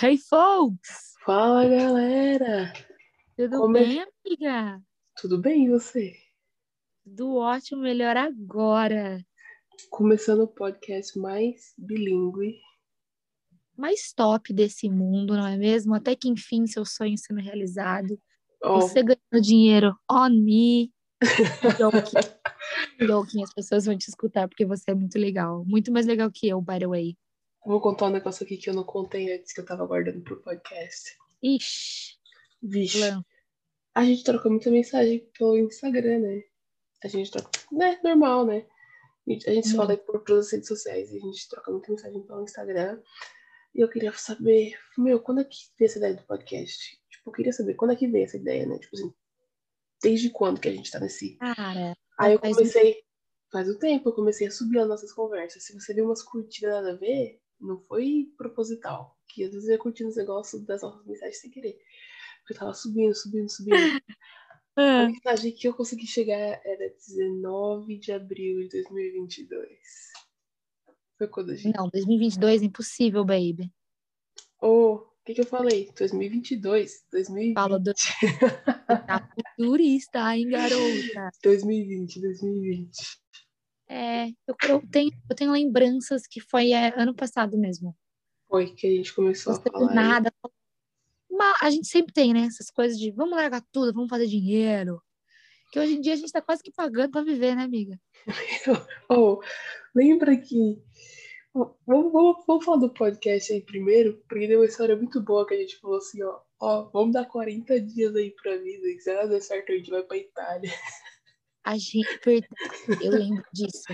Hey, 0.00 0.16
folks! 0.16 1.14
Fala, 1.24 1.66
galera! 1.68 2.72
Tudo 3.36 3.58
Como 3.58 3.76
é 3.78 3.84
bem, 3.84 4.06
amiga? 4.24 4.80
Tudo 5.20 5.40
bem 5.40 5.64
e 5.64 5.70
você? 5.70 6.14
Tudo 7.02 7.34
ótimo, 7.34 7.82
melhor 7.82 8.16
agora. 8.16 9.20
Começando 9.90 10.42
o 10.42 10.46
podcast 10.46 11.18
mais 11.18 11.74
bilíngue. 11.76 12.60
Mais 13.76 14.12
top 14.12 14.52
desse 14.52 14.88
mundo, 14.88 15.34
não 15.34 15.48
é 15.48 15.56
mesmo? 15.56 15.96
Até 15.96 16.14
que 16.14 16.28
enfim 16.28 16.64
seu 16.68 16.84
sonho 16.84 17.18
sendo 17.18 17.40
realizado. 17.40 18.16
Ó, 18.62 18.80
Você 18.80 19.02
ganhando 19.02 19.42
dinheiro 19.42 19.96
on 20.08 20.30
me. 20.30 20.92
Joking. 21.76 22.20
Joking, 23.04 23.42
as 23.42 23.52
pessoas 23.52 23.86
vão 23.86 23.98
te 23.98 24.06
escutar 24.06 24.46
porque 24.46 24.64
você 24.64 24.92
é 24.92 24.94
muito 24.94 25.18
legal. 25.18 25.64
Muito 25.66 25.90
mais 25.90 26.06
legal 26.06 26.30
que 26.32 26.46
eu, 26.46 26.60
by 26.62 26.78
the 26.78 26.86
way. 26.86 27.16
Vou 27.64 27.80
contar 27.80 28.06
um 28.06 28.10
negócio 28.10 28.44
aqui 28.44 28.56
que 28.56 28.68
eu 28.70 28.74
não 28.74 28.84
contei 28.84 29.32
antes 29.36 29.52
que 29.52 29.60
eu 29.60 29.64
tava 29.66 29.86
guardando 29.86 30.22
pro 30.22 30.40
podcast. 30.42 31.16
Ixi, 31.42 32.16
Vixe, 32.62 32.98
Lan. 33.00 33.22
a 33.94 34.04
gente 34.04 34.24
troca 34.24 34.48
muita 34.48 34.70
mensagem 34.70 35.28
pelo 35.38 35.56
Instagram, 35.58 36.20
né? 36.20 36.42
A 37.04 37.08
gente 37.08 37.30
troca, 37.30 37.50
né? 37.70 37.98
Normal, 38.02 38.46
né? 38.46 38.66
A 39.26 39.30
gente- 39.30 39.44
se 39.68 39.74
Hum. 39.74 39.76
fala 39.76 39.92
aí 39.92 39.96
por 39.98 40.24
todas 40.24 40.46
as 40.46 40.52
redes 40.52 40.68
sociais 40.68 41.10
e 41.12 41.16
a 41.18 41.20
gente 41.20 41.48
troca 41.48 41.70
muita 41.70 41.92
mensagem 41.92 42.22
pelo 42.22 42.42
Instagram. 42.42 43.00
E 43.74 43.80
eu 43.80 43.88
queria 43.88 44.12
saber, 44.14 44.74
meu, 44.96 45.20
quando 45.20 45.42
é 45.42 45.44
que 45.44 45.56
veio 45.78 45.88
essa 45.88 45.98
ideia 45.98 46.14
do 46.14 46.22
podcast? 46.24 46.98
Tipo, 47.10 47.28
eu 47.30 47.32
queria 47.34 47.52
saber 47.52 47.74
quando 47.74 47.92
é 47.92 47.96
que 47.96 48.08
veio 48.08 48.24
essa 48.24 48.36
ideia, 48.38 48.66
né? 48.66 48.78
Tipo 48.78 48.96
assim, 48.96 49.12
desde 50.02 50.30
quando 50.30 50.60
que 50.60 50.68
a 50.68 50.72
gente 50.72 50.90
tá 50.90 50.98
nesse 50.98 51.36
Cara, 51.36 51.94
Aí 52.18 52.32
eu 52.32 52.38
um- 52.38 52.40
comecei, 52.40 53.02
faz 53.52 53.68
um 53.68 53.78
tempo, 53.78 54.08
eu 54.08 54.12
comecei 54.14 54.46
a 54.46 54.50
subir 54.50 54.78
as 54.80 54.88
nossas 54.88 55.12
conversas. 55.12 55.62
Se 55.64 55.72
você 55.74 55.92
viu 55.94 56.06
umas 56.06 56.22
curtidas 56.22 56.72
nada 56.72 56.92
a 56.92 56.96
ver, 56.96 57.38
não 57.60 57.78
foi 57.78 58.32
proposital. 58.36 59.16
Que 59.28 59.44
às 59.44 59.52
vezes 59.52 59.68
eu 59.68 59.74
ia 59.74 59.78
curtindo 59.78 60.08
os 60.08 60.16
negócios 60.16 60.64
das 60.64 60.82
nossas 60.82 61.04
mensagens 61.06 61.40
sem 61.40 61.50
querer. 61.50 61.78
Porque 62.40 62.54
eu 62.54 62.58
tava 62.58 62.74
subindo, 62.74 63.14
subindo, 63.14 63.48
subindo. 63.50 63.76
A 64.76 65.02
ah, 65.02 65.08
mensagem 65.08 65.50
que 65.50 65.66
eu 65.66 65.74
consegui 65.74 66.06
chegar 66.06 66.36
era 66.36 66.94
19 67.08 67.98
de 67.98 68.12
abril 68.12 68.60
de 68.62 68.68
2022. 68.68 69.68
Foi 71.18 71.26
quando 71.26 71.50
a 71.50 71.56
gente. 71.56 71.76
não, 71.76 71.88
2022 71.88 72.62
é 72.62 72.64
impossível, 72.66 73.24
baby. 73.24 73.72
Oh, 74.62 74.94
o 74.94 75.08
que, 75.24 75.34
que 75.34 75.40
eu 75.40 75.46
falei? 75.46 75.90
2022, 75.98 77.06
2020, 77.10 77.54
Fala 77.54 77.80
do... 77.80 77.92
Tá 78.86 79.28
futurista, 79.56 80.36
hein, 80.36 80.48
garota? 80.48 81.30
2020, 81.42 82.20
2020. 82.20 82.98
É, 83.88 84.28
eu, 84.46 84.54
eu 84.68 84.82
tenho, 84.90 85.10
eu 85.30 85.34
tenho 85.34 85.52
lembranças 85.52 86.26
que 86.26 86.40
foi 86.40 86.72
é, 86.72 86.92
ano 87.00 87.14
passado 87.14 87.56
mesmo. 87.56 87.96
Foi 88.46 88.74
que 88.74 88.86
a 88.86 88.90
gente 88.90 89.14
começou 89.14 89.54
a 89.54 89.60
falar. 89.60 89.88
aí. 89.88 89.94
nada. 89.94 90.32
Mas 91.30 91.56
a 91.62 91.70
gente 91.70 91.86
sempre 91.86 92.12
tem, 92.12 92.32
né? 92.32 92.42
Essas 92.42 92.70
coisas 92.70 92.98
de 92.98 93.10
vamos 93.10 93.36
largar 93.36 93.62
tudo, 93.72 93.92
vamos 93.92 94.10
fazer 94.10 94.26
dinheiro. 94.26 95.00
Que 95.70 95.78
hoje 95.78 95.94
em 95.96 96.00
dia 96.00 96.14
a 96.14 96.16
gente 96.16 96.32
tá 96.32 96.40
quase 96.40 96.62
que 96.62 96.72
pagando 96.72 97.10
pra 97.10 97.22
viver, 97.22 97.54
né, 97.54 97.62
amiga? 97.62 97.98
Oh, 99.08 99.40
lembra 99.94 100.36
que. 100.36 100.82
Vamos, 101.54 102.12
vamos, 102.12 102.44
vamos 102.46 102.64
falar 102.64 102.78
do 102.78 102.92
podcast 102.92 103.52
aí 103.52 103.62
primeiro, 103.62 104.22
porque 104.28 104.46
deu 104.46 104.60
uma 104.60 104.66
história 104.66 104.96
muito 104.96 105.20
boa 105.20 105.46
que 105.46 105.54
a 105.54 105.58
gente 105.58 105.78
falou 105.78 105.96
assim, 105.96 106.22
ó. 106.22 106.40
Ó, 106.60 106.90
vamos 106.90 107.12
dar 107.12 107.24
40 107.24 107.80
dias 107.80 108.14
aí 108.14 108.34
pra 108.42 108.56
vida, 108.56 108.88
e 108.88 109.00
se 109.00 109.10
ela 109.10 109.26
der 109.26 109.40
certo, 109.40 109.72
a 109.72 109.76
gente 109.76 109.90
vai 109.90 110.02
pra 110.02 110.16
Itália. 110.16 110.70
A 111.68 111.76
gente. 111.76 112.08
Eu 113.02 113.10
lembro 113.10 113.44
disso. 113.52 113.84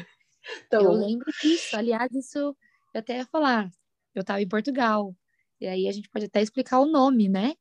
Tá 0.70 0.76
eu 0.76 0.92
lembro 0.92 1.26
disso. 1.42 1.76
Aliás, 1.76 2.08
isso 2.12 2.38
eu 2.38 2.56
até 2.94 3.16
ia 3.16 3.26
falar. 3.26 3.68
Eu 4.14 4.22
tava 4.22 4.40
em 4.40 4.46
Portugal. 4.46 5.12
E 5.60 5.66
aí 5.66 5.88
a 5.88 5.92
gente 5.92 6.08
pode 6.08 6.26
até 6.26 6.40
explicar 6.40 6.78
o 6.78 6.86
nome, 6.86 7.28
né? 7.28 7.54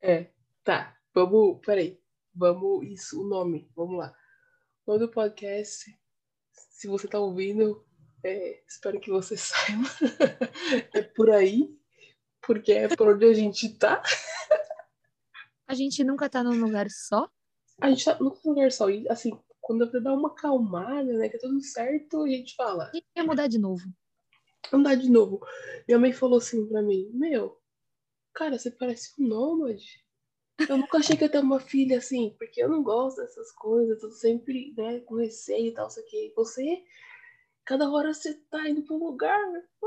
É, 0.00 0.30
tá. 0.64 0.96
Vamos, 1.12 1.60
peraí. 1.62 2.00
Vamos, 2.34 2.86
isso, 2.86 3.20
o 3.20 3.28
nome, 3.28 3.70
vamos 3.76 3.98
lá. 3.98 4.16
O 4.86 4.92
nome 4.92 5.04
do 5.04 5.12
podcast, 5.12 5.94
se 6.52 6.88
você 6.88 7.06
tá 7.06 7.18
ouvindo, 7.20 7.84
é, 8.24 8.62
espero 8.66 8.98
que 8.98 9.10
você 9.10 9.36
saiba. 9.36 9.88
é 10.94 11.02
por 11.02 11.28
aí, 11.28 11.68
porque 12.40 12.72
é 12.72 12.96
por 12.96 13.08
onde 13.08 13.26
a 13.26 13.34
gente 13.34 13.76
tá. 13.76 14.02
A 15.68 15.74
gente 15.74 16.02
nunca 16.02 16.30
tá 16.30 16.42
num 16.42 16.58
lugar 16.58 16.86
só. 16.88 17.28
A 17.78 17.90
gente 17.90 18.06
tá 18.06 18.18
no 18.18 18.34
lugar 18.42 18.72
só, 18.72 18.88
e 18.88 19.06
assim, 19.08 19.38
quando 19.60 19.84
eu 19.84 20.02
dar 20.02 20.14
uma 20.14 20.28
acalmada, 20.28 21.12
né, 21.12 21.28
que 21.28 21.36
é 21.36 21.40
tudo 21.40 21.60
certo, 21.60 22.22
a 22.22 22.28
gente 22.28 22.54
fala, 22.54 22.90
gente 22.94 23.06
quer 23.14 23.22
mudar 23.22 23.46
de 23.46 23.58
novo. 23.58 23.82
andar 24.72 24.94
de 24.96 25.10
novo. 25.10 25.40
Minha 25.86 25.98
mãe 25.98 26.12
falou 26.12 26.38
assim 26.38 26.66
pra 26.66 26.82
mim, 26.82 27.10
meu, 27.12 27.60
cara, 28.32 28.58
você 28.58 28.70
parece 28.70 29.12
um 29.20 29.26
nômade. 29.26 30.04
Eu 30.68 30.76
nunca 30.76 30.98
achei 30.98 31.16
que 31.16 31.24
eu 31.24 31.26
ia 31.26 31.32
ter 31.32 31.38
uma 31.38 31.58
filha 31.58 31.98
assim, 31.98 32.34
porque 32.38 32.62
eu 32.62 32.68
não 32.68 32.82
gosto 32.82 33.16
dessas 33.16 33.50
coisas, 33.52 34.00
tô 34.00 34.10
sempre, 34.10 34.74
né, 34.76 35.00
com 35.00 35.16
receio 35.16 35.68
e 35.68 35.74
tal, 35.74 35.88
sei 35.88 36.02
o 36.02 36.06
que. 36.06 36.32
Você, 36.36 36.84
cada 37.64 37.90
hora 37.90 38.12
você 38.12 38.34
tá 38.50 38.68
indo 38.68 38.82
pra 38.82 38.94
um 38.94 39.04
lugar, 39.04 39.40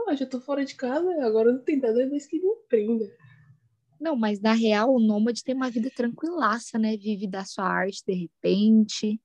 ah, 0.07 0.15
já 0.15 0.25
tô 0.25 0.41
fora 0.41 0.65
de 0.65 0.75
casa, 0.75 1.09
agora 1.23 1.51
não 1.51 1.63
tem 1.63 1.77
nada 1.77 2.07
mais 2.07 2.25
que 2.25 2.39
me 2.39 2.55
prenda. 2.67 3.05
Não, 3.99 4.15
mas 4.17 4.41
na 4.41 4.51
real, 4.51 4.93
o 4.93 4.99
nômade 4.99 5.43
tem 5.43 5.55
uma 5.55 5.69
vida 5.69 5.89
tranquilaça, 5.95 6.77
né? 6.77 6.97
Vive 6.97 7.25
da 7.25 7.45
sua 7.45 7.65
arte 7.65 8.03
de 8.05 8.13
repente. 8.13 9.17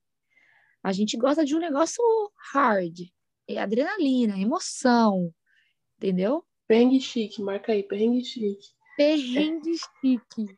A 0.83 0.91
gente 0.91 1.17
gosta 1.17 1.45
de 1.45 1.55
um 1.55 1.59
negócio 1.59 2.03
hard. 2.53 2.99
É 3.47 3.57
adrenalina, 3.57 4.39
emoção. 4.39 5.33
Entendeu? 5.97 6.45
Perrengue 6.67 7.01
chique, 7.01 7.41
marca 7.41 7.71
aí, 7.71 7.83
perrengue 7.83 8.23
chique. 8.23 8.67
Perrengue 8.95 9.75
chique. 9.77 10.57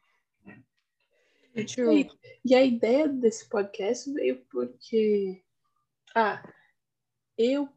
True. 1.73 2.01
E, 2.01 2.09
e 2.45 2.55
a 2.55 2.63
ideia 2.63 3.07
desse 3.07 3.47
podcast 3.49 4.11
veio 4.13 4.45
porque, 4.49 5.43
ah, 6.15 6.41
eu 7.37 7.67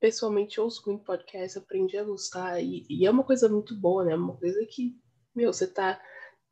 pessoalmente 0.00 0.60
ouço 0.60 0.82
muito 0.86 1.04
podcast, 1.04 1.58
aprendi 1.58 1.96
a 1.96 2.04
gostar, 2.04 2.60
e, 2.62 2.84
e 2.90 3.06
é 3.06 3.10
uma 3.10 3.24
coisa 3.24 3.48
muito 3.48 3.74
boa, 3.74 4.04
né? 4.04 4.12
É 4.12 4.16
Uma 4.16 4.36
coisa 4.36 4.64
que, 4.66 4.94
meu, 5.34 5.52
você 5.52 5.66
tá 5.66 6.00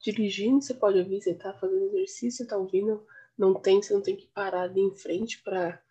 dirigindo, 0.00 0.62
você 0.62 0.72
pode 0.72 0.98
ouvir, 0.98 1.20
você 1.20 1.34
tá 1.34 1.52
fazendo 1.54 1.84
exercício, 1.84 2.38
você 2.38 2.46
tá 2.46 2.56
ouvindo, 2.56 3.06
não 3.38 3.54
tem, 3.54 3.82
você 3.82 3.92
não 3.94 4.02
tem 4.02 4.16
que 4.16 4.26
parar 4.28 4.62
ali 4.62 4.80
em 4.80 4.94
frente 4.94 5.42
pra, 5.42 5.82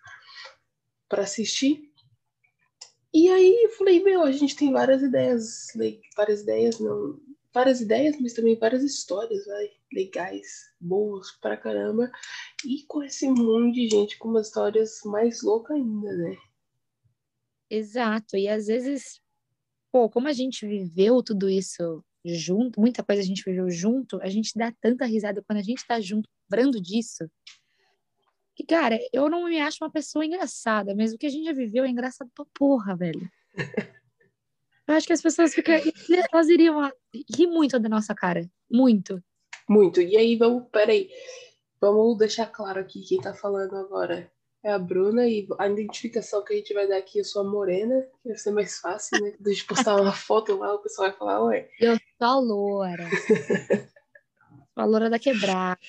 pra 1.09 1.23
assistir. 1.23 1.91
E 3.13 3.29
aí 3.29 3.63
eu 3.63 3.71
falei, 3.71 4.01
meu, 4.01 4.21
a 4.21 4.31
gente 4.31 4.55
tem 4.55 4.71
várias 4.71 5.01
ideias, 5.01 5.67
várias 6.15 6.41
ideias, 6.41 6.79
não, 6.79 7.19
várias 7.53 7.81
ideias, 7.81 8.17
mas 8.19 8.33
também 8.33 8.57
várias 8.57 8.83
histórias, 8.83 9.45
vai, 9.45 9.69
legais, 9.91 10.73
boas 10.79 11.31
pra 11.41 11.57
caramba. 11.57 12.09
E 12.65 12.83
com 12.83 13.03
esse 13.03 13.27
monte 13.29 13.75
de 13.75 13.89
gente 13.89 14.17
com 14.17 14.29
umas 14.29 14.47
histórias 14.47 15.01
mais 15.03 15.41
loucas 15.41 15.75
ainda, 15.75 16.13
né? 16.13 16.37
Exato. 17.69 18.37
E 18.37 18.47
às 18.47 18.67
vezes, 18.67 19.21
pô, 19.91 20.09
como 20.09 20.27
a 20.27 20.33
gente 20.33 20.65
viveu 20.65 21.21
tudo 21.21 21.49
isso 21.49 22.03
junto, 22.23 22.79
muita 22.79 23.03
coisa 23.03 23.21
a 23.21 23.25
gente 23.25 23.43
viveu 23.43 23.69
junto, 23.69 24.21
a 24.21 24.29
gente 24.29 24.51
dá 24.55 24.71
tanta 24.79 25.05
risada 25.05 25.43
quando 25.43 25.59
a 25.59 25.63
gente 25.63 25.85
tá 25.85 25.99
junto, 25.99 26.29
lembrando 26.51 26.81
disso. 26.81 27.29
Que, 28.55 28.65
cara, 28.65 28.99
eu 29.13 29.29
não 29.29 29.45
me 29.45 29.59
acho 29.59 29.77
uma 29.81 29.89
pessoa 29.89 30.25
engraçada, 30.25 30.93
mas 30.93 31.13
o 31.13 31.17
que 31.17 31.25
a 31.25 31.29
gente 31.29 31.45
já 31.45 31.53
viveu 31.53 31.85
é 31.85 31.89
engraçado 31.89 32.29
pra 32.35 32.45
porra, 32.53 32.95
velho. 32.95 33.29
Eu 34.87 34.95
acho 34.95 35.07
que 35.07 35.13
as 35.13 35.21
pessoas 35.21 35.53
ficam, 35.53 35.75
elas 36.33 36.49
iriam 36.49 36.91
rir 37.33 37.47
muito 37.47 37.79
da 37.79 37.87
nossa 37.87 38.13
cara. 38.13 38.45
Muito. 38.69 39.23
Muito. 39.69 40.01
E 40.01 40.17
aí, 40.17 40.35
vamos, 40.35 40.67
peraí, 40.69 41.09
vamos 41.79 42.17
deixar 42.17 42.47
claro 42.47 42.81
aqui 42.81 43.01
quem 43.01 43.21
tá 43.21 43.33
falando 43.33 43.77
agora. 43.77 44.29
É 44.61 44.71
a 44.71 44.77
Bruna 44.77 45.25
e 45.29 45.47
a 45.57 45.69
identificação 45.69 46.43
que 46.43 46.53
a 46.53 46.57
gente 46.57 46.73
vai 46.73 46.89
dar 46.89 46.97
aqui, 46.97 47.19
eu 47.19 47.23
sou 47.23 47.43
a 47.43 47.49
Morena, 47.49 48.05
que 48.21 48.29
vai 48.29 48.37
ser 48.37 48.51
mais 48.51 48.79
fácil, 48.79 49.21
né? 49.21 49.33
Gente 49.47 49.65
postar 49.65 49.95
uma 49.95 50.11
foto 50.11 50.57
lá, 50.57 50.73
o 50.73 50.79
pessoal 50.79 51.07
vai 51.07 51.17
falar, 51.17 51.45
ué, 51.45 51.69
Eu 51.79 51.95
sou 51.95 52.27
a 52.27 52.39
loura. 52.39 53.07
A 54.75 54.85
loura 54.85 55.09
da 55.09 55.19
quebrada. 55.19 55.79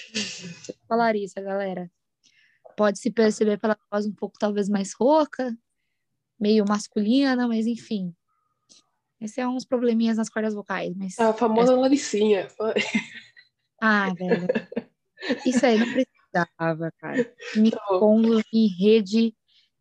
Larissa, 0.90 1.40
galera. 1.40 1.90
Pode 2.76 2.98
se 2.98 3.10
perceber 3.10 3.58
pela 3.58 3.78
voz 3.90 4.06
um 4.06 4.12
pouco, 4.12 4.38
talvez, 4.38 4.68
mais 4.68 4.92
rouca, 4.94 5.56
meio 6.38 6.64
masculina, 6.66 7.46
mas 7.46 7.66
enfim. 7.66 8.14
Esse 9.20 9.40
é 9.40 9.46
uns 9.46 9.64
probleminhas 9.64 10.16
nas 10.16 10.28
cordas 10.28 10.54
vocais, 10.54 10.94
mas... 10.96 11.18
a 11.18 11.32
famosa 11.32 11.76
Laricinha. 11.76 12.48
Ah, 13.80 14.12
velho. 14.14 14.48
Isso 15.46 15.64
aí 15.64 15.78
não 15.78 15.86
precisava, 15.92 16.92
cara. 16.98 17.34
Me 17.56 17.70
bom. 17.70 18.00
pondo 18.00 18.42
em 18.52 18.66
rede 18.66 19.34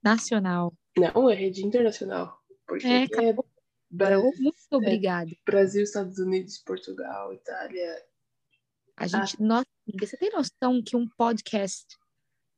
nacional. 0.04 0.74
Não, 0.98 1.30
é 1.30 1.34
rede 1.34 1.66
internacional. 1.66 2.40
Porque 2.68 2.86
É, 2.86 3.04
é 3.04 3.36
Bra- 3.90 4.18
Muito 4.20 4.56
obrigada. 4.72 5.30
Brasil, 5.46 5.84
Estados 5.84 6.18
Unidos, 6.18 6.58
Portugal, 6.60 7.34
Itália. 7.34 8.04
A 9.02 9.08
gente, 9.08 9.42
nossa, 9.42 9.68
amiga, 9.88 10.06
você 10.06 10.16
tem 10.18 10.32
noção 10.32 10.82
que 10.84 10.96
um 10.96 11.08
podcast 11.18 11.86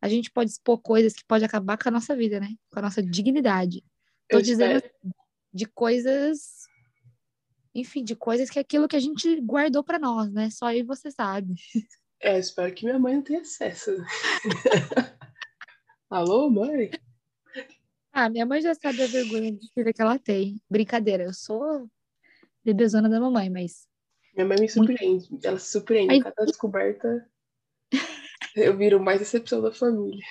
a 0.02 0.10
gente 0.10 0.30
pode 0.30 0.52
expor 0.52 0.82
coisas 0.82 1.14
que 1.14 1.24
pode 1.26 1.46
acabar 1.46 1.78
com 1.78 1.88
a 1.88 1.92
nossa 1.92 2.14
vida, 2.14 2.38
né? 2.38 2.50
Com 2.70 2.80
a 2.80 2.82
nossa 2.82 3.02
dignidade. 3.02 3.82
Tô 4.30 4.38
Eu 4.38 4.42
dizendo 4.42 4.76
espero. 4.76 5.16
de 5.54 5.66
coisas 5.66 6.64
enfim, 7.74 8.04
de 8.04 8.16
coisas 8.16 8.50
que 8.50 8.60
é 8.60 8.62
aquilo 8.62 8.88
que 8.88 8.96
a 8.96 9.00
gente 9.00 9.40
guardou 9.42 9.84
para 9.84 9.98
nós, 9.98 10.32
né? 10.32 10.50
Só 10.50 10.66
aí 10.66 10.84
você 10.84 11.10
sabe. 11.10 11.56
É, 12.22 12.38
espero 12.38 12.74
que 12.74 12.86
minha 12.86 13.00
mãe 13.00 13.16
não 13.16 13.24
tenha 13.24 13.42
acesso. 13.42 13.92
Alô, 16.10 16.50
mãe? 16.50 16.92
Ah, 18.12 18.30
minha 18.30 18.46
mãe 18.46 18.62
já 18.62 18.76
sabe 18.76 19.02
a 19.02 19.08
vergonha 19.08 19.52
de 19.52 19.72
filha 19.74 19.92
que 19.92 20.02
ela 20.02 20.20
tem. 20.20 20.62
Brincadeira, 20.70 21.24
eu 21.24 21.34
sou 21.34 21.90
bebezona 22.64 23.10
da 23.10 23.20
mamãe, 23.20 23.50
mas. 23.50 23.88
Minha 24.34 24.48
mãe 24.48 24.58
me 24.60 24.70
surpreende. 24.70 25.30
Ela 25.44 25.60
se 25.60 25.72
surpreende. 25.72 26.14
Aí... 26.14 26.22
Cada 26.22 26.46
descoberta, 26.46 27.30
eu 28.56 28.76
viro 28.78 29.00
mais 29.00 29.20
decepção 29.20 29.62
da 29.62 29.72
família. 29.72 30.24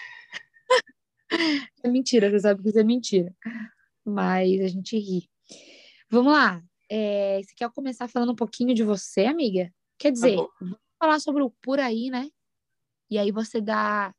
É 1.83 1.89
mentira, 1.89 2.31
você 2.31 2.41
sabe 2.41 2.63
que 2.63 2.69
isso 2.69 2.79
é 2.79 2.85
mentira. 2.85 3.35
Mas 4.05 4.61
a 4.61 4.69
gente 4.69 4.99
ri. 4.99 5.29
Vamos 6.11 6.33
lá. 6.33 6.63
É, 6.91 7.41
você 7.43 7.55
quer 7.55 7.71
começar 7.71 8.09
falando 8.09 8.33
um 8.33 8.37
pouquinho 8.37 8.75
de 8.75 8.83
você, 8.83 9.25
amiga? 9.25 9.73
Quer 9.99 10.09
tá 10.09 10.13
dizer, 10.13 10.37
tá 10.37 10.49
vamos 10.61 10.79
falar 10.99 11.21
sobre 11.21 11.43
o 11.43 11.51
por 11.63 11.81
aí, 11.81 12.11
né? 12.11 12.29
E 13.09 13.19
aí 13.19 13.31
você 13.31 13.61
dá 13.61 14.15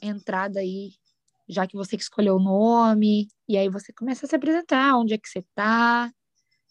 entrada 0.00 0.60
aí, 0.60 0.92
já 1.48 1.66
que 1.66 1.76
você 1.76 1.96
que 1.96 2.02
escolheu 2.02 2.36
o 2.36 2.42
nome, 2.42 3.28
e 3.48 3.56
aí 3.56 3.68
você 3.68 3.92
começa 3.92 4.24
a 4.24 4.28
se 4.28 4.36
apresentar, 4.36 4.96
onde 4.96 5.14
é 5.14 5.18
que 5.18 5.28
você 5.28 5.44
tá, 5.54 6.10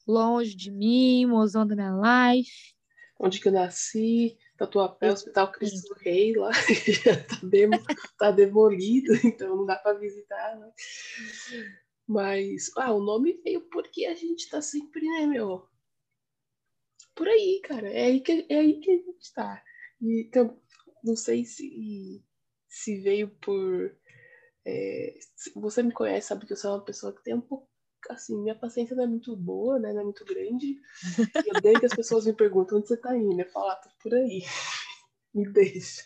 longe 0.08 0.56
de 0.56 0.72
mim, 0.72 1.26
mozão 1.26 1.66
da 1.66 1.76
minha 1.76 2.32
life. 2.32 2.74
Onde 3.20 3.40
que 3.40 3.48
eu 3.48 3.52
nasci, 3.52 4.38
Tatuapé, 4.58 5.12
Hospital 5.12 5.52
Cristo 5.52 5.94
do 5.94 6.00
Rei, 6.00 6.34
lá 6.34 6.52
tá, 7.04 7.38
tá 8.18 8.32
demolido, 8.32 9.14
então 9.24 9.56
não 9.56 9.66
dá 9.66 9.76
para 9.76 9.98
visitar, 9.98 10.58
né? 10.58 10.72
Mas, 12.08 12.70
ah, 12.78 12.94
o 12.94 13.02
nome 13.02 13.40
veio 13.44 13.62
porque 13.70 14.06
a 14.06 14.14
gente 14.14 14.50
tá 14.50 14.62
sempre, 14.62 15.08
né, 15.08 15.26
meu? 15.26 15.68
Por 17.16 17.28
aí, 17.28 17.62
cara. 17.64 17.90
É 17.90 18.06
aí 18.06 18.20
que, 18.20 18.46
é 18.50 18.60
aí 18.60 18.80
que 18.80 18.92
a 18.92 18.98
gente 18.98 19.34
tá. 19.34 19.64
E, 20.02 20.26
então, 20.28 20.60
não 21.04 21.16
sei 21.16 21.46
se, 21.46 22.24
se 22.68 23.02
veio 23.02 23.30
por. 23.40 23.96
É, 24.66 25.20
você 25.56 25.84
me 25.84 25.92
conhece, 25.92 26.28
sabe 26.28 26.46
que 26.46 26.54
eu 26.54 26.58
sou 26.58 26.72
uma 26.72 26.84
pessoa 26.84 27.14
que 27.14 27.24
tem 27.24 27.36
um 27.36 27.42
pouco. 27.42 27.70
Assim, 28.10 28.38
minha 28.42 28.56
paciência 28.56 28.96
não 28.96 29.04
é 29.04 29.08
muito 29.08 29.36
boa, 29.36 29.80
né? 29.80 29.94
Não 29.94 30.02
é 30.02 30.04
muito 30.04 30.26
grande. 30.26 30.80
Eu 31.46 31.58
odeio 31.58 31.80
que 31.80 31.86
as 31.86 31.96
pessoas 31.96 32.26
me 32.26 32.34
perguntam 32.34 32.78
onde 32.78 32.88
você 32.88 32.98
tá 32.98 33.16
indo. 33.18 33.40
Eu 33.40 33.50
falo, 33.50 33.70
ah, 33.70 33.76
tô 33.76 33.90
por 34.02 34.14
aí. 34.14 34.44
me 35.34 35.48
deixa. 35.50 36.04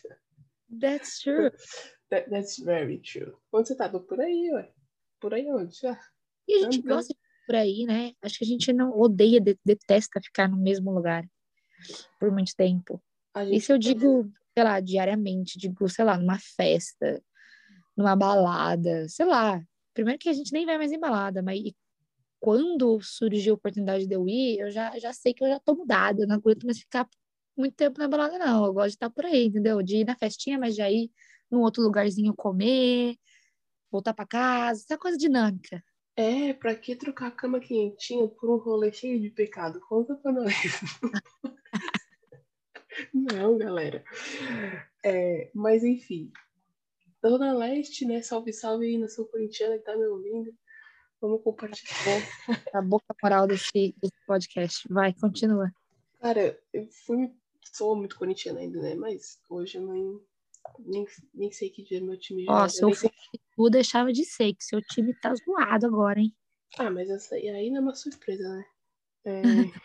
That's 0.80 1.20
true. 1.20 1.52
That, 2.10 2.30
that's 2.30 2.58
very 2.60 3.00
true. 3.00 3.36
Onde 3.52 3.68
você 3.68 3.76
tá? 3.76 3.90
Tô 3.90 4.00
por 4.00 4.22
aí, 4.22 4.50
ué 4.54 4.72
por 5.20 5.34
aí 5.34 5.52
onde? 5.52 5.86
Ah, 5.86 6.00
e 6.48 6.56
a 6.56 6.60
gente 6.60 6.82
gosta 6.82 7.14
de 7.14 7.20
por 7.46 7.56
aí, 7.56 7.86
né? 7.86 8.14
Acho 8.22 8.40
que 8.40 8.46
a 8.46 8.48
gente 8.48 8.74
não 8.74 8.98
odeia, 8.98 9.42
detesta 9.66 10.22
ficar 10.22 10.50
no 10.50 10.58
mesmo 10.58 10.92
lugar 10.92 11.26
por 12.20 12.32
muito 12.32 12.56
tempo. 12.56 13.02
Isso 13.52 13.72
eu 13.72 13.78
digo, 13.78 14.32
sei 14.54 14.64
lá, 14.64 14.80
diariamente, 14.80 15.58
digo, 15.58 15.88
sei 15.88 16.04
lá, 16.04 16.18
numa 16.18 16.40
festa, 16.40 17.22
numa 17.96 18.16
balada, 18.16 19.08
sei 19.08 19.26
lá. 19.26 19.62
Primeiro 19.94 20.20
que 20.20 20.30
a 20.30 20.34
gente 20.34 20.52
nem 20.52 20.66
vai 20.66 20.78
mais 20.78 20.92
em 20.92 21.00
balada, 21.00 21.42
mas 21.42 21.62
quando 22.40 23.00
surgiu 23.02 23.54
a 23.54 23.58
oportunidade 23.58 24.08
de 24.08 24.16
eu 24.16 24.28
ir, 24.28 24.60
eu 24.60 24.72
já, 24.72 24.98
já 25.00 25.14
sei 25.14 25.34
que 25.34 25.44
eu 25.44 25.50
já 25.50 25.60
tô 25.60 25.76
mudada, 25.76 26.26
não 26.26 26.36
aguento 26.36 26.66
mais 26.66 26.80
ficar 26.80 27.08
muito 27.58 27.76
tempo 27.76 28.00
na 28.00 28.08
balada, 28.08 28.38
não. 28.38 28.66
Eu 28.66 28.74
gosto 28.74 28.90
de 28.90 28.96
estar 28.96 29.10
por 29.10 29.26
aí, 29.26 29.48
entendeu? 29.48 29.82
De 29.82 29.98
ir 29.98 30.06
na 30.06 30.16
festinha, 30.16 30.60
mas 30.60 30.76
já 30.76 30.90
ir 30.90 31.12
num 31.50 31.62
outro 31.62 31.84
lugarzinho 31.84 32.34
comer, 32.36 33.16
voltar 33.92 34.14
para 34.14 34.28
casa, 34.28 34.84
essa 34.84 34.98
coisa 34.98 35.18
dinâmica. 35.18 35.84
É, 36.16 36.54
pra 36.54 36.76
que 36.76 36.96
trocar 36.96 37.28
a 37.28 37.32
cama 37.32 37.60
quentinha 37.60 38.28
por 38.28 38.50
um 38.50 38.58
rolê 38.58 38.92
cheio 38.92 39.20
de 39.22 39.30
pecado? 39.30 39.80
Conta 39.82 40.16
pra 40.16 40.32
nós. 40.32 40.54
Não, 43.14 43.58
galera. 43.58 44.04
É, 45.04 45.52
mas 45.54 45.84
enfim. 45.84 46.32
Dona 47.22 47.54
Leste, 47.54 48.06
né? 48.06 48.22
Salve, 48.22 48.52
salve 48.52 48.86
aí, 48.86 48.98
nação 48.98 49.26
corintiana 49.26 49.78
que 49.78 49.84
tá 49.84 49.96
me 49.96 50.06
ouvindo. 50.08 50.52
Vamos 51.22 51.42
compartilhar. 51.44 52.22
A 52.74 52.82
boca 52.82 53.16
moral 53.22 53.48
desse, 53.48 53.96
desse 53.98 54.26
podcast. 54.26 54.88
Vai, 54.90 55.14
continua. 55.14 55.72
Cara, 56.20 56.60
eu 56.74 56.88
fui, 57.06 57.32
sou 57.74 57.96
muito 57.96 58.18
corintiana 58.18 58.60
ainda, 58.60 58.82
né? 58.82 58.96
Mas 58.96 59.40
hoje 59.50 59.78
eu 59.78 59.88
nem, 59.88 60.22
nem, 60.80 61.06
nem 61.34 61.52
sei 61.52 61.70
que 61.70 61.84
dia 61.84 62.02
meu 62.02 62.18
time 62.18 62.46
joga. 62.46 62.64
Ó, 62.64 62.68
se 62.68 62.84
eu 62.84 62.94
sei 62.94 63.12
tu 63.58 63.70
deixava 63.70 64.14
de 64.14 64.24
ser, 64.24 64.54
que 64.54 64.64
seu 64.64 64.80
time 64.82 65.14
tá 65.20 65.34
zoado 65.34 65.88
agora, 65.88 66.20
hein? 66.20 66.34
Ah, 66.78 66.92
mas 66.92 67.10
essa 67.10 67.36
aí 67.36 67.70
não 67.72 67.78
é 67.78 67.82
uma 67.82 67.96
surpresa, 67.96 68.48
né? 68.48 68.66
É... 69.26 69.42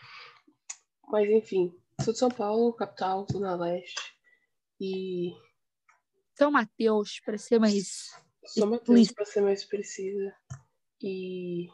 mas 1.09 1.29
enfim, 1.29 1.75
sou 2.01 2.13
de 2.13 2.19
São 2.19 2.29
Paulo, 2.29 2.73
capital, 2.73 3.25
Zona 3.31 3.55
Leste. 3.55 4.13
E. 4.79 5.33
São 6.35 6.51
Mateus, 6.51 7.19
para 7.25 7.37
ser 7.37 7.59
mais. 7.59 8.11
São 8.45 8.69
Mateus, 8.69 9.11
para 9.11 9.25
ser 9.25 9.41
mais 9.41 9.65
precisa. 9.65 10.35
E. 11.03 11.69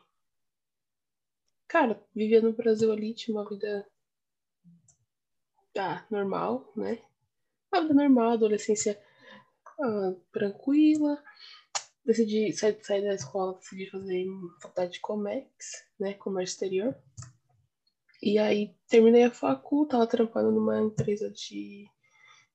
Cara, 1.67 2.03
vivia 2.15 2.41
no 2.41 2.51
Brasil 2.51 2.91
ali, 2.91 3.13
tinha 3.13 3.37
uma 3.37 3.47
vida. 3.47 3.87
Ah, 5.77 6.05
normal, 6.09 6.73
né? 6.75 6.99
Uma 7.71 7.83
vida 7.83 7.93
normal, 7.93 8.31
adolescência 8.31 8.99
ah, 9.79 10.13
tranquila 10.33 11.23
decidi 12.09 12.51
sair, 12.53 12.77
sair 12.81 13.03
da 13.03 13.13
escola, 13.13 13.53
decidi 13.59 13.89
fazer 13.89 14.25
faculdade 14.61 14.93
de 14.93 14.99
Comex, 14.99 15.85
né, 15.99 16.13
comércio 16.15 16.53
exterior. 16.53 16.95
E 18.21 18.37
aí 18.39 18.75
terminei 18.87 19.23
a 19.23 19.31
facu, 19.31 19.85
tava 19.85 20.07
trampando 20.07 20.51
numa 20.51 20.81
empresa 20.81 21.29
de 21.29 21.87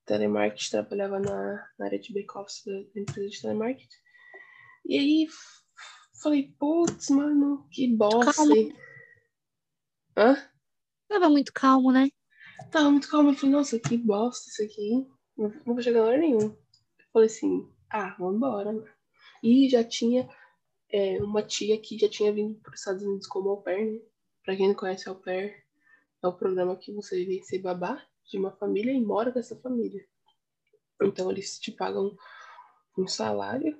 telemarketing, 0.05 0.70
trabalhava 0.70 1.19
na, 1.20 1.69
na 1.79 1.87
área 1.87 1.99
de 1.99 2.12
back-office 2.12 2.65
da, 2.67 2.73
da 2.73 3.00
empresa 3.00 3.29
de 3.29 3.41
telemarketing. 3.41 3.97
E 4.85 4.99
aí 4.99 5.27
falei, 6.25 6.55
putz, 6.59 7.11
mano, 7.11 7.69
que 7.71 7.87
bosta. 7.87 8.32
Calmo. 8.32 8.73
Hã? 10.17 10.37
Tava 11.06 11.29
muito 11.29 11.53
calmo, 11.53 11.93
né? 11.93 12.09
Tava 12.71 12.91
muito 12.91 13.09
calmo. 13.09 13.31
Eu 13.31 13.35
falei, 13.35 13.55
nossa, 13.55 13.79
que 13.79 13.97
bosta 13.97 14.49
isso 14.49 14.62
aqui. 14.62 15.06
Não, 15.37 15.50
vou 15.67 15.82
chegar 15.82 16.00
a 16.00 16.05
lugar 16.05 16.19
nenhum. 16.19 16.41
Eu 16.41 17.06
falei 17.12 17.26
assim, 17.26 17.71
ah, 17.91 18.17
vamos 18.19 18.37
embora. 18.37 18.96
E 19.43 19.69
já 19.69 19.84
tinha 19.84 20.29
é, 20.91 21.22
uma 21.22 21.43
tia 21.43 21.79
que 21.79 21.98
já 21.98 22.08
tinha 22.08 22.32
vindo 22.32 22.58
para 22.60 22.72
os 22.72 22.81
Estados 22.81 23.03
Unidos 23.03 23.27
como 23.27 23.51
au 23.51 23.63
pair, 23.63 23.93
né? 23.93 24.01
Para 24.43 24.56
quem 24.56 24.69
não 24.69 24.75
conhece 24.75 25.08
au 25.08 25.17
pair, 25.17 25.63
é 26.22 26.27
o 26.27 26.32
programa 26.32 26.77
que 26.77 26.93
você 26.93 27.25
vem 27.25 27.43
ser 27.43 27.58
babá 27.58 28.03
de 28.31 28.39
uma 28.39 28.51
família 28.53 28.93
e 28.93 29.01
mora 29.01 29.31
dessa 29.31 29.56
família. 29.56 30.05
Então 31.03 31.31
eles 31.31 31.58
te 31.58 31.70
pagam 31.70 32.17
um 32.96 33.06
salário, 33.06 33.79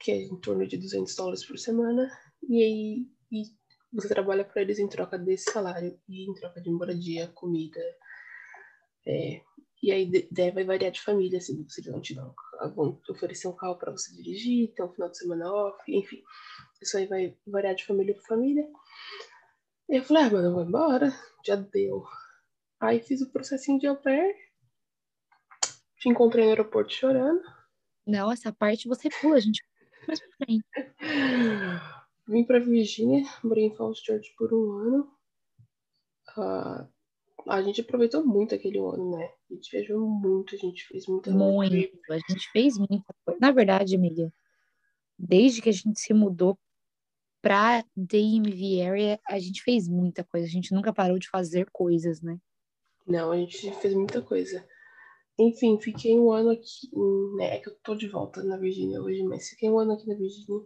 que 0.00 0.10
é 0.10 0.22
em 0.22 0.40
torno 0.40 0.66
de 0.66 0.76
200 0.76 1.14
dólares 1.14 1.46
por 1.46 1.58
semana, 1.58 2.10
e 2.48 2.62
aí 2.62 3.06
e 3.30 3.44
você 3.92 4.08
trabalha 4.08 4.44
para 4.44 4.62
eles 4.62 4.78
em 4.78 4.88
troca 4.88 5.18
desse 5.18 5.50
salário 5.52 5.98
e 6.08 6.28
em 6.28 6.34
troca 6.34 6.60
de 6.60 6.70
moradia, 6.70 7.28
comida, 7.28 7.80
é, 9.06 9.40
e 9.82 9.90
aí 9.90 10.10
deve 10.30 10.52
vai 10.52 10.64
variar 10.64 10.92
de 10.92 11.00
família, 11.00 11.38
assim, 11.38 11.66
se 11.68 11.80
eles 11.80 11.90
vão 11.90 12.00
te 12.00 12.14
dar, 12.14 12.30
vão 12.74 13.00
oferecer 13.08 13.48
um 13.48 13.56
carro 13.56 13.76
para 13.76 13.92
você 13.92 14.14
dirigir, 14.14 14.74
ter 14.74 14.82
um 14.82 14.92
final 14.92 15.08
de 15.08 15.16
semana 15.16 15.50
off, 15.50 15.82
enfim. 15.88 16.22
Isso 16.82 16.98
aí 16.98 17.06
vai 17.06 17.36
variar 17.46 17.74
de 17.74 17.86
família 17.86 18.14
para 18.14 18.24
família. 18.24 18.68
E 19.88 19.96
eu 19.96 20.04
falei, 20.04 20.24
ah, 20.24 20.30
mano, 20.30 20.48
eu 20.48 20.52
vou 20.52 20.64
embora, 20.64 21.10
já 21.44 21.56
deu. 21.56 22.04
Aí 22.78 23.00
fiz 23.00 23.22
o 23.22 23.30
processinho 23.30 23.78
de 23.78 23.86
au 23.86 23.96
pair, 23.96 24.34
te 25.98 26.08
encontrei 26.08 26.44
no 26.44 26.50
aeroporto 26.50 26.92
chorando. 26.92 27.42
Não, 28.06 28.30
essa 28.30 28.52
parte 28.52 28.88
você 28.88 29.08
pula, 29.20 29.36
a 29.36 29.40
gente 29.40 29.62
mais 30.10 30.20
pra 30.20 30.36
frente. 30.44 30.64
Vim 32.28 32.44
pra 32.44 32.58
Virgínia, 32.58 33.24
morei 33.42 33.64
em 33.64 33.74
Falls 33.74 34.00
Church 34.04 34.32
por 34.36 34.52
um 34.52 34.72
ano. 34.72 35.12
Uh, 36.36 36.88
a 37.48 37.62
gente 37.62 37.80
aproveitou 37.80 38.24
muito 38.24 38.54
aquele 38.54 38.78
ano, 38.78 39.16
né? 39.16 39.30
A 39.50 39.54
gente 39.54 39.70
viajou 39.70 40.00
muito, 40.00 40.54
a 40.54 40.58
gente 40.58 40.86
fez 40.86 41.06
muita 41.06 41.30
Muito, 41.30 42.12
a 42.12 42.18
gente 42.18 42.50
fez 42.52 42.78
muita 42.78 43.12
coisa. 43.24 43.40
Na 43.40 43.50
verdade, 43.50 43.96
amiga, 43.96 44.32
desde 45.18 45.62
que 45.62 45.68
a 45.68 45.72
gente 45.72 45.98
se 45.98 46.12
mudou 46.12 46.58
pra 47.42 47.84
DMV 47.96 48.82
area, 48.82 49.20
a 49.28 49.38
gente 49.38 49.62
fez 49.62 49.88
muita 49.88 50.22
coisa. 50.22 50.46
A 50.46 50.50
gente 50.50 50.72
nunca 50.74 50.92
parou 50.92 51.18
de 51.18 51.28
fazer 51.28 51.68
coisas, 51.72 52.20
né? 52.20 52.38
Não, 53.06 53.32
a 53.32 53.36
gente 53.36 53.72
fez 53.80 53.94
muita 53.94 54.20
coisa. 54.20 54.64
Enfim, 55.42 55.80
fiquei 55.80 56.18
um 56.18 56.30
ano 56.30 56.50
aqui, 56.50 56.90
né? 57.36 57.56
É 57.56 57.58
que 57.60 57.70
eu 57.70 57.74
tô 57.82 57.94
de 57.94 58.06
volta 58.06 58.42
na 58.42 58.58
Virgínia 58.58 59.00
hoje, 59.00 59.22
mas 59.22 59.48
fiquei 59.48 59.70
um 59.70 59.78
ano 59.78 59.92
aqui 59.92 60.06
na 60.06 60.14
Virgínia. 60.14 60.60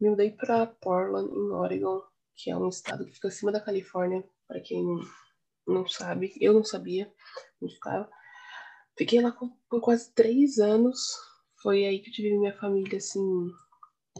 Me 0.00 0.08
mudei 0.08 0.30
pra 0.30 0.66
Portland, 0.66 1.30
em 1.30 1.50
Oregon, 1.52 2.00
que 2.34 2.50
é 2.50 2.56
um 2.56 2.70
estado 2.70 3.04
que 3.04 3.12
fica 3.12 3.28
acima 3.28 3.52
da 3.52 3.60
Califórnia, 3.60 4.24
para 4.48 4.60
quem 4.60 4.82
não 5.66 5.86
sabe, 5.86 6.32
eu 6.40 6.54
não 6.54 6.64
sabia 6.64 7.12
onde 7.60 7.74
ficava. 7.74 8.08
Fiquei 8.96 9.20
lá 9.20 9.30
por 9.68 9.80
quase 9.82 10.10
três 10.14 10.58
anos. 10.58 10.98
Foi 11.60 11.84
aí 11.84 11.98
que 11.98 12.08
eu 12.08 12.14
tive 12.14 12.38
minha 12.38 12.56
família, 12.58 12.96
assim, 12.96 13.50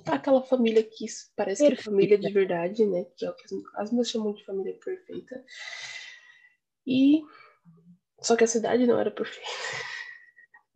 aquela 0.06 0.42
família 0.42 0.82
que 0.82 1.06
parece 1.34 1.62
perfeita. 1.62 1.82
que 1.82 1.88
é 1.88 1.92
família 1.92 2.18
de 2.18 2.30
verdade, 2.30 2.84
né? 2.84 3.06
Que 3.16 3.24
é 3.24 3.30
o 3.30 3.34
que 3.34 3.44
as 3.76 3.90
minhas 3.90 4.10
chamam 4.10 4.34
de 4.34 4.44
família 4.44 4.78
perfeita. 4.84 5.44
E 6.86 7.22
só 8.24 8.36
que 8.36 8.44
a 8.44 8.48
cidade 8.48 8.86
não 8.86 8.98
era 8.98 9.10
perfeita. 9.10 9.48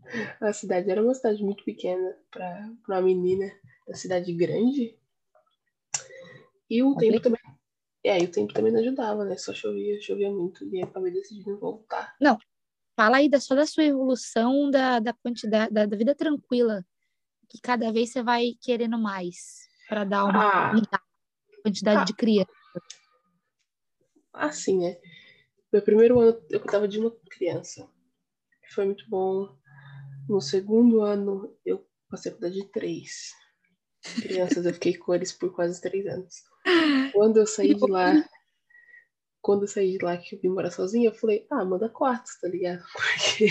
A 0.40 0.52
cidade 0.52 0.90
era 0.90 1.02
uma 1.02 1.14
cidade 1.14 1.42
muito 1.42 1.62
pequena 1.64 2.16
para 2.30 2.72
uma 2.88 3.02
menina 3.02 3.50
da 3.86 3.94
cidade 3.94 4.32
grande. 4.32 4.98
E 6.70 6.82
o 6.82 6.96
tempo 6.96 7.20
também. 7.20 7.40
É, 8.02 8.18
e 8.18 8.24
o 8.24 8.30
tempo 8.30 8.54
também 8.54 8.72
não 8.72 8.80
ajudava, 8.80 9.24
né? 9.24 9.36
Só 9.36 9.52
chovia, 9.52 10.00
chovia 10.00 10.30
muito. 10.30 10.64
E 10.74 10.82
acabei 10.82 11.12
decidindo 11.12 11.58
voltar. 11.58 12.14
Não. 12.18 12.38
Fala 12.96 13.18
aí 13.18 13.28
da, 13.28 13.38
só 13.38 13.54
da 13.54 13.66
sua 13.66 13.84
evolução 13.84 14.70
da, 14.70 14.98
da 14.98 15.12
quantidade, 15.12 15.72
da, 15.72 15.84
da 15.84 15.96
vida 15.96 16.14
tranquila. 16.14 16.84
Que 17.48 17.60
cada 17.60 17.92
vez 17.92 18.10
você 18.10 18.22
vai 18.22 18.52
querendo 18.62 18.98
mais 18.98 19.68
para 19.88 20.04
dar 20.04 20.24
uma 20.24 20.70
ah, 20.70 21.00
quantidade 21.62 22.00
ah, 22.00 22.04
de 22.04 22.14
criança. 22.14 22.50
Assim, 24.32 24.78
né? 24.78 24.96
Meu 25.72 25.82
primeiro 25.82 26.20
ano 26.20 26.40
eu 26.50 26.60
cuidava 26.60 26.88
de 26.88 26.98
uma 26.98 27.10
criança. 27.30 27.88
Foi 28.75 28.87
muito 28.87 29.08
bom. 29.08 29.56
No 30.28 30.40
segundo 30.40 31.02
ano 31.02 31.56
eu 31.64 31.87
passei 32.08 32.32
a 32.32 32.34
cuidar 32.34 32.50
de 32.50 32.64
três 32.70 33.32
crianças. 34.22 34.64
Eu 34.64 34.75
fiquei 34.75 34.96
com 34.96 35.14
eles 35.14 35.32
por 35.32 35.54
quase 35.54 35.80
três 35.80 36.06
anos. 36.06 36.42
Quando 37.12 37.38
eu 37.38 37.46
saí 37.46 37.75
de 37.75 37.90
lá, 37.90 38.12
quando 39.40 39.62
eu 39.62 39.68
saí 39.68 39.96
de 39.96 40.04
lá 40.04 40.16
que 40.16 40.37
eu 40.37 40.40
vim 40.40 40.48
morar 40.48 40.70
sozinha, 40.70 41.08
eu 41.08 41.14
falei, 41.14 41.46
ah, 41.50 41.64
manda 41.64 41.88
quartos, 41.88 42.38
tá 42.40 42.48
ligado? 42.48 42.82
Porque. 42.92 43.48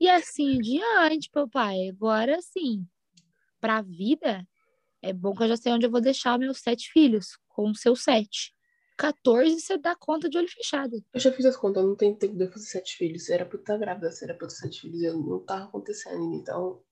E 0.00 0.08
assim 0.08 0.58
diante, 0.58 1.30
papai. 1.30 1.88
Agora 1.88 2.40
sim, 2.40 2.86
pra 3.60 3.82
vida, 3.82 4.46
é 5.02 5.12
bom 5.12 5.34
que 5.34 5.42
eu 5.42 5.48
já 5.48 5.56
sei 5.56 5.72
onde 5.72 5.86
eu 5.86 5.90
vou 5.90 6.00
deixar 6.00 6.38
meus 6.38 6.58
sete 6.58 6.90
filhos, 6.90 7.38
com 7.48 7.74
seus 7.74 8.02
sete. 8.02 8.53
14 8.96 9.60
você 9.60 9.76
dá 9.76 9.94
conta 9.96 10.28
de 10.28 10.38
olho 10.38 10.48
fechado. 10.48 11.02
Eu 11.12 11.20
já 11.20 11.32
fiz 11.32 11.44
as 11.44 11.56
contas, 11.56 11.82
eu 11.82 11.88
não 11.88 11.96
tenho 11.96 12.16
tempo 12.16 12.36
de 12.36 12.46
fazer 12.48 12.66
sete 12.66 12.96
filhos. 12.96 13.28
Era 13.28 13.44
pra 13.44 13.56
eu 13.56 13.60
estar 13.60 13.78
grávida, 13.78 14.10
se 14.10 14.24
era 14.24 14.34
pra 14.34 14.44
eu 14.44 14.48
ter 14.48 14.56
sete 14.56 14.82
filhos, 14.82 15.02
eu 15.02 15.18
não 15.18 15.40
tava 15.40 15.64
acontecendo, 15.64 16.34
então. 16.34 16.82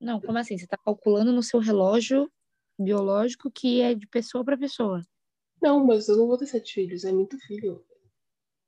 Não, 0.00 0.20
como 0.20 0.38
assim? 0.38 0.56
Você 0.56 0.66
tá 0.66 0.78
calculando 0.78 1.32
no 1.32 1.42
seu 1.42 1.60
relógio 1.60 2.30
biológico 2.78 3.50
que 3.50 3.82
é 3.82 3.94
de 3.94 4.06
pessoa 4.06 4.44
para 4.44 4.56
pessoa. 4.56 5.02
Não, 5.60 5.84
mas 5.84 6.08
eu 6.08 6.16
não 6.16 6.26
vou 6.26 6.38
ter 6.38 6.46
sete 6.46 6.74
filhos, 6.74 7.04
é 7.04 7.12
muito 7.12 7.38
filho. 7.40 7.84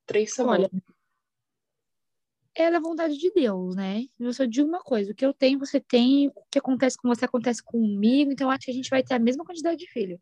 Três 0.04 0.34
são. 0.34 0.48
Olha, 0.48 0.70
é 2.54 2.70
da 2.70 2.80
vontade 2.80 3.16
de 3.16 3.30
Deus, 3.30 3.74
né? 3.74 4.04
Eu 4.18 4.32
só 4.32 4.44
digo 4.44 4.68
uma 4.68 4.82
coisa: 4.82 5.12
o 5.12 5.14
que 5.14 5.24
eu 5.24 5.32
tenho, 5.32 5.58
você 5.58 5.80
tem, 5.80 6.28
o 6.28 6.44
que 6.50 6.58
acontece 6.58 6.96
com 6.96 7.08
você 7.08 7.24
acontece 7.24 7.62
comigo, 7.62 8.30
então 8.30 8.50
acho 8.50 8.66
que 8.66 8.70
a 8.70 8.74
gente 8.74 8.90
vai 8.90 9.02
ter 9.02 9.14
a 9.14 9.18
mesma 9.18 9.44
quantidade 9.44 9.78
de 9.78 9.90
filho. 9.90 10.20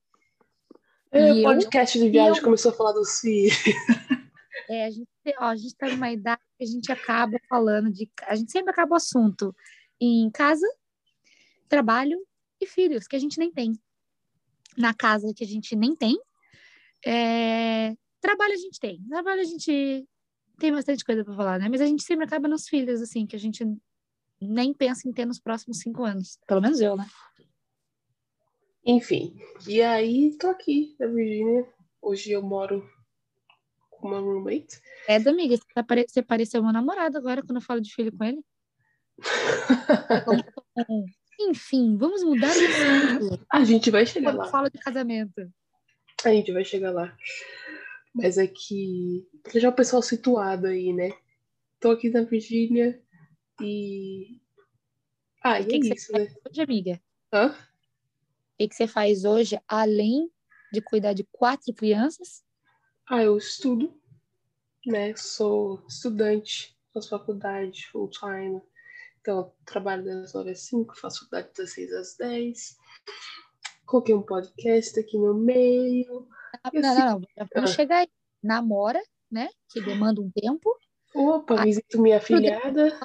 É, 1.12 1.32
o 1.32 1.42
podcast 1.42 1.98
eu, 1.98 2.04
de 2.04 2.10
viagem 2.10 2.38
eu, 2.38 2.44
começou 2.44 2.70
a 2.70 2.74
falar 2.74 2.92
dos 2.92 3.20
filhos. 3.20 3.54
É, 4.68 4.86
a 4.86 4.90
gente, 4.90 5.08
ó, 5.40 5.46
a 5.46 5.56
gente 5.56 5.74
tá 5.74 5.88
numa 5.88 6.12
idade 6.12 6.40
que 6.56 6.62
a 6.62 6.66
gente 6.66 6.92
acaba 6.92 7.36
falando 7.48 7.90
de. 7.90 8.08
A 8.28 8.36
gente 8.36 8.52
sempre 8.52 8.70
acaba 8.70 8.92
o 8.92 8.96
assunto 8.96 9.52
em 10.00 10.30
casa, 10.30 10.66
trabalho 11.68 12.16
e 12.60 12.66
filhos, 12.66 13.08
que 13.08 13.16
a 13.16 13.18
gente 13.18 13.36
nem 13.36 13.50
tem. 13.50 13.72
Na 14.78 14.94
casa 14.94 15.34
que 15.34 15.42
a 15.42 15.46
gente 15.46 15.74
nem 15.74 15.96
tem. 15.96 16.16
É, 17.04 17.96
trabalho 18.20 18.52
a 18.52 18.58
gente 18.58 18.78
tem. 18.78 19.02
Trabalho 19.08 19.40
a 19.40 19.44
gente 19.44 20.06
tem 20.58 20.72
bastante 20.72 21.04
coisa 21.04 21.24
para 21.24 21.34
falar, 21.34 21.58
né? 21.58 21.68
Mas 21.68 21.80
a 21.80 21.86
gente 21.86 22.04
sempre 22.04 22.24
acaba 22.24 22.46
nos 22.46 22.68
filhos, 22.68 23.02
assim, 23.02 23.26
que 23.26 23.34
a 23.34 23.40
gente 23.40 23.64
nem 24.40 24.72
pensa 24.72 25.08
em 25.08 25.12
ter 25.12 25.26
nos 25.26 25.40
próximos 25.40 25.78
cinco 25.78 26.04
anos. 26.04 26.38
Pelo 26.46 26.60
menos 26.60 26.80
eu, 26.80 26.96
né? 26.96 27.06
Enfim, 28.84 29.38
e 29.68 29.82
aí 29.82 30.37
tô 30.38 30.49
aqui 30.49 30.96
na 30.99 31.06
Virgínia. 31.06 31.66
Hoje 32.00 32.32
eu 32.32 32.42
moro 32.42 32.88
com 33.90 34.08
uma 34.08 34.18
roommate. 34.18 34.80
É, 35.06 35.16
amiga, 35.16 35.56
você, 35.56 35.64
tá 35.75 35.84
você 36.08 36.22
pareceu 36.22 36.62
meu 36.62 36.72
namorado 36.72 37.18
agora 37.18 37.42
quando 37.42 37.56
eu 37.56 37.62
falo 37.62 37.80
de 37.80 37.94
filho 37.94 38.16
com 38.16 38.25
ele. 38.25 38.42
Enfim, 41.38 41.96
vamos 41.96 42.22
mudar 42.22 42.52
de 42.52 42.66
assunto. 42.66 43.46
A 43.50 43.64
gente 43.64 43.90
vai 43.90 44.06
chegar 44.06 44.34
lá. 44.34 44.46
Fala 44.46 44.70
de 44.70 44.78
casamento. 44.78 45.50
A 46.25 46.30
gente 46.30 46.52
vai 46.52 46.64
chegar 46.64 46.90
lá. 46.90 47.16
Mas 48.14 48.38
é 48.38 48.46
que. 48.46 49.26
Já 49.54 49.68
o 49.68 49.75
pessoal 49.75 50.02
situado 50.02 50.66
aí, 50.66 50.92
né? 50.92 51.12
Tô 51.78 51.90
aqui 51.90 52.10
na 52.10 52.22
Virgínia 52.22 53.00
e. 53.60 54.40
Ah, 55.42 55.60
e, 55.60 55.66
e 55.68 55.75
é 55.75 55.94
isso, 55.94 56.12
né? 56.12 56.28
Hoje, 56.46 56.60
amiga? 56.60 57.00
Hã? 57.32 57.54
Que, 58.60 58.68
que 58.68 58.74
você 58.74 58.86
faz 58.86 59.24
hoje, 59.24 59.58
além 59.66 60.30
de 60.70 60.82
cuidar 60.82 61.14
de 61.14 61.24
quatro 61.32 61.72
crianças? 61.72 62.44
Ah, 63.08 63.22
eu 63.22 63.38
estudo, 63.38 63.98
né? 64.86 65.16
Sou 65.16 65.82
estudante, 65.88 66.76
faço 66.92 67.08
faculdade 67.08 67.86
full 67.86 68.10
time. 68.10 68.60
Então, 69.20 69.52
trabalho 69.64 70.04
das 70.04 70.34
9 70.34 70.50
às 70.50 70.60
5, 70.60 70.94
faço 70.98 71.20
faculdade 71.20 71.48
das 71.56 71.72
6 71.72 71.92
às 71.92 72.16
10. 72.16 72.76
Coloquei 73.86 74.14
um 74.14 74.22
podcast 74.22 75.00
aqui 75.00 75.16
no 75.16 75.34
meio. 75.34 76.28
Não, 76.74 76.82
não, 76.82 76.94
não, 76.94 77.20
não. 77.20 77.48
Vamos 77.54 77.70
ah. 77.70 77.74
chegar 77.74 77.98
aí. 78.00 78.08
Namora, 78.42 79.02
né? 79.30 79.48
Que 79.70 79.80
demanda 79.80 80.20
um 80.20 80.30
tempo. 80.30 80.70
Opa, 81.14 81.62
visito 81.64 82.00
minha 82.00 82.20
filhada. 82.20 82.98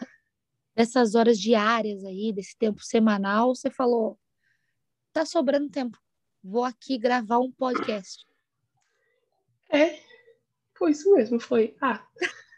Dessas 0.76 1.16
horas 1.16 1.40
diárias 1.40 2.04
aí, 2.04 2.34
desse 2.34 2.58
tempo 2.58 2.84
semanal, 2.84 3.56
você 3.56 3.70
falou, 3.70 4.20
tá 5.16 5.26
sobrando 5.26 5.70
tempo. 5.70 5.98
Vou 6.44 6.66
aqui 6.66 6.98
gravar 6.98 7.40
um 7.40 7.50
podcast. 7.50 8.28
É, 9.72 9.98
foi 10.78 10.92
isso 10.92 11.10
mesmo, 11.16 11.40
foi. 11.40 11.74
Ah, 11.82 12.06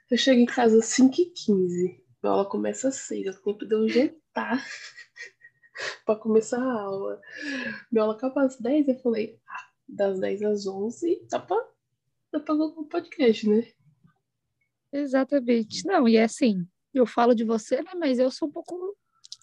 eu 0.09 0.17
chego 0.17 0.41
em 0.41 0.45
casa 0.47 0.79
às 0.79 0.85
5h15. 0.85 2.01
A 2.23 2.29
aula 2.29 2.49
começa 2.49 2.87
às 2.87 2.95
6, 2.95 3.27
eu 3.27 3.33
tempo 3.33 3.63
de 3.63 3.75
eu 3.75 3.87
jantar 3.87 4.65
para 6.03 6.19
começar 6.19 6.59
a 6.59 6.81
aula. 6.81 7.21
Minha 7.91 8.05
aula 8.05 8.15
acaba 8.15 8.43
às 8.43 8.59
10, 8.59 8.87
eu 8.87 8.99
falei, 9.01 9.39
ah, 9.47 9.69
das 9.87 10.19
10 10.19 10.41
às 10.41 10.65
11, 10.65 11.27
dá 11.29 11.39
pra, 11.39 11.57
dá 12.33 12.39
pra 12.39 12.55
colocar 12.55 12.81
um 12.81 12.87
podcast, 12.87 13.47
né? 13.47 13.71
Exatamente. 14.91 15.85
Não, 15.85 16.07
e 16.07 16.17
é 16.17 16.23
assim, 16.23 16.67
eu 16.91 17.05
falo 17.05 17.35
de 17.35 17.43
você, 17.43 17.83
né, 17.83 17.91
mas 17.95 18.17
eu 18.17 18.31
sou 18.31 18.47
um 18.47 18.51
pouco 18.51 18.97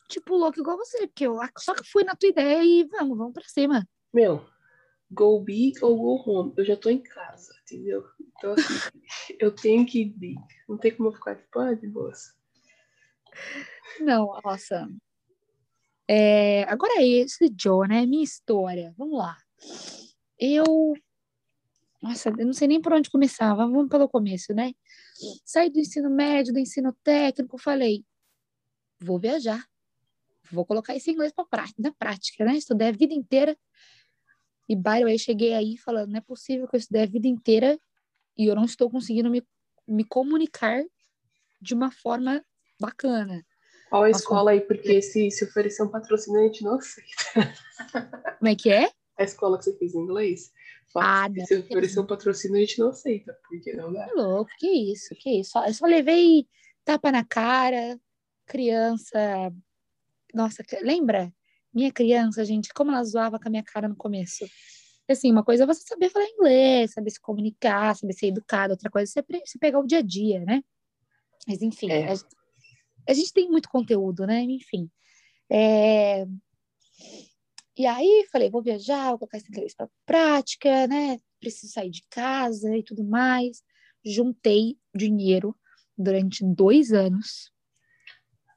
tipo, 0.08 0.36
louco 0.36 0.60
igual 0.60 0.76
você, 0.76 1.06
porque 1.06 1.26
eu 1.26 1.38
só 1.58 1.74
que 1.74 1.84
fui 1.84 2.04
na 2.04 2.14
tua 2.14 2.28
ideia 2.28 2.62
e 2.62 2.84
vamos, 2.84 3.16
vamos 3.16 3.32
pra 3.32 3.44
cima. 3.48 3.86
Meu, 4.12 4.44
go 5.10 5.40
big 5.40 5.82
ou 5.82 5.96
go 5.96 6.22
home. 6.30 6.52
Eu 6.56 6.64
já 6.64 6.76
tô 6.76 6.90
em 6.90 7.02
casa, 7.02 7.52
entendeu? 7.62 8.04
Então, 8.20 8.52
assim, 8.52 8.62
eu 9.40 9.54
tenho 9.54 9.86
que 9.86 10.02
ir. 10.02 10.36
Não 10.68 10.76
tem 10.78 10.94
como 10.94 11.08
eu 11.08 11.12
ficar 11.12 11.36
tipo, 11.36 11.58
ah, 11.58 11.74
de 11.74 11.86
boas. 11.86 12.34
Não, 14.00 14.38
nossa. 14.44 14.88
É, 16.06 16.64
agora 16.64 17.00
é 17.00 17.06
esse 17.06 17.52
Joe, 17.58 17.88
né? 17.88 18.04
Minha 18.06 18.24
história. 18.24 18.94
Vamos 18.96 19.18
lá. 19.18 19.36
Eu. 20.38 20.94
Nossa, 22.02 22.28
eu 22.28 22.44
não 22.44 22.52
sei 22.52 22.68
nem 22.68 22.82
por 22.82 22.92
onde 22.92 23.10
começar. 23.10 23.54
Vamos 23.54 23.88
pelo 23.88 24.08
começo, 24.08 24.52
né? 24.52 24.74
Saí 25.44 25.70
do 25.70 25.78
ensino 25.78 26.10
médio, 26.10 26.52
do 26.52 26.58
ensino 26.58 26.92
técnico, 27.02 27.56
falei, 27.56 28.04
vou 29.00 29.18
viajar 29.18 29.64
vou 30.50 30.64
colocar 30.64 30.94
esse 30.94 31.10
inglês 31.10 31.32
pra, 31.32 31.64
na 31.78 31.92
prática, 31.92 32.44
né? 32.44 32.54
Estudei 32.56 32.88
a 32.88 32.92
vida 32.92 33.14
inteira. 33.14 33.56
E, 34.68 34.74
by 34.74 34.98
the 34.98 35.04
way, 35.04 35.18
cheguei 35.18 35.54
aí 35.54 35.76
falando, 35.76 36.10
não 36.10 36.18
é 36.18 36.22
possível 36.22 36.66
que 36.66 36.76
eu 36.76 36.80
estudei 36.80 37.02
a 37.02 37.06
vida 37.06 37.28
inteira 37.28 37.78
e 38.36 38.46
eu 38.46 38.54
não 38.54 38.64
estou 38.64 38.90
conseguindo 38.90 39.30
me, 39.30 39.42
me 39.86 40.04
comunicar 40.04 40.82
de 41.60 41.74
uma 41.74 41.90
forma 41.90 42.42
bacana. 42.80 43.44
Qual 43.90 44.02
a 44.02 44.10
escola 44.10 44.50
aí? 44.50 44.60
Porque 44.60 45.00
se, 45.02 45.30
se 45.30 45.44
oferecer 45.44 45.82
um 45.82 45.88
patrocínio, 45.88 46.40
a 46.40 46.44
gente 46.44 46.64
não 46.64 46.74
aceita. 46.74 47.54
Como 48.38 48.48
é 48.50 48.54
que 48.54 48.70
é? 48.70 48.90
A 49.16 49.22
escola 49.22 49.58
que 49.58 49.64
você 49.64 49.78
fez 49.78 49.94
em 49.94 50.00
inglês? 50.00 50.52
Ah, 50.96 51.26
se 51.46 51.58
oferecer 51.58 52.00
um 52.00 52.06
patrocínio, 52.06 52.56
a 52.56 52.60
gente 52.60 52.78
não 52.78 52.88
aceita, 52.88 53.36
porque 53.48 53.72
não 53.72 53.92
dá. 53.92 54.06
Que 54.06 54.14
louco, 54.14 54.50
que 54.58 54.92
isso, 54.92 55.14
que 55.16 55.40
isso. 55.40 55.58
Eu 55.58 55.74
só 55.74 55.86
levei 55.86 56.46
tapa 56.84 57.10
na 57.10 57.24
cara, 57.24 57.98
criança 58.46 59.52
nossa, 60.34 60.62
lembra? 60.82 61.32
Minha 61.72 61.92
criança, 61.92 62.44
gente, 62.44 62.72
como 62.74 62.90
ela 62.90 63.02
zoava 63.04 63.38
com 63.38 63.48
a 63.48 63.50
minha 63.50 63.62
cara 63.62 63.88
no 63.88 63.96
começo. 63.96 64.44
Assim, 65.08 65.30
uma 65.30 65.44
coisa 65.44 65.64
é 65.64 65.66
você 65.66 65.82
saber 65.82 66.08
falar 66.08 66.26
inglês, 66.26 66.92
saber 66.92 67.10
se 67.10 67.20
comunicar, 67.20 67.94
saber 67.94 68.12
ser 68.14 68.28
educado, 68.28 68.72
outra 68.72 68.90
coisa 68.90 69.10
é 69.20 69.22
você 69.44 69.58
pegar 69.58 69.78
o 69.78 69.86
dia 69.86 69.98
a 69.98 70.02
dia, 70.02 70.40
né? 70.40 70.62
Mas, 71.46 71.60
enfim, 71.60 71.90
é. 71.90 72.10
a, 72.10 72.14
a, 73.08 73.12
gente 73.12 73.32
tem 73.32 73.48
muito 73.48 73.68
conteúdo, 73.68 74.26
né? 74.26 74.40
Enfim. 74.40 74.90
É... 75.50 76.26
E 77.76 77.86
aí, 77.86 78.26
falei, 78.30 78.48
vou 78.48 78.62
viajar, 78.62 79.10
vou 79.10 79.18
colocar 79.18 79.36
esse 79.36 79.48
inglês 79.48 79.74
para 79.74 79.90
prática, 80.06 80.86
né? 80.86 81.18
Preciso 81.40 81.72
sair 81.72 81.90
de 81.90 82.02
casa 82.08 82.74
e 82.74 82.82
tudo 82.82 83.04
mais. 83.04 83.62
Juntei 84.04 84.78
dinheiro 84.94 85.54
durante 85.98 86.44
dois 86.44 86.92
anos, 86.92 87.52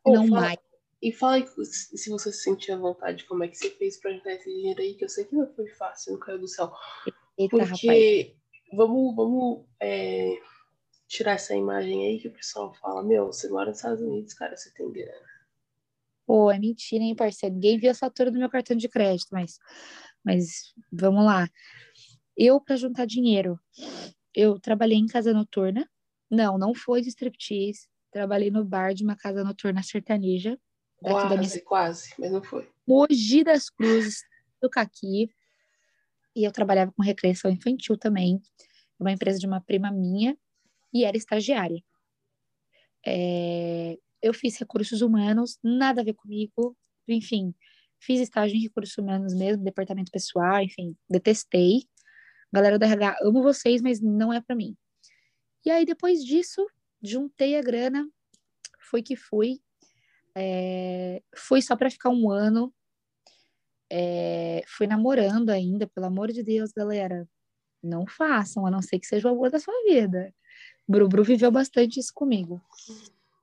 oh, 0.04 0.14
não 0.14 0.28
mais. 0.28 0.58
E 1.02 1.12
fala 1.12 1.36
aí 1.36 1.48
se 1.66 2.10
você 2.10 2.32
se 2.32 2.42
sentia 2.42 2.78
vontade, 2.78 3.26
como 3.26 3.44
é 3.44 3.48
que 3.48 3.56
você 3.56 3.70
fez 3.70 3.98
pra 3.98 4.12
juntar 4.12 4.34
esse 4.34 4.52
dinheiro 4.52 4.82
aí, 4.82 4.96
que 4.96 5.06
eu 5.06 5.10
sei 5.10 5.26
que 5.26 5.36
não 5.36 5.48
foi 5.54 5.68
fácil, 5.68 6.14
não 6.14 6.20
caiu 6.20 6.40
do 6.40 6.48
céu. 6.48 6.72
Eita, 7.38 7.56
Porque 7.56 7.64
rapaz. 7.64 8.36
vamos, 8.74 9.16
vamos 9.16 9.66
é, 9.80 10.40
tirar 11.08 11.34
essa 11.34 11.56
imagem 11.56 12.06
aí 12.06 12.20
que 12.20 12.28
o 12.28 12.34
pessoal 12.34 12.74
fala, 12.74 13.04
meu, 13.04 13.28
você 13.28 13.48
mora 13.48 13.70
nos 13.70 13.78
Estados 13.78 14.02
Unidos, 14.02 14.34
cara, 14.34 14.58
você 14.58 14.72
tem 14.74 14.92
grana. 14.92 15.28
Pô, 16.26 16.52
é 16.52 16.60
mentira, 16.60 17.04
hein, 17.04 17.16
parceiro? 17.16 17.56
Ninguém 17.56 17.78
viu 17.78 17.92
a 17.92 17.96
fatura 17.96 18.30
do 18.30 18.38
meu 18.38 18.50
cartão 18.50 18.76
de 18.76 18.90
crédito, 18.90 19.30
mas, 19.32 19.60
mas 20.24 20.74
vamos 20.92 21.24
lá. 21.24 21.48
Eu, 22.36 22.60
para 22.60 22.76
juntar 22.76 23.06
dinheiro, 23.06 23.60
eu 24.36 24.60
trabalhei 24.60 24.98
em 24.98 25.08
casa 25.08 25.34
noturna. 25.34 25.90
Não, 26.30 26.58
não 26.58 26.74
foi 26.74 27.02
de 27.02 27.08
striptease. 27.08 27.88
Trabalhei 28.12 28.52
no 28.52 28.66
bar 28.66 28.94
de 28.94 29.04
uma 29.04 29.16
casa 29.16 29.44
noturna 29.44 29.82
sertaneja. 29.82 30.60
Quase, 31.00 31.60
da 31.60 31.66
quase, 31.66 32.14
mas 32.18 32.32
não 32.32 32.44
foi. 32.44 32.70
Mogi 32.88 33.44
das 33.44 33.70
Cruzes, 33.70 34.24
do 34.62 34.70
Caqui. 34.70 35.30
E 36.36 36.44
eu 36.44 36.52
trabalhava 36.52 36.92
com 36.92 37.02
recreação 37.02 37.52
infantil 37.52 37.98
também. 37.98 38.42
Uma 39.00 39.12
empresa 39.12 39.40
de 39.40 39.46
uma 39.46 39.62
prima 39.62 39.92
minha. 39.92 40.38
E 40.94 41.04
era 41.04 41.18
estagiária. 41.18 41.84
É... 43.06 43.98
Eu 44.22 44.34
fiz 44.34 44.58
recursos 44.58 45.02
humanos, 45.02 45.60
nada 45.64 46.02
a 46.02 46.04
ver 46.04 46.14
comigo. 46.14 46.76
Enfim, 47.08 47.54
fiz 48.00 48.20
estágio 48.20 48.58
em 48.58 48.62
recursos 48.62 48.98
humanos 48.98 49.34
mesmo, 49.34 49.64
departamento 49.64 50.12
pessoal, 50.12 50.62
enfim, 50.62 50.96
detestei. 51.10 51.88
Galera 52.52 52.80
do 52.80 52.86
RH, 52.86 53.18
amo 53.22 53.44
vocês, 53.44 53.82
mas 53.82 54.02
não 54.02 54.32
é 54.32 54.42
para 54.42 54.56
mim. 54.56 54.76
E 55.66 55.70
aí, 55.70 55.86
depois 55.86 56.24
disso, 56.24 56.66
juntei 57.02 57.58
a 57.58 57.62
grana, 57.62 58.10
foi 58.90 59.02
que 59.02 59.16
fui. 59.16 59.60
É, 60.40 61.22
fui 61.36 61.62
só 61.64 61.76
para 61.76 61.90
ficar 61.90 62.10
um 62.10 62.30
ano. 62.30 62.72
É, 63.90 64.64
fui 64.68 64.86
namorando 64.86 65.50
ainda, 65.50 65.88
pelo 65.88 66.06
amor 66.06 66.32
de 66.32 66.44
Deus, 66.44 66.72
galera. 66.72 67.28
Não 67.82 68.06
façam, 68.06 68.66
a 68.66 68.72
não 68.72 68.82
ser 68.82 69.00
que 69.00 69.08
seja 69.08 69.28
o 69.28 69.32
amor 69.32 69.50
da 69.50 69.60
sua 69.60 69.74
vida. 69.84 70.34
Brubru 70.88 71.24
viveu 71.24 71.50
bastante 71.50 72.00
isso 72.00 72.12
comigo. 72.14 72.62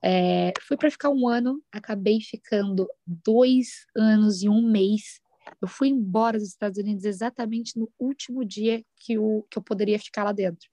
É, 0.02 0.52
fui 0.60 0.76
para 0.76 0.90
ficar 0.90 1.10
um 1.10 1.26
ano, 1.26 1.62
acabei 1.72 2.20
ficando 2.20 2.88
dois 3.06 3.86
anos 3.96 4.42
e 4.42 4.48
um 4.48 4.62
mês. 4.62 5.20
Eu 5.60 5.66
fui 5.66 5.88
embora 5.88 6.38
dos 6.38 6.48
Estados 6.48 6.78
Unidos 6.78 7.04
exatamente 7.04 7.78
no 7.78 7.90
último 7.98 8.44
dia 8.44 8.84
que, 8.98 9.18
o, 9.18 9.44
que 9.50 9.58
eu 9.58 9.62
poderia 9.62 9.98
ficar 9.98 10.24
lá 10.24 10.32
dentro. 10.32 10.68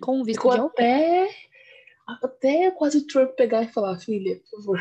Com 0.00 0.20
o 0.20 0.24
visto 0.24 0.40
Ficou 0.40 0.54
de 0.54 0.60
até, 0.60 1.28
até 2.06 2.70
quase 2.70 2.98
o 2.98 3.06
Trump 3.06 3.32
pegar 3.32 3.62
e 3.62 3.68
falar, 3.68 3.98
filha, 3.98 4.40
por 4.40 4.60
favor. 4.60 4.80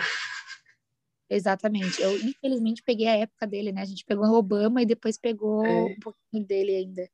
Exatamente. 1.30 2.02
Eu, 2.02 2.16
infelizmente, 2.18 2.82
peguei 2.84 3.08
a 3.08 3.18
época 3.18 3.46
dele, 3.46 3.72
né? 3.72 3.82
A 3.82 3.86
gente 3.86 4.04
pegou 4.04 4.26
o 4.26 4.34
Obama 4.34 4.82
e 4.82 4.86
depois 4.86 5.18
pegou 5.18 5.66
é. 5.66 5.84
um 5.84 6.00
pouquinho 6.00 6.46
dele 6.46 6.76
ainda. 6.76 7.10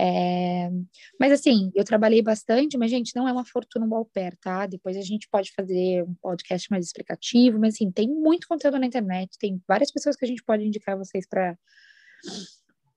É... 0.00 0.70
Mas 1.18 1.32
assim, 1.32 1.72
eu 1.74 1.84
trabalhei 1.84 2.22
bastante, 2.22 2.78
mas, 2.78 2.90
gente, 2.90 3.14
não 3.16 3.28
é 3.28 3.32
uma 3.32 3.44
fortuna 3.44 3.84
um 3.84 4.04
pair, 4.04 4.36
tá? 4.36 4.64
Depois 4.64 4.96
a 4.96 5.02
gente 5.02 5.28
pode 5.28 5.52
fazer 5.52 6.04
um 6.04 6.14
podcast 6.14 6.70
mais 6.70 6.86
explicativo, 6.86 7.58
mas 7.58 7.74
assim, 7.74 7.90
tem 7.90 8.08
muito 8.08 8.46
conteúdo 8.46 8.78
na 8.78 8.86
internet, 8.86 9.36
tem 9.38 9.60
várias 9.66 9.90
pessoas 9.90 10.14
que 10.14 10.24
a 10.24 10.28
gente 10.28 10.42
pode 10.44 10.64
indicar 10.64 10.96
vocês 10.96 11.26
para 11.28 11.58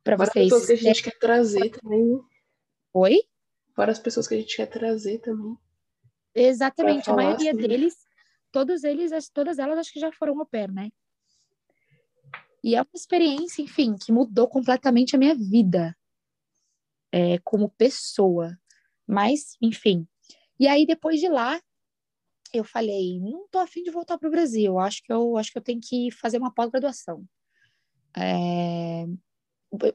para 0.04 0.16
vocês. 0.16 0.46
pessoas 0.46 0.66
que 0.66 0.74
a 0.74 0.76
gente 0.76 1.04
quer 1.04 1.18
trazer 1.20 1.70
também. 1.70 2.20
Oi? 2.94 3.20
Várias 3.76 4.00
pessoas 4.00 4.28
que 4.28 4.36
a 4.36 4.38
gente 4.38 4.56
quer 4.56 4.68
trazer 4.68 5.20
também. 5.20 5.58
Exatamente, 6.34 7.10
a 7.10 7.16
maioria 7.16 7.52
assim. 7.52 7.60
deles, 7.60 7.96
todos 8.52 8.84
eles, 8.84 9.12
todas 9.30 9.60
elas 9.60 9.78
acho 9.80 9.94
que 9.94 10.00
já 10.00 10.12
foram 10.12 10.40
au 10.40 10.46
pair, 10.46 10.72
né? 10.72 10.90
E 12.64 12.76
é 12.76 12.82
uma 12.82 12.88
experiência, 12.94 13.62
enfim, 13.62 13.96
que 13.96 14.12
mudou 14.12 14.48
completamente 14.48 15.16
a 15.16 15.20
minha 15.20 15.34
vida 15.34 15.98
é, 17.12 17.40
como 17.40 17.70
pessoa. 17.70 18.58
Mas, 19.08 19.58
enfim. 19.62 20.08
E 20.60 20.68
aí, 20.68 20.86
depois 20.86 21.20
de 21.20 21.28
lá, 21.28 21.60
eu 22.54 22.64
falei, 22.64 23.20
não 23.20 23.48
tô 23.50 23.58
afim 23.58 23.82
de 23.82 23.90
voltar 23.90 24.18
para 24.18 24.28
o 24.28 24.32
Brasil. 24.32 24.78
Acho 24.78 25.02
que 25.04 25.12
eu 25.12 25.38
acho 25.38 25.52
que 25.52 25.58
eu 25.58 25.64
tenho 25.64 25.82
que 25.82 26.12
fazer 26.12 26.38
uma 26.38 26.54
pós-graduação. 26.54 27.26
É, 28.16 29.06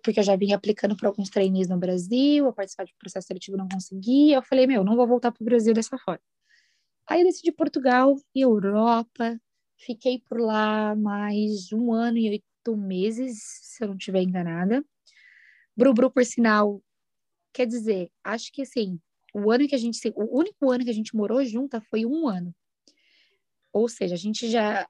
porque 0.02 0.20
eu 0.20 0.24
já 0.24 0.34
vinha 0.36 0.56
aplicando 0.56 0.96
para 0.96 1.08
alguns 1.08 1.28
trainees 1.28 1.68
no 1.68 1.78
Brasil, 1.78 2.48
a 2.48 2.52
participar 2.52 2.84
de 2.84 2.94
processo 2.98 3.26
seletivo 3.26 3.56
não 3.56 3.68
conseguia. 3.68 4.36
Eu 4.36 4.42
falei, 4.42 4.66
meu, 4.66 4.82
não 4.82 4.96
vou 4.96 5.06
voltar 5.06 5.30
para 5.30 5.42
o 5.42 5.44
Brasil 5.44 5.72
dessa 5.72 5.96
forma. 5.98 6.20
Aí 7.08 7.20
eu 7.20 7.26
decidi 7.26 7.52
Portugal 7.52 8.16
e 8.34 8.40
Europa. 8.40 9.40
Fiquei 9.78 10.22
por 10.28 10.40
lá 10.40 10.94
mais 10.96 11.72
um 11.72 11.92
ano 11.92 12.18
e 12.18 12.30
oito 12.30 12.76
meses, 12.76 13.38
se 13.62 13.84
eu 13.84 13.88
não 13.88 13.96
estiver 13.96 14.22
enganada. 14.22 14.84
Brubru, 15.76 16.10
por 16.10 16.24
sinal, 16.24 16.82
Quer 17.56 17.66
dizer, 17.66 18.10
acho 18.22 18.52
que 18.52 18.60
assim, 18.60 19.00
o 19.32 19.50
ano 19.50 19.66
que 19.66 19.74
a 19.74 19.78
gente, 19.78 19.98
o 20.14 20.38
único 20.38 20.70
ano 20.70 20.84
que 20.84 20.90
a 20.90 20.92
gente 20.92 21.16
morou 21.16 21.42
junta 21.42 21.80
foi 21.80 22.04
um 22.04 22.28
ano. 22.28 22.54
Ou 23.72 23.88
seja, 23.88 24.14
a 24.14 24.18
gente 24.18 24.50
já 24.50 24.86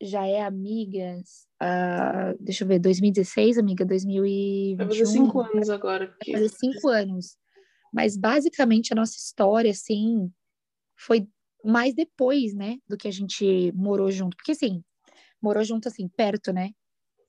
já 0.00 0.24
é 0.24 0.42
amigas, 0.42 1.48
uh, 1.60 2.38
deixa 2.38 2.62
eu 2.62 2.68
ver, 2.68 2.78
2016, 2.78 3.58
amiga, 3.58 3.84
2021. 3.84 4.76
Vai 4.76 4.86
fazer 4.86 5.06
cinco 5.06 5.40
anos 5.40 5.68
agora. 5.68 6.06
Porque... 6.06 6.30
Vai 6.30 6.42
fazer 6.42 6.54
cinco 6.56 6.88
anos. 6.88 7.36
Mas 7.92 8.16
basicamente 8.16 8.92
a 8.92 8.96
nossa 8.96 9.16
história, 9.16 9.72
assim, 9.72 10.30
foi 10.96 11.26
mais 11.64 11.94
depois, 11.94 12.54
né, 12.54 12.78
do 12.88 12.96
que 12.96 13.08
a 13.08 13.12
gente 13.12 13.72
morou 13.72 14.10
junto. 14.10 14.36
Porque 14.36 14.52
assim, 14.52 14.82
morou 15.40 15.64
junto 15.64 15.88
assim, 15.88 16.08
perto, 16.08 16.52
né? 16.52 16.70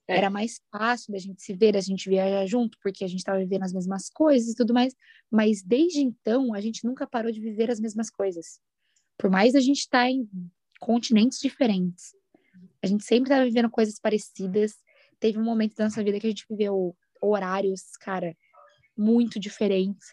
É. 0.07 0.17
Era 0.17 0.29
mais 0.29 0.61
fácil 0.71 1.11
da 1.11 1.19
gente 1.19 1.41
se 1.41 1.53
ver, 1.53 1.73
da 1.73 1.81
gente 1.81 2.09
viajar 2.09 2.45
junto, 2.45 2.77
porque 2.81 3.03
a 3.03 3.07
gente 3.07 3.19
estava 3.19 3.39
vivendo 3.39 3.63
as 3.63 3.73
mesmas 3.73 4.09
coisas 4.09 4.49
e 4.49 4.55
tudo 4.55 4.73
mais. 4.73 4.93
Mas 5.31 5.63
desde 5.63 6.01
então, 6.01 6.53
a 6.53 6.61
gente 6.61 6.85
nunca 6.85 7.07
parou 7.07 7.31
de 7.31 7.39
viver 7.39 7.71
as 7.71 7.79
mesmas 7.79 8.09
coisas. 8.09 8.59
Por 9.17 9.29
mais 9.29 9.55
a 9.55 9.59
gente 9.59 9.79
estar 9.79 10.03
tá 10.03 10.09
em 10.09 10.27
continentes 10.79 11.39
diferentes, 11.39 12.13
a 12.83 12.87
gente 12.87 13.03
sempre 13.03 13.23
estava 13.23 13.45
vivendo 13.45 13.69
coisas 13.69 13.99
parecidas. 13.99 14.75
Teve 15.19 15.39
um 15.39 15.43
momento 15.43 15.75
da 15.75 15.85
nossa 15.85 16.03
vida 16.03 16.19
que 16.19 16.27
a 16.27 16.29
gente 16.29 16.45
viveu 16.49 16.95
horários, 17.21 17.81
cara, 17.99 18.35
muito 18.95 19.39
diferentes. 19.39 20.05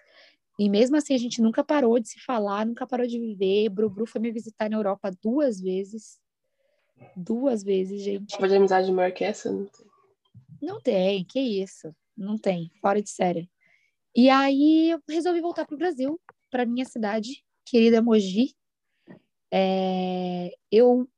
E 0.58 0.68
mesmo 0.68 0.96
assim, 0.96 1.14
a 1.14 1.18
gente 1.18 1.40
nunca 1.40 1.64
parou 1.64 1.98
de 1.98 2.08
se 2.08 2.20
falar, 2.20 2.66
nunca 2.66 2.86
parou 2.86 3.06
de 3.06 3.18
viver. 3.18 3.68
Bru 3.68 4.06
foi 4.06 4.20
me 4.20 4.30
visitar 4.30 4.68
na 4.68 4.76
Europa 4.76 5.10
duas 5.22 5.60
vezes. 5.60 6.20
Duas 7.16 7.62
vezes, 7.62 8.02
gente. 8.02 8.36
Prova 8.36 8.48
de 8.48 8.56
amizade 8.56 8.92
maior 8.92 9.12
que 9.12 9.24
essa? 9.24 9.50
Não 9.50 9.66
tem. 9.66 9.86
Não 10.60 10.80
tem, 10.80 11.24
que 11.24 11.40
isso. 11.40 11.94
Não 12.16 12.38
tem, 12.38 12.70
fora 12.80 13.02
de 13.02 13.10
série. 13.10 13.50
E 14.14 14.28
aí 14.28 14.90
eu 14.90 15.00
resolvi 15.08 15.40
voltar 15.40 15.66
para 15.66 15.74
o 15.74 15.78
Brasil, 15.78 16.20
para 16.50 16.66
minha 16.66 16.84
cidade, 16.84 17.42
querida 17.64 18.02
Mogi. 18.02 18.54
É, 19.50 20.50
eu, 20.70 21.08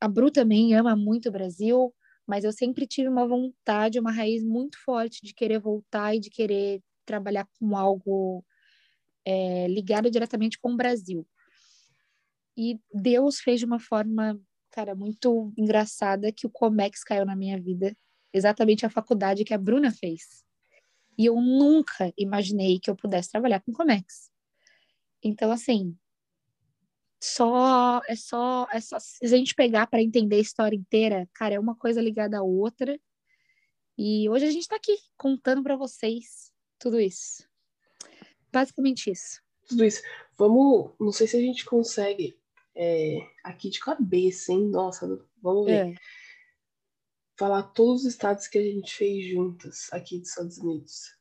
a 0.00 0.06
Bru 0.06 0.30
também 0.30 0.74
ama 0.74 0.94
muito 0.94 1.28
o 1.28 1.32
Brasil, 1.32 1.92
mas 2.26 2.44
eu 2.44 2.52
sempre 2.52 2.86
tive 2.86 3.08
uma 3.08 3.26
vontade, 3.26 3.98
uma 3.98 4.12
raiz 4.12 4.44
muito 4.44 4.78
forte 4.84 5.20
de 5.24 5.34
querer 5.34 5.58
voltar 5.58 6.14
e 6.14 6.20
de 6.20 6.30
querer 6.30 6.82
trabalhar 7.04 7.48
com 7.58 7.76
algo 7.76 8.44
é, 9.24 9.66
ligado 9.68 10.10
diretamente 10.10 10.58
com 10.58 10.72
o 10.72 10.76
Brasil. 10.76 11.26
E 12.56 12.78
Deus 12.92 13.40
fez 13.40 13.60
de 13.60 13.66
uma 13.66 13.80
forma 13.80 14.40
cara, 14.74 14.94
muito 14.96 15.52
engraçada 15.56 16.32
que 16.32 16.48
o 16.48 16.50
Comex 16.50 17.04
caiu 17.04 17.24
na 17.24 17.36
minha 17.36 17.60
vida, 17.60 17.96
exatamente 18.32 18.84
a 18.84 18.90
faculdade 18.90 19.44
que 19.44 19.54
a 19.54 19.58
Bruna 19.58 19.92
fez. 19.92 20.44
E 21.16 21.26
eu 21.26 21.40
nunca 21.40 22.12
imaginei 22.18 22.80
que 22.80 22.90
eu 22.90 22.96
pudesse 22.96 23.30
trabalhar 23.30 23.60
com 23.60 23.72
Comex. 23.72 24.32
Então, 25.22 25.52
assim, 25.52 25.96
só 27.22 28.02
é 28.08 28.16
só 28.16 28.66
é 28.72 28.80
só 28.80 28.98
se 28.98 29.24
a 29.24 29.28
gente 29.28 29.54
pegar 29.54 29.86
para 29.86 30.02
entender 30.02 30.36
a 30.36 30.40
história 30.40 30.76
inteira, 30.76 31.28
cara, 31.34 31.54
é 31.54 31.60
uma 31.60 31.76
coisa 31.76 32.02
ligada 32.02 32.38
à 32.38 32.42
outra. 32.42 32.98
E 33.96 34.28
hoje 34.28 34.44
a 34.46 34.50
gente 34.50 34.62
está 34.62 34.74
aqui 34.74 34.96
contando 35.16 35.62
para 35.62 35.76
vocês 35.76 36.52
tudo 36.78 37.00
isso. 37.00 37.48
Basicamente 38.52 39.10
isso. 39.10 39.42
Tudo 39.68 39.84
isso. 39.84 40.02
Vamos, 40.36 40.92
não 41.00 41.12
sei 41.12 41.26
se 41.26 41.36
a 41.36 41.40
gente 41.40 41.64
consegue 41.64 42.38
é, 42.74 43.18
aqui 43.42 43.70
de 43.70 43.80
cabeça, 43.80 44.52
hein? 44.52 44.68
Nossa, 44.68 45.06
vamos 45.40 45.66
ver. 45.66 45.92
É. 45.92 45.94
Falar 47.36 47.62
todos 47.64 48.02
os 48.02 48.12
estados 48.12 48.46
que 48.46 48.58
a 48.58 48.62
gente 48.62 48.94
fez 48.94 49.26
juntas 49.26 49.88
aqui 49.92 50.18
dos 50.18 50.28
Estados 50.28 50.58
Unidos. 50.58 51.16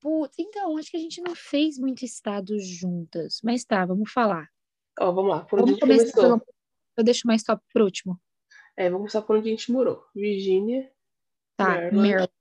Putz, 0.00 0.34
então, 0.38 0.76
acho 0.76 0.90
que 0.90 0.96
a 0.96 1.00
gente 1.00 1.20
não 1.20 1.34
fez 1.34 1.78
muitos 1.78 2.02
estados 2.02 2.66
juntas. 2.66 3.40
Mas 3.42 3.64
tá, 3.64 3.84
vamos 3.84 4.10
falar. 4.10 4.48
Ó, 4.98 5.12
vamos 5.12 5.30
lá. 5.30 5.44
Por 5.44 5.60
onde 5.60 5.72
vamos 5.72 5.90
a 5.90 5.92
gente 5.98 6.12
começou? 6.12 6.38
Pelo... 6.38 6.54
Eu 6.96 7.04
deixo 7.04 7.26
mais 7.26 7.42
top 7.42 7.62
por 7.72 7.82
último. 7.82 8.20
É, 8.76 8.84
vamos 8.84 9.12
começar 9.12 9.22
por 9.22 9.36
onde 9.36 9.48
a 9.48 9.50
gente 9.50 9.72
morou. 9.72 10.04
Virgínia. 10.14 10.90
Tá, 11.56 11.68
Maryland. 11.68 11.96
Maryland. 11.96 12.32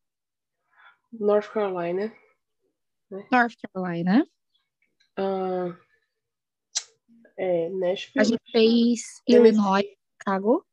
North 1.19 1.52
Carolina. 1.52 2.12
Né? 3.10 3.28
North 3.32 3.56
Carolina. 3.62 4.26
Uh, 5.17 5.76
é, 7.38 7.69
Nashville. 7.69 8.21
A 8.21 8.23
gente 8.23 8.52
fez 8.52 9.02
Illinois, 9.28 9.86
Chicago. 10.19 10.65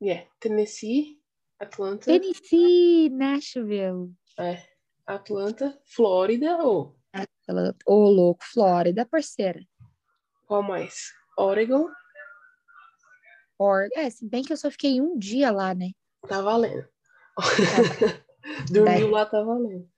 Yeah. 0.00 0.28
Tennessee, 0.40 1.20
Atlanta. 1.58 2.06
Tennessee, 2.06 3.08
Nashville. 3.10 4.14
É. 4.38 4.62
Atlanta, 5.06 5.78
Flórida 5.84 6.58
ou 6.62 6.96
Ô, 7.86 8.08
louco, 8.08 8.42
Flórida, 8.42 9.04
parceira. 9.04 9.60
qual 10.46 10.62
mais? 10.62 11.12
Oregon, 11.36 11.88
Or... 13.58 13.88
É, 13.94 14.10
se 14.10 14.26
bem 14.26 14.42
que 14.42 14.52
eu 14.52 14.56
só 14.56 14.70
fiquei 14.70 15.00
um 15.00 15.16
dia 15.18 15.50
lá, 15.50 15.74
né? 15.74 15.90
tá 16.26 16.40
valendo. 16.40 16.88
Dormiu 18.70 19.10
lá, 19.10 19.26
tá 19.26 19.42
valendo. 19.42 19.88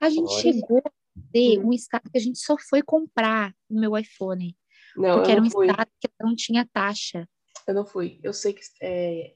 A 0.00 0.08
gente 0.10 0.30
Olha. 0.30 0.40
chegou 0.42 0.78
a 0.78 0.90
ter 1.32 1.58
um 1.58 1.72
estado 1.72 2.10
que 2.10 2.18
a 2.18 2.20
gente 2.20 2.38
só 2.38 2.56
foi 2.58 2.82
comprar 2.82 3.54
o 3.68 3.78
meu 3.78 3.96
iPhone. 3.96 4.56
Não, 4.96 5.14
porque 5.16 5.28
eu 5.28 5.32
era 5.32 5.40
um 5.40 5.44
não 5.44 5.50
fui. 5.50 5.66
estado 5.66 5.90
que 6.00 6.08
não 6.20 6.34
tinha 6.36 6.68
taxa. 6.72 7.28
Eu 7.66 7.74
não 7.74 7.86
fui. 7.86 8.18
Eu 8.22 8.32
sei 8.32 8.52
que 8.52 8.60
é 8.82 9.34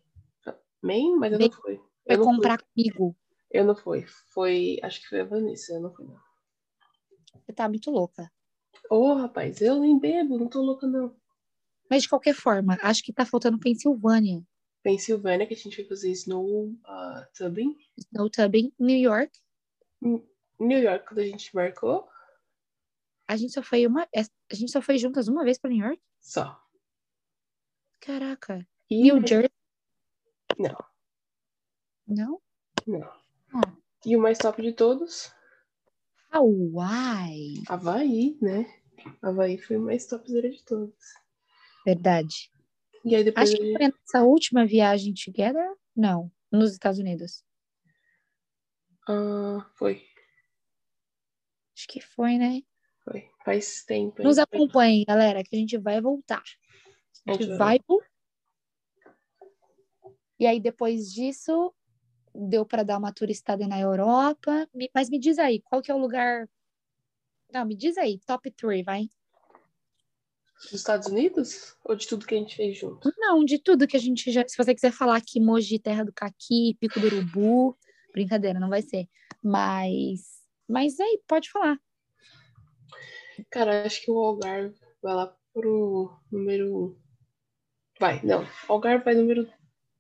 Maine, 0.83 1.17
mas 1.17 1.33
eu 1.33 1.39
Maine. 1.39 1.55
não 1.55 1.63
fui. 1.63 1.77
Foi 1.77 1.85
Eu 2.15 2.19
não 2.19 2.25
comprar 2.25 2.59
comigo. 2.63 3.13
fui. 3.15 3.27
Eu 3.51 3.65
não 3.65 3.77
fui. 3.77 4.05
Foi, 4.35 4.79
acho 4.83 5.01
que 5.01 5.09
foi 5.09 5.21
a 5.21 5.25
Vanessa, 5.25 5.73
eu 5.73 5.81
não 5.81 5.95
fui 5.95 6.05
não. 6.07 6.17
Você 7.45 7.53
tá 7.53 7.69
muito 7.69 7.91
louca. 7.91 8.31
Ô, 8.91 9.15
rapaz, 9.15 9.61
eu 9.61 9.79
nem 9.81 9.99
bebo, 9.99 10.37
não 10.39 10.49
tô 10.49 10.61
louca 10.61 10.87
não. 10.87 11.17
Mas 11.89 12.03
de 12.03 12.09
qualquer 12.09 12.35
forma, 12.35 12.77
acho 12.83 13.03
que 13.03 13.13
tá 13.13 13.25
faltando 13.25 13.59
Pensilvânia. 13.59 14.43
Pensilvânia, 14.87 15.49
que 15.49 15.55
a 15.55 15.57
gente 15.57 15.75
foi 15.75 15.85
fazer 15.85 16.13
snow 16.13 16.69
uh, 16.69 17.27
tubbing. 17.37 17.77
Snow 17.99 18.31
Tubbing, 18.31 18.73
New 18.79 18.97
York. 18.97 19.37
New 20.01 20.79
York, 20.79 21.09
quando 21.09 21.19
a 21.19 21.25
gente 21.25 21.53
marcou, 21.53 22.09
A 23.27 23.37
gente 23.37 23.53
só 23.53 23.65
foi 23.65 23.85
uma. 23.85 24.07
A 24.15 24.55
gente 24.55 24.71
só 24.71 24.81
foi 24.81 24.97
juntas 24.97 25.27
uma 25.27 25.43
vez 25.43 25.59
pra 25.59 25.69
New 25.71 25.85
York? 25.85 26.01
só. 26.21 26.57
Caraca. 27.99 28.65
E 28.89 29.03
New 29.03 29.27
Jersey. 29.27 29.51
Não. 30.57 30.79
Não? 32.07 32.41
Não. 32.87 33.13
Ah. 33.55 33.77
E 34.05 34.17
o 34.17 34.21
mais 34.21 34.39
top 34.39 34.63
de 34.63 34.73
todos, 34.73 35.33
Hawaii. 36.31 37.65
Havaí, 37.69 38.39
né? 38.41 38.73
Havaí 39.21 39.59
foi 39.59 39.79
o 39.79 39.83
mais 39.83 40.07
topzera 40.07 40.49
de 40.49 40.65
todos. 40.65 40.95
Verdade. 41.85 42.53
E 43.07 43.15
aí 43.15 43.23
depois 43.23 43.49
Acho 43.49 43.63
a 43.63 43.65
que 43.65 43.73
foi 43.73 43.89
nessa 43.89 44.23
última 44.25 44.67
viagem 44.67 45.15
together? 45.15 45.73
Não. 45.95 46.31
Nos 46.51 46.73
Estados 46.73 46.99
Unidos. 46.99 47.45
Ah, 49.09 49.65
foi, 49.77 50.03
Acho 51.77 51.87
que 51.89 52.01
foi, 52.01 52.39
né? 52.39 52.63
foi. 53.05 53.29
Faz 53.45 53.85
tempo. 53.85 54.23
Nos 54.23 54.39
hein? 54.39 54.45
acompanhem, 54.45 55.05
galera, 55.07 55.45
que 55.45 55.55
a 55.55 55.59
gente 55.59 55.77
vai 55.77 56.01
voltar. 56.01 56.43
A 57.29 57.33
gente 57.33 57.55
vai. 57.57 57.79
E 60.41 60.47
aí, 60.47 60.59
depois 60.59 61.13
disso, 61.13 61.73
deu 62.35 62.65
para 62.65 62.83
dar 62.83 62.99
uma 62.99 63.13
turistada 63.13 63.69
na 63.69 63.79
Europa. 63.79 64.69
Mas 64.95 65.11
me 65.11 65.19
diz 65.19 65.39
aí, 65.39 65.61
qual 65.61 65.83
que 65.83 65.91
é 65.91 65.95
o 65.95 65.99
lugar. 65.99 66.49
Não, 67.53 67.65
me 67.65 67.77
diz 67.77 67.97
aí, 67.99 68.19
top 68.27 68.51
3, 68.51 68.85
vai. 68.85 69.09
Dos 70.63 70.73
Estados 70.73 71.09
Unidos? 71.09 71.77
Ou 71.85 71.95
de 71.95 72.07
tudo 72.07 72.27
que 72.27 72.35
a 72.35 72.39
gente 72.39 72.57
fez 72.57 72.79
junto? 72.79 73.13
Não, 73.19 73.45
de 73.45 73.59
tudo 73.59 73.87
que 73.87 73.97
a 73.97 74.01
gente 74.01 74.31
já. 74.33 74.47
Se 74.47 74.57
você 74.57 74.75
quiser 74.75 74.93
falar 74.93 75.17
aqui, 75.17 75.41
Mogi, 75.41 75.79
Terra 75.79 76.05
do 76.05 76.13
Caqui, 76.13 76.77
Pico 76.81 76.99
do 76.99 77.07
Urubu. 77.07 77.77
Brincadeira, 78.13 78.59
não 78.59 78.69
vai 78.69 78.83
ser. 78.83 79.09
Mas. 79.43 80.43
Mas 80.69 80.99
aí, 80.99 81.21
pode 81.29 81.51
falar. 81.51 81.79
Cara, 83.51 83.85
acho 83.85 84.03
que 84.03 84.11
o 84.11 84.19
Algarve 84.19 84.75
vai 85.03 85.15
lá 85.15 85.37
pro 85.53 86.19
número. 86.33 86.99
Vai, 88.01 88.23
não. 88.25 88.47
Algarve 88.69 89.05
vai 89.05 89.15
número. 89.15 89.49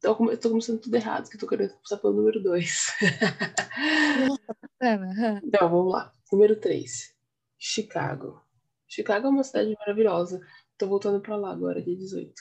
Eu 0.02 0.38
tô 0.38 0.50
começando 0.50 0.80
tudo 0.80 0.94
errado, 0.94 1.28
que 1.28 1.36
eu 1.36 1.40
tô 1.40 1.46
querendo 1.46 1.74
passar 1.78 1.98
pelo 1.98 2.14
número 2.14 2.42
2. 2.42 2.86
Bacana. 4.80 5.42
Não, 5.42 5.68
vamos 5.68 5.92
lá. 5.92 6.14
Número 6.32 6.58
3. 6.58 7.14
Chicago. 7.58 8.45
Chicago 8.88 9.26
é 9.26 9.30
uma 9.30 9.44
cidade 9.44 9.74
maravilhosa. 9.78 10.40
Tô 10.78 10.86
voltando 10.86 11.20
pra 11.20 11.36
lá 11.36 11.50
agora, 11.52 11.82
dia 11.82 11.96
18. 11.96 12.32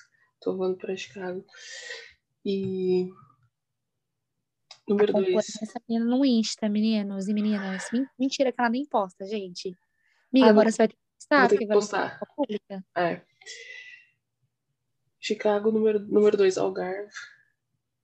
Tô 0.41 0.55
voltando 0.55 0.77
pra 0.77 0.95
Chicago. 0.95 1.45
E. 2.43 3.09
Número 4.87 5.11
Acompanhe 5.11 5.33
2. 5.33 5.61
essa 5.63 5.81
menina 5.89 6.05
no 6.05 6.23
Insta, 6.23 6.69
meninos 6.69 7.27
e 7.27 7.33
meninas. 7.33 7.89
Men- 7.91 8.07
Mentira 8.19 8.51
que 8.51 8.61
ela 8.61 8.69
nem 8.69 8.85
posta, 8.85 9.25
gente. 9.25 9.75
Amiga, 10.31 10.47
Ah, 10.47 10.49
agora 10.51 10.71
você 10.71 10.77
vai 10.77 10.87
ter 10.87 10.93
que 10.95 10.99
postar, 11.17 11.47
ter 11.49 11.57
que 11.57 11.67
postar. 11.67 12.19
é 12.21 12.35
pública. 12.35 12.85
É. 12.95 13.21
Chicago, 15.19 15.71
número 15.71 15.99
2, 15.99 16.11
número 16.11 16.37
dois, 16.37 16.57
Algarve, 16.57 17.09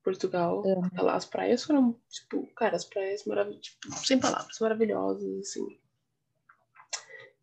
Portugal. 0.03 0.63
Amo. 0.65 0.89
Lá, 1.03 1.15
as 1.15 1.25
praias 1.25 1.63
foram, 1.63 2.01
tipo, 2.09 2.47
cara, 2.55 2.75
as 2.75 2.85
praias 2.85 3.23
maravilhosas, 3.25 3.65
tipo, 3.67 3.93
sem 3.97 4.19
palavras, 4.19 4.57
maravilhosas, 4.59 5.39
assim. 5.39 5.79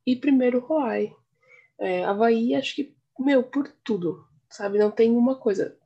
E 0.08 0.16
primeiro, 0.16 0.64
Hawaii. 0.66 1.14
É, 1.78 2.02
Havaí, 2.02 2.54
acho 2.54 2.74
que, 2.74 2.96
meu, 3.18 3.42
por 3.42 3.70
tudo, 3.84 4.24
sabe? 4.48 4.78
Não 4.78 4.90
tem 4.90 5.14
uma 5.14 5.36
coisa. 5.38 5.76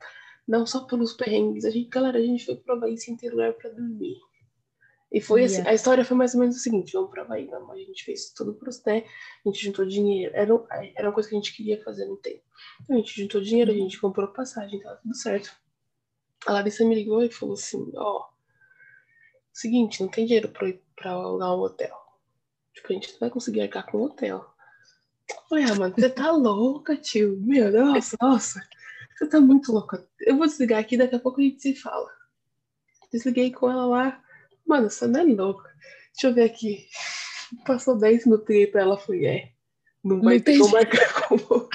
Não 0.47 0.65
só 0.65 0.85
pelos 0.85 1.13
perrengues. 1.13 1.65
A 1.65 1.71
gente, 1.71 1.89
galera, 1.89 2.19
a 2.19 2.23
gente 2.23 2.47
foi 2.47 2.55
pro 2.55 2.75
Havaí 2.75 2.97
sem 2.97 3.17
ter 3.17 3.31
lugar 3.31 3.53
pra 3.55 3.71
dormir. 3.71 4.17
E 5.11 5.21
foi 5.21 5.43
assim, 5.43 5.57
Yeah. 5.57 5.71
a 5.71 5.75
história 5.75 6.05
foi 6.05 6.17
mais 6.17 6.35
ou 6.35 6.41
menos 6.41 6.55
o 6.55 6.61
seguinte, 6.61 6.93
vamos 6.93 7.11
pra 7.11 7.23
Havaí, 7.23 7.47
vamos, 7.47 7.71
a 7.73 7.77
gente 7.77 8.05
fez 8.05 8.31
tudo 8.31 8.55
pros, 8.55 8.81
né? 8.85 9.05
A 9.45 9.49
gente 9.49 9.65
juntou 9.65 9.85
dinheiro, 9.85 10.33
era, 10.37 10.53
era 10.97 11.09
uma 11.09 11.13
coisa 11.13 11.29
que 11.29 11.35
a 11.35 11.39
gente 11.39 11.57
queria 11.57 11.83
fazer 11.83 12.07
no 12.07 12.17
tempo. 12.17 12.45
Então 12.83 12.95
a 12.97 12.99
gente 13.01 13.21
juntou 13.21 13.41
dinheiro, 13.41 13.73
a 13.73 13.75
gente 13.75 14.01
comprou 14.01 14.29
passagem, 14.29 14.81
tava 14.81 15.01
tudo 15.03 15.17
certo. 15.17 15.51
A 16.47 16.53
Larissa 16.53 16.85
me 16.85 16.95
ligou 16.95 17.25
e 17.25 17.29
falou 17.29 17.55
assim, 17.55 17.91
ó, 17.97 18.29
seguinte, 19.53 20.01
não 20.01 20.09
tem 20.09 20.27
dinheiro 20.27 20.49
pra 20.49 20.69
ir 20.69 20.81
pra 20.95 21.11
alugar 21.11 21.57
um 21.57 21.61
hotel. 21.61 22.02
Tipo, 22.75 22.89
a 22.89 22.93
gente 22.93 23.13
não 23.13 23.21
vai 23.21 23.31
conseguir 23.31 23.63
arcar 23.63 23.87
com 23.87 23.99
um 23.99 24.05
hotel. 24.05 24.53
Falei, 25.49 25.65
ah, 25.65 25.75
mano, 25.75 25.95
você 25.95 26.11
tá 26.11 26.31
louca, 26.31 26.97
tio? 26.97 27.39
Meu, 27.41 27.71
nossa, 27.71 28.17
nossa. 28.21 28.61
Você 29.17 29.27
tá 29.29 29.41
muito 29.41 29.73
louca. 29.73 30.07
Eu 30.21 30.37
vou 30.37 30.47
desligar 30.47 30.81
aqui, 30.81 30.97
daqui 30.97 31.15
a 31.15 31.21
pouco 31.21 31.41
a 31.41 31.45
gente 31.45 31.61
se 31.61 31.75
fala. 31.75 32.11
Desliguei 33.13 33.53
com 33.53 33.71
ela 33.71 33.87
lá. 33.87 34.25
Mano, 34.67 34.89
você 34.89 35.07
não 35.07 35.21
é 35.21 35.25
louca. 35.25 35.71
Deixa 36.13 36.29
eu 36.29 36.35
ver 36.35 36.45
aqui. 36.45 36.89
Passou 37.67 37.99
10 37.99 38.27
minutos 38.27 38.49
e 38.51 38.67
pra 38.67 38.83
ela 38.83 38.99
foi, 38.99 39.27
é. 39.27 39.53
Não 40.03 40.21
vai 40.21 40.37
Não 40.37 40.45
ter 40.45 40.59
como 40.59 40.73
marcar 40.73 41.29
com 41.29 41.69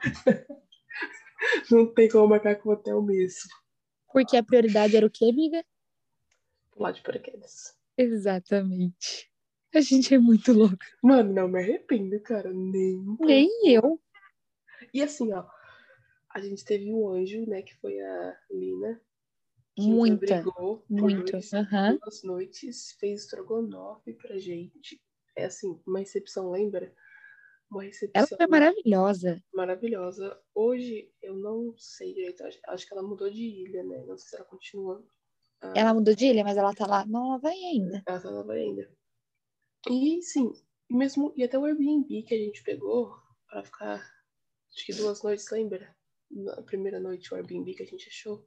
Não 1.70 1.86
tem 1.86 2.08
como 2.08 2.28
marcar 2.28 2.56
com 2.56 2.70
o 2.70 2.72
hotel 2.72 3.02
mesmo. 3.02 3.50
Porque 4.12 4.36
a 4.36 4.42
prioridade 4.42 4.96
era 4.96 5.04
o 5.04 5.10
quê, 5.10 5.26
amiga? 5.26 5.64
Pular 6.70 6.92
de 6.92 7.02
paraquedas. 7.02 7.76
Exatamente. 7.96 9.30
A 9.74 9.80
gente 9.80 10.14
é 10.14 10.18
muito 10.18 10.52
louca. 10.52 10.86
Mano, 11.02 11.32
não 11.32 11.48
me 11.48 11.58
arrependo, 11.58 12.20
cara. 12.20 12.52
Nem. 12.52 13.16
Nem 13.20 13.50
eu. 13.74 14.00
E 14.92 15.02
assim, 15.02 15.32
ó. 15.32 15.44
A 16.30 16.40
gente 16.40 16.64
teve 16.64 16.92
um 16.92 17.08
anjo, 17.08 17.44
né? 17.48 17.62
Que 17.62 17.74
foi 17.76 18.00
a 18.00 18.38
Lina. 18.50 19.00
Que 19.76 19.88
Muita. 19.88 20.38
abrigou 20.40 20.84
Muito. 20.88 21.36
Aham. 21.54 21.98
duas 22.00 22.22
noites. 22.22 22.92
Fez 23.00 23.22
estrogonofe 23.22 24.12
pra 24.14 24.36
gente. 24.38 25.00
É 25.36 25.46
assim, 25.46 25.80
uma 25.86 25.98
recepção, 25.98 26.50
lembra? 26.50 26.94
Uma 27.70 27.82
Ela 27.82 27.88
recepção 27.90 28.38
foi 28.38 28.46
maravilhosa. 28.46 29.42
maravilhosa. 29.52 30.38
Hoje, 30.54 31.10
eu 31.20 31.34
não 31.36 31.74
sei 31.76 32.14
direito. 32.14 32.44
Acho, 32.44 32.58
acho 32.68 32.86
que 32.86 32.92
ela 32.92 33.02
mudou 33.02 33.28
de 33.28 33.42
ilha, 33.42 33.82
né? 33.82 34.04
Não 34.06 34.16
sei 34.16 34.28
se 34.30 34.36
ela 34.36 34.44
continua. 34.44 35.04
ah, 35.60 35.72
Ela 35.74 35.94
mudou 35.94 36.14
de 36.14 36.26
ilha, 36.26 36.44
mas 36.44 36.56
ela 36.56 36.72
tá 36.74 36.86
lá 36.86 37.04
nova 37.04 37.48
ainda. 37.48 38.02
Ela 38.06 38.20
tá 38.20 38.30
nova 38.30 38.52
ainda. 38.52 38.88
E 39.90 40.22
sim, 40.22 40.52
mesmo. 40.90 41.32
E 41.36 41.44
até 41.44 41.58
o 41.58 41.64
Airbnb 41.64 42.22
que 42.22 42.34
a 42.34 42.38
gente 42.38 42.62
pegou 42.62 43.16
pra 43.48 43.62
ficar 43.64 43.96
acho 44.74 44.86
que 44.86 44.92
duas 44.92 45.22
noites, 45.22 45.50
lembra? 45.50 45.94
Na 46.30 46.62
primeira 46.62 46.98
noite 46.98 47.32
o 47.32 47.36
Airbnb 47.36 47.74
que 47.74 47.82
a 47.82 47.86
gente 47.86 48.08
achou. 48.08 48.44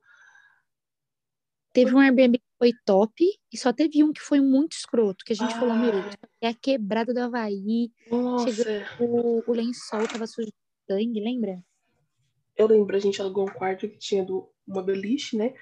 Teve 1.73 1.93
um 1.93 1.99
Airbnb 1.99 2.39
que 2.39 2.45
foi 2.57 2.71
top 2.85 3.23
e 3.53 3.57
só 3.57 3.71
teve 3.71 4.03
um 4.03 4.11
que 4.11 4.21
foi 4.21 4.41
muito 4.41 4.73
escroto, 4.73 5.23
que 5.23 5.31
a 5.31 5.35
gente 5.35 5.53
falou, 5.55 5.77
meu, 5.77 5.91
Ah. 5.91 6.27
é 6.41 6.47
a 6.47 6.53
quebrada 6.53 7.13
do 7.13 7.19
Havaí. 7.19 7.91
Nossa, 8.09 8.87
O, 8.99 9.43
o 9.45 9.53
lençol 9.53 10.07
tava 10.07 10.25
sujo 10.25 10.47
de 10.47 10.53
sangue, 10.93 11.19
lembra? 11.19 11.63
eu 12.55 12.67
lembro, 12.67 12.95
a 12.95 12.99
gente 12.99 13.21
alugou 13.21 13.43
um 13.43 13.53
quarto 13.53 13.87
que 13.87 13.97
tinha 13.99 14.25
do, 14.25 14.49
uma 14.67 14.81
beliche, 14.81 15.37
né? 15.37 15.53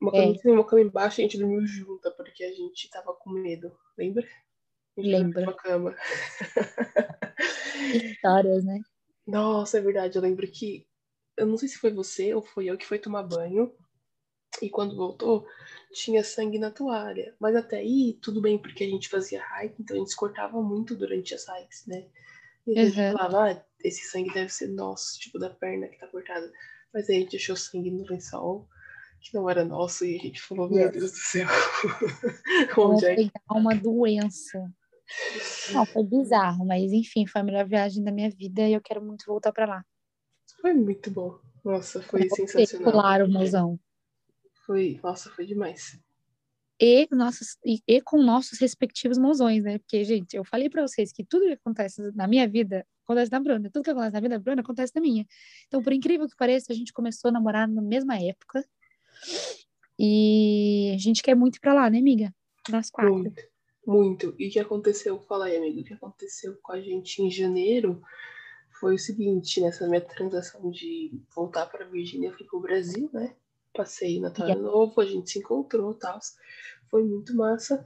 Uma 0.00 0.10
É. 0.12 0.32
cama 0.32 0.38
e 0.44 0.50
uma 0.50 0.64
cama 0.64 0.82
embaixo, 0.82 1.20
a 1.20 1.22
gente 1.24 1.38
dormiu 1.38 1.66
junta, 1.66 2.10
porque 2.10 2.42
a 2.42 2.52
gente 2.52 2.88
tava 2.88 3.12
com 3.12 3.30
medo, 3.30 3.76
lembra? 3.96 4.26
Lembro. 4.96 5.40
numa 5.40 5.54
cama. 5.56 5.96
Histórias, 7.94 8.64
né? 8.64 8.80
Nossa, 9.26 9.78
é 9.78 9.80
verdade. 9.80 10.16
Eu 10.16 10.22
lembro 10.22 10.46
que. 10.50 10.86
Eu 11.36 11.46
não 11.46 11.56
sei 11.56 11.68
se 11.68 11.78
foi 11.78 11.92
você 11.92 12.34
ou 12.34 12.42
foi 12.42 12.66
eu 12.66 12.76
que 12.76 12.86
foi 12.86 12.98
tomar 12.98 13.22
banho. 13.22 13.72
E 14.60 14.68
quando 14.68 14.94
voltou, 14.96 15.46
tinha 15.92 16.22
sangue 16.22 16.58
na 16.58 16.70
toalha. 16.70 17.34
Mas 17.40 17.56
até 17.56 17.78
aí, 17.78 18.18
tudo 18.22 18.40
bem, 18.42 18.58
porque 18.58 18.84
a 18.84 18.88
gente 18.88 19.08
fazia 19.08 19.42
hike, 19.42 19.80
então 19.80 19.96
a 19.96 19.98
gente 19.98 20.10
se 20.10 20.16
cortava 20.16 20.60
muito 20.62 20.94
durante 20.94 21.34
as 21.34 21.46
hikes, 21.48 21.86
né? 21.86 22.06
E 22.66 22.78
a 22.78 22.84
gente 22.84 23.00
Uhum. 23.00 23.12
falava, 23.12 23.50
ah, 23.50 23.64
esse 23.82 24.06
sangue 24.10 24.32
deve 24.32 24.50
ser 24.52 24.68
nosso, 24.68 25.18
tipo 25.18 25.38
da 25.38 25.48
perna 25.50 25.88
que 25.88 25.98
tá 25.98 26.06
cortada. 26.06 26.52
Mas 26.92 27.08
aí 27.08 27.16
a 27.16 27.20
gente 27.20 27.36
achou 27.36 27.56
sangue 27.56 27.90
no 27.90 28.04
lençol. 28.06 28.68
que 29.20 29.34
não 29.34 29.48
era 29.48 29.64
nosso 29.64 30.04
e 30.04 30.16
a 30.16 30.18
gente 30.22 30.40
falou, 30.42 30.68
meu 30.68 30.80
Yes. 30.80 30.92
Deus 30.92 31.12
do 31.12 31.16
céu. 31.16 31.46
Onde 32.76 33.06
é 33.06 33.14
que... 33.16 33.30
uma 33.50 33.74
doença. 33.74 34.58
Não, 35.72 35.84
foi 35.86 36.04
bizarro, 36.04 36.64
mas 36.66 36.92
enfim, 36.92 37.26
foi 37.26 37.40
a 37.40 37.44
melhor 37.44 37.66
viagem 37.66 38.02
da 38.02 38.12
minha 38.12 38.30
vida 38.30 38.68
e 38.68 38.72
eu 38.72 38.80
quero 38.80 39.02
muito 39.02 39.24
voltar 39.26 39.52
pra 39.52 39.66
lá. 39.66 39.84
Foi 40.60 40.72
muito 40.72 41.10
bom. 41.10 41.38
Nossa, 41.64 42.02
foi 42.02 42.28
Você, 42.28 42.46
sensacional. 42.46 42.92
Claro, 42.92 43.28
mozão. 43.28 43.78
Foi, 44.66 44.98
nossa, 45.02 45.30
foi 45.30 45.46
demais. 45.46 45.98
E, 46.80 47.06
nossos, 47.12 47.56
e, 47.64 47.80
e 47.86 48.00
com 48.00 48.20
nossos 48.20 48.58
respectivos 48.58 49.16
mozões, 49.16 49.62
né? 49.62 49.78
Porque, 49.78 50.02
gente, 50.04 50.36
eu 50.36 50.44
falei 50.44 50.68
pra 50.68 50.82
vocês 50.82 51.12
que 51.12 51.24
tudo 51.24 51.46
que 51.46 51.52
acontece 51.52 52.10
na 52.14 52.26
minha 52.26 52.48
vida 52.48 52.84
acontece 53.04 53.30
na 53.30 53.38
Bruna. 53.38 53.70
Tudo 53.72 53.84
que 53.84 53.90
acontece 53.90 54.12
na 54.12 54.20
vida 54.20 54.36
da 54.36 54.42
Bruna 54.42 54.62
acontece 54.62 54.92
na 54.94 55.00
minha. 55.00 55.24
Então, 55.68 55.82
por 55.82 55.92
incrível 55.92 56.26
que 56.26 56.36
pareça, 56.36 56.72
a 56.72 56.74
gente 56.74 56.92
começou 56.92 57.28
a 57.28 57.32
namorar 57.32 57.68
na 57.68 57.82
mesma 57.82 58.16
época. 58.16 58.64
E 59.98 60.92
a 60.94 60.98
gente 60.98 61.22
quer 61.22 61.36
muito 61.36 61.56
ir 61.56 61.60
pra 61.60 61.74
lá, 61.74 61.88
né, 61.88 61.98
amiga? 61.98 62.34
Nós 62.68 62.90
quatro. 62.90 63.14
Muito, 63.14 63.42
muito. 63.86 64.34
E 64.38 64.48
o 64.48 64.50
que 64.50 64.60
aconteceu? 64.60 65.20
Fala 65.20 65.46
aí, 65.46 65.56
amigo. 65.56 65.80
O 65.80 65.84
que 65.84 65.94
aconteceu 65.94 66.56
com 66.62 66.72
a 66.72 66.80
gente 66.80 67.22
em 67.22 67.30
janeiro 67.30 68.00
foi 68.80 68.94
o 68.94 68.98
seguinte: 68.98 69.60
nessa 69.60 69.86
minha 69.88 70.00
transação 70.00 70.70
de 70.70 71.20
voltar 71.34 71.66
para 71.66 71.84
Virgínia, 71.86 72.28
eu 72.28 72.36
fui 72.36 72.46
pro 72.46 72.60
Brasil, 72.60 73.10
né? 73.12 73.36
Passei 73.74 74.20
Natal 74.20 74.46
Yeah. 74.46 74.62
Novo, 74.62 75.00
a 75.00 75.04
gente 75.04 75.30
se 75.30 75.38
encontrou 75.38 75.92
e 75.92 75.98
tal. 75.98 76.18
Foi 76.90 77.02
muito 77.02 77.34
massa. 77.34 77.84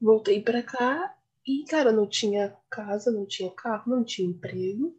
Voltei 0.00 0.40
pra 0.42 0.62
cá 0.62 1.16
e, 1.46 1.64
cara, 1.68 1.90
não 1.90 2.08
tinha 2.08 2.56
casa, 2.70 3.10
não 3.10 3.26
tinha 3.26 3.50
carro, 3.50 3.90
não 3.94 4.04
tinha 4.04 4.28
emprego. 4.28 4.96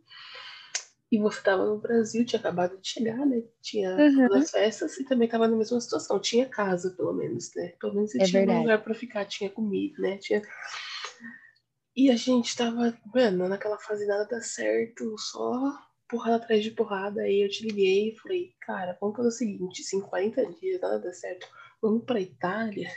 E 1.15 1.17
você 1.17 1.41
tava 1.41 1.65
no 1.65 1.77
Brasil, 1.77 2.25
tinha 2.25 2.41
acabado 2.41 2.77
de 2.77 2.89
chegar, 2.89 3.25
né? 3.25 3.41
Tinha 3.61 3.95
Uhum. 3.97 4.35
as 4.35 4.51
festas 4.51 4.97
e 4.97 5.05
também 5.05 5.29
tava 5.29 5.47
na 5.47 5.55
mesma 5.55 5.79
situação. 5.79 6.19
Tinha 6.19 6.45
casa, 6.45 6.89
pelo 6.91 7.13
menos, 7.13 7.55
né? 7.55 7.69
Pelo 7.79 7.93
menos 7.93 8.11
você 8.11 8.17
É 8.19 8.25
tinha 8.25 8.41
um 8.41 8.45
verdade. 8.45 8.59
lugar 8.63 8.83
pra 8.83 8.93
ficar, 8.93 9.23
tinha 9.23 9.49
comida, 9.49 9.95
né? 10.01 10.17
Tinha... 10.17 10.41
E 11.95 12.11
a 12.11 12.17
gente 12.17 12.53
tava, 12.57 12.93
mano, 13.13 13.47
naquela 13.47 13.77
fase 13.79 14.05
nada 14.05 14.25
dá 14.25 14.41
certo, 14.41 15.17
só 15.17 15.71
porrada 16.09 16.35
atrás 16.35 16.61
de 16.61 16.71
porrada. 16.71 17.21
Aí 17.21 17.41
eu 17.41 17.47
te 17.49 17.65
liguei 17.65 18.09
e 18.09 18.15
falei, 18.17 18.53
cara, 18.59 18.97
vamos 18.99 19.15
fazer 19.15 19.29
o 19.29 19.31
seguinte, 19.31 19.83
se 19.83 19.95
em 19.95 20.01
40 20.01 20.45
dias 20.45 20.81
nada 20.81 20.99
dá 20.99 21.13
certo, 21.13 21.47
vamos 21.81 22.03
pra 22.03 22.19
Itália. 22.19 22.89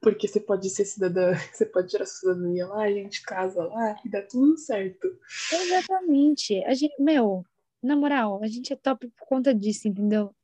Porque 0.00 0.28
você 0.28 0.40
pode 0.40 0.68
ser 0.70 0.84
cidadã, 0.84 1.32
você 1.52 1.66
pode 1.66 1.88
tirar 1.88 2.06
sua 2.06 2.32
cidadania 2.32 2.66
lá, 2.66 2.84
a 2.84 2.90
gente 2.92 3.22
casa 3.22 3.64
lá 3.64 3.96
e 4.04 4.08
dá 4.08 4.22
tudo 4.22 4.56
certo. 4.56 5.08
Exatamente. 5.52 6.62
A 6.64 6.74
gente, 6.74 6.94
meu, 7.00 7.44
na 7.82 7.96
moral, 7.96 8.42
a 8.42 8.46
gente 8.46 8.72
é 8.72 8.76
top 8.76 9.08
por 9.08 9.26
conta 9.26 9.54
disso, 9.54 9.88
entendeu? 9.88 10.34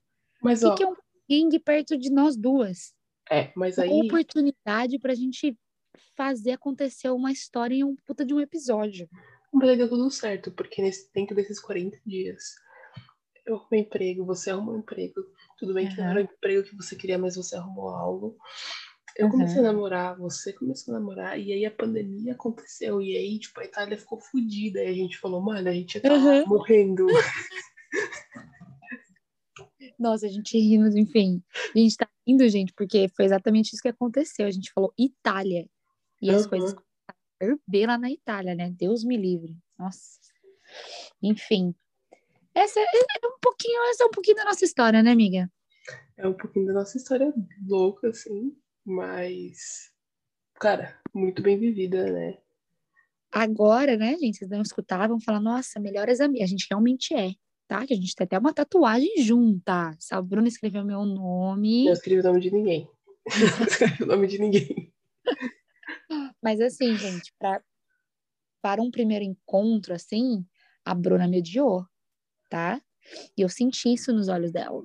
Mas 0.43 0.63
O 0.63 0.69
ó, 0.69 0.71
que, 0.71 0.79
que 0.79 0.83
é 0.85 0.89
um 0.89 0.97
ring 1.29 1.59
perto 1.59 1.97
de 1.97 2.11
nós 2.11 2.37
duas? 2.37 2.95
é, 3.31 3.53
mas 3.55 3.79
Uma 3.79 3.87
aí 3.87 4.07
oportunidade 4.07 4.99
pra 4.99 5.15
gente 5.15 5.57
fazer 6.17 6.53
acontecer 6.53 7.09
uma 7.11 7.31
história 7.31 7.75
em 7.75 7.85
um 7.85 7.95
puta 8.05 8.25
de 8.25 8.35
um 8.35 8.41
episódio. 8.41 9.09
Mas 9.53 9.69
aí 9.69 9.77
deu 9.77 9.89
tudo 9.89 10.11
certo, 10.11 10.51
porque 10.51 10.83
nesse, 10.83 11.11
dentro 11.13 11.35
desses 11.35 11.61
40 11.61 11.99
dias 12.05 12.57
eu 13.47 13.57
arrumei 13.57 13.81
emprego, 13.81 14.25
você 14.25 14.51
arrumou 14.51 14.77
emprego. 14.77 15.21
Tudo 15.59 15.75
bem 15.75 15.89
que 15.89 15.97
não 15.97 16.05
era 16.11 16.21
o 16.21 16.23
emprego 16.23 16.63
que 16.63 16.77
você 16.77 16.95
queria, 16.95 17.19
mas 17.19 17.37
você 17.37 17.57
arrumou 17.57 17.89
algo. 17.89 18.37
Eu 19.17 19.29
comecei 19.29 19.61
a 19.61 19.65
namorar, 19.65 20.17
você 20.17 20.53
começou 20.53 20.95
a 20.95 20.99
namorar, 20.99 21.39
e 21.39 21.53
aí 21.53 21.65
a 21.67 21.71
pandemia 21.71 22.33
aconteceu, 22.33 23.01
e 23.01 23.17
aí, 23.17 23.39
tipo, 23.39 23.61
a 23.61 23.65
Itália 23.65 23.99
ficou 23.99 24.21
fodida, 24.21 24.83
e 24.83 24.87
a 24.87 24.93
gente 24.93 25.19
falou, 25.19 25.41
mano, 25.41 25.69
a 25.69 25.73
gente 25.73 26.01
tá 26.01 26.13
Aham. 26.13 26.45
morrendo. 26.47 27.07
Nossa, 29.99 30.27
a 30.27 30.29
gente 30.29 30.59
rindo, 30.59 30.97
enfim. 30.99 31.43
A 31.75 31.79
gente 31.79 31.97
tá 31.97 32.09
rindo, 32.27 32.49
gente, 32.49 32.73
porque 32.73 33.09
foi 33.15 33.25
exatamente 33.25 33.73
isso 33.73 33.83
que 33.83 33.89
aconteceu. 33.89 34.47
A 34.47 34.51
gente 34.51 34.73
falou 34.73 34.93
Itália. 34.99 35.69
E 36.23 36.31
as 36.31 36.43
Aham. 36.43 36.49
coisas 36.49 36.75
começaram 36.75 37.87
lá 37.87 37.99
na 37.99 38.11
Itália, 38.11 38.55
né? 38.55 38.71
Deus 38.71 39.05
me 39.05 39.17
livre. 39.17 39.57
Nossa. 39.79 40.19
Enfim. 41.23 41.75
Essa 42.55 42.81
é 42.81 42.85
é 42.85 43.27
um 43.27 43.39
pouquinho, 43.41 43.83
essa 43.91 44.05
é 44.05 44.07
um 44.07 44.11
pouquinho 44.11 44.37
da 44.37 44.45
nossa 44.45 44.65
história, 44.65 45.03
né, 45.03 45.11
amiga? 45.13 45.51
É 46.17 46.27
um 46.27 46.35
pouquinho 46.35 46.67
da 46.67 46.73
nossa 46.73 46.97
história 46.97 47.33
louca, 47.67 48.09
assim, 48.09 48.57
mas, 48.85 49.91
cara, 50.55 50.99
muito 51.15 51.43
bem 51.43 51.59
vivida, 51.59 52.11
né? 52.11 52.39
Agora, 53.33 53.97
né, 53.97 54.17
gente, 54.19 54.39
vocês 54.39 54.51
não 54.51 54.63
escutavam 54.63 55.21
falar, 55.21 55.41
nossa, 55.41 55.79
melhores 55.79 56.21
amigas. 56.21 56.45
A 56.45 56.51
gente 56.51 56.67
realmente 56.69 57.15
é, 57.15 57.33
tá? 57.69 57.87
Que 57.87 57.95
a 57.95 57.97
gente 57.97 58.15
tem 58.15 58.25
até 58.25 58.39
uma 58.39 58.53
tatuagem 58.53 59.23
junta. 59.23 59.97
Se 60.01 60.15
a 60.15 60.21
Bruna 60.21 60.49
escreveu 60.49 60.85
meu 60.85 61.05
nome. 61.05 61.85
Não 61.85 61.93
escrevi 61.93 62.21
o 62.21 62.25
nome 62.25 62.41
de 62.41 62.51
ninguém. 62.51 62.89
Não 63.61 63.67
escrevi 63.67 64.03
o 64.03 64.07
nome 64.07 64.27
de 64.27 64.39
ninguém. 64.39 64.93
Mas 66.43 66.61
assim, 66.61 66.97
gente, 66.97 67.33
pra, 67.39 67.63
para 68.61 68.83
um 68.83 68.91
primeiro 68.91 69.25
encontro, 69.25 69.95
assim, 69.95 70.45
a 70.85 70.95
Bruna 70.95 71.29
me 71.29 71.39
odiou, 71.39 71.87
tá? 72.49 72.83
E 73.37 73.43
eu 73.43 73.49
senti 73.49 73.93
isso 73.93 74.13
nos 74.13 74.29
olhos 74.29 74.51
dela. 74.51 74.83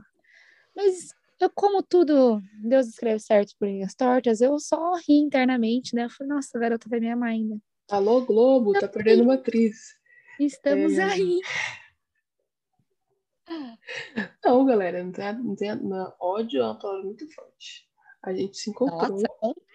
Mas 0.75 1.13
eu, 1.39 1.49
como 1.53 1.83
tudo, 1.83 2.41
Deus 2.63 2.87
escreve 2.87 3.19
certo 3.19 3.53
por 3.59 3.67
linhas 3.67 3.93
tortas, 3.95 4.41
eu 4.41 4.57
só 4.59 4.93
ri 4.95 5.15
internamente, 5.15 5.95
né? 5.95 6.05
Eu 6.05 6.09
falei, 6.09 6.33
nossa, 6.33 6.57
a 6.57 6.61
garota 6.61 6.87
vai 6.89 6.99
me 6.99 7.11
amar 7.11 7.29
ainda. 7.29 7.57
Alô, 7.89 8.21
Globo, 8.25 8.73
tá 8.73 8.87
perdendo 8.87 9.23
uma 9.23 9.35
atriz. 9.35 9.75
Estamos 10.39 10.93
É. 10.97 11.03
aí. 11.03 11.39
Não, 14.43 14.65
galera, 14.65 15.03
não 15.03 15.11
tem, 15.11 15.33
não 15.33 15.55
tem 15.55 15.75
não, 15.75 16.13
ódio 16.19 16.61
é 16.61 16.63
uma 16.65 16.79
palavra 16.79 17.03
muito 17.03 17.27
forte. 17.33 17.87
A 18.23 18.33
gente 18.33 18.57
se 18.57 18.71
encontrou. 18.71 19.07
Nossa, 19.09 19.25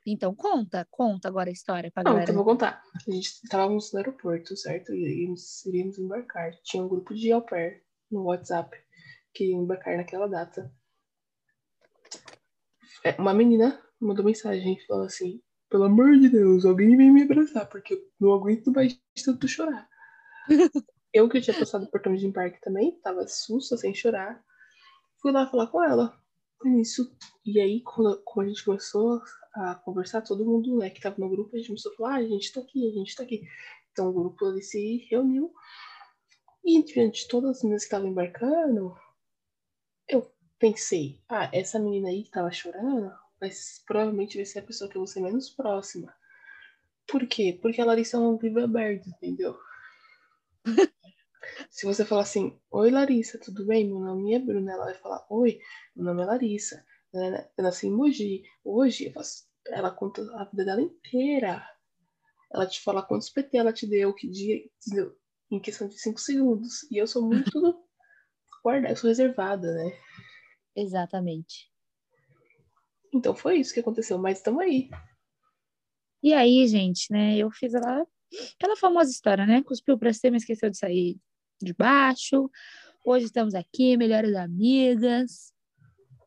então 0.04 0.34
conta, 0.34 0.84
conta 0.90 1.28
agora 1.28 1.50
a 1.50 1.52
história 1.52 1.90
pra 1.92 2.02
Não, 2.02 2.10
galera. 2.12 2.24
então 2.24 2.34
eu 2.34 2.44
vou 2.44 2.52
contar. 2.52 2.82
A 3.06 3.10
gente 3.10 3.26
estávamos 3.44 3.92
no 3.92 3.98
aeroporto, 3.98 4.56
certo? 4.56 4.92
E 4.92 5.00
iríamos, 5.02 5.64
iríamos 5.66 5.98
embarcar. 5.98 6.52
Tinha 6.64 6.82
um 6.82 6.88
grupo 6.88 7.14
de 7.14 7.30
au 7.30 7.42
pair 7.42 7.84
no 8.10 8.24
WhatsApp 8.24 8.76
que 9.32 9.44
iam 9.50 9.62
embarcar 9.62 9.96
naquela 9.96 10.26
data. 10.26 10.72
É, 13.04 13.20
uma 13.20 13.34
menina 13.34 13.80
mandou 14.00 14.24
mensagem 14.24 14.74
e 14.74 14.86
falou 14.86 15.04
assim: 15.04 15.40
pelo 15.68 15.84
amor 15.84 16.18
de 16.18 16.28
Deus, 16.28 16.64
alguém 16.64 16.96
vem 16.96 17.12
me 17.12 17.22
abraçar, 17.22 17.68
porque 17.68 17.94
eu 17.94 18.10
não 18.18 18.32
aguento 18.32 18.72
mais 18.72 18.98
tanto 19.24 19.46
chorar. 19.46 19.88
eu 21.12 21.28
que 21.28 21.40
tinha 21.40 21.58
passado 21.58 21.90
portão 21.90 22.14
de 22.14 22.26
embarque 22.26 22.60
também, 22.60 22.98
tava 23.00 23.26
sussa, 23.28 23.76
sem 23.76 23.94
chorar. 23.94 24.42
Fui 25.20 25.32
lá 25.32 25.46
falar 25.46 25.68
com 25.68 25.82
ela. 25.82 26.18
Isso. 26.64 27.16
E 27.44 27.60
aí, 27.60 27.82
quando, 27.82 28.20
quando 28.24 28.46
a 28.46 28.48
gente 28.48 28.64
começou 28.64 29.22
a 29.54 29.74
conversar, 29.76 30.22
todo 30.22 30.44
mundo 30.44 30.78
né, 30.78 30.90
que 30.90 31.00
tava 31.00 31.16
no 31.18 31.28
grupo, 31.28 31.54
a 31.54 31.58
gente 31.58 31.68
começou 31.68 31.92
a 31.92 31.96
falar, 31.96 32.14
ah, 32.14 32.18
a 32.18 32.22
gente 32.22 32.52
tá 32.52 32.60
aqui, 32.60 32.88
a 32.88 32.92
gente 32.92 33.14
tá 33.14 33.22
aqui. 33.22 33.42
Então 33.92 34.08
o 34.08 34.12
grupo 34.12 34.44
ali 34.46 34.62
se 34.62 35.06
reuniu. 35.10 35.52
E 36.64 36.82
diante 36.82 37.22
de 37.22 37.28
todas 37.28 37.56
as 37.56 37.62
meninas 37.62 37.82
que 37.82 37.86
estavam 37.86 38.08
embarcando, 38.08 38.94
eu 40.08 40.30
pensei, 40.60 41.18
ah, 41.28 41.50
essa 41.52 41.78
menina 41.78 42.10
aí 42.10 42.22
que 42.22 42.30
tava 42.30 42.52
chorando, 42.52 43.10
mas 43.40 43.82
provavelmente 43.86 44.36
vai 44.36 44.44
ser 44.44 44.58
a 44.60 44.62
pessoa 44.62 44.88
que 44.88 44.96
eu 44.96 45.00
vou 45.00 45.06
ser 45.06 45.20
menos 45.20 45.48
próxima. 45.48 46.14
Por 47.08 47.26
quê? 47.26 47.58
Porque 47.60 47.80
a 47.80 47.84
Larissa 47.84 48.18
é 48.18 48.20
um 48.20 48.36
livro 48.36 48.62
aberto, 48.62 49.08
entendeu? 49.08 49.58
Se 51.70 51.86
você 51.86 52.04
falar 52.04 52.22
assim, 52.22 52.60
oi 52.70 52.90
Larissa, 52.90 53.40
tudo 53.40 53.66
bem? 53.66 53.88
Meu 53.88 53.98
nome 53.98 54.34
é 54.34 54.38
Bruna, 54.38 54.72
ela 54.72 54.84
vai 54.84 54.94
falar, 54.94 55.26
oi, 55.30 55.58
meu 55.96 56.04
nome 56.04 56.22
é 56.22 56.26
Larissa, 56.26 56.84
né, 57.12 57.48
eu 57.56 57.64
nasci 57.64 57.86
em 57.86 57.90
Mogi, 57.90 58.42
hoje 58.62 59.10
faço... 59.12 59.46
ela 59.66 59.90
conta 59.90 60.22
a 60.36 60.44
vida 60.44 60.66
dela 60.66 60.82
inteira. 60.82 61.66
Ela 62.52 62.66
te 62.66 62.80
fala 62.82 63.02
quantos 63.02 63.30
PT 63.30 63.56
ela 63.56 63.72
te 63.72 63.86
deu, 63.86 64.12
que 64.12 64.28
dia 64.28 64.58
te 64.58 64.90
deu, 64.90 65.16
em 65.50 65.58
questão 65.58 65.88
de 65.88 65.98
5 65.98 66.20
segundos. 66.20 66.82
E 66.90 66.98
eu 66.98 67.06
sou 67.06 67.22
muito 67.22 67.50
guardada, 68.62 68.92
eu 68.92 68.96
sou 68.96 69.08
reservada, 69.08 69.72
né? 69.72 69.96
Exatamente. 70.80 71.70
Então 73.12 73.34
foi 73.34 73.58
isso 73.58 73.74
que 73.74 73.80
aconteceu, 73.80 74.18
mas 74.18 74.38
estamos 74.38 74.62
aí. 74.62 74.88
E 76.22 76.32
aí, 76.32 76.66
gente, 76.66 77.12
né? 77.12 77.36
Eu 77.36 77.50
fiz 77.50 77.74
ela, 77.74 78.06
aquela 78.54 78.76
famosa 78.76 79.10
história, 79.10 79.44
né? 79.44 79.62
Cuspiu 79.62 79.98
pra 79.98 80.12
cima, 80.12 80.36
esqueceu 80.36 80.70
de 80.70 80.78
sair 80.78 81.18
de 81.60 81.74
baixo. 81.74 82.50
Hoje 83.04 83.26
estamos 83.26 83.54
aqui, 83.54 83.96
melhores 83.96 84.34
amigas, 84.34 85.52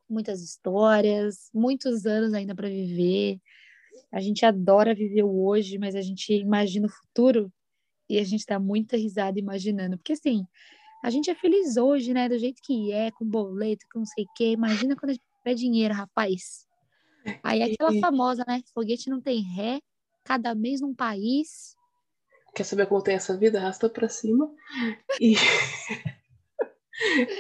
muitas 0.08 0.42
histórias, 0.42 1.50
muitos 1.54 2.06
anos 2.06 2.34
ainda 2.34 2.54
para 2.54 2.70
viver. 2.70 3.40
A 4.12 4.20
gente 4.20 4.46
adora 4.46 4.94
viver 4.94 5.24
o 5.24 5.46
hoje, 5.46 5.80
mas 5.80 5.96
a 5.96 6.02
gente 6.02 6.32
imagina 6.32 6.86
o 6.86 6.92
futuro 6.92 7.52
e 8.08 8.20
a 8.20 8.24
gente 8.24 8.46
dá 8.46 8.60
muita 8.60 8.98
risada 8.98 9.40
imaginando. 9.40 9.98
Porque 9.98 10.14
assim, 10.14 10.46
a 11.04 11.10
gente 11.10 11.30
é 11.30 11.36
feliz 11.36 11.78
hoje, 11.78 12.14
né? 12.14 12.28
Do 12.30 12.40
jeito 12.40 12.62
que 12.64 12.92
é, 12.92 13.12
com 13.12 13.26
boleto, 13.26 13.86
com 13.92 14.00
não 14.00 14.06
sei 14.06 14.24
o 14.24 14.28
quê. 14.36 14.52
Imagina 14.52 14.96
quando 14.96 15.10
a 15.12 15.14
gente 15.14 15.24
tiver 15.44 15.54
dinheiro, 15.56 15.94
rapaz. 15.94 16.66
Aí 17.44 17.62
é 17.62 17.66
aquela 17.74 17.94
E- 17.94 18.00
famosa, 18.00 18.44
né? 18.48 18.62
Foguete 18.74 19.10
não 19.10 19.22
tem 19.22 19.42
ré, 19.42 19.80
cada 20.24 20.56
mês 20.56 20.82
num 20.82 20.96
país. 20.96 21.76
Quer 22.56 22.64
saber 22.64 22.86
como 22.88 23.02
tem 23.04 23.16
essa 23.16 23.38
vida? 23.38 23.60
Arrasta 23.60 23.90
pra 23.90 24.08
cima. 24.10 24.50
E, 25.20 25.34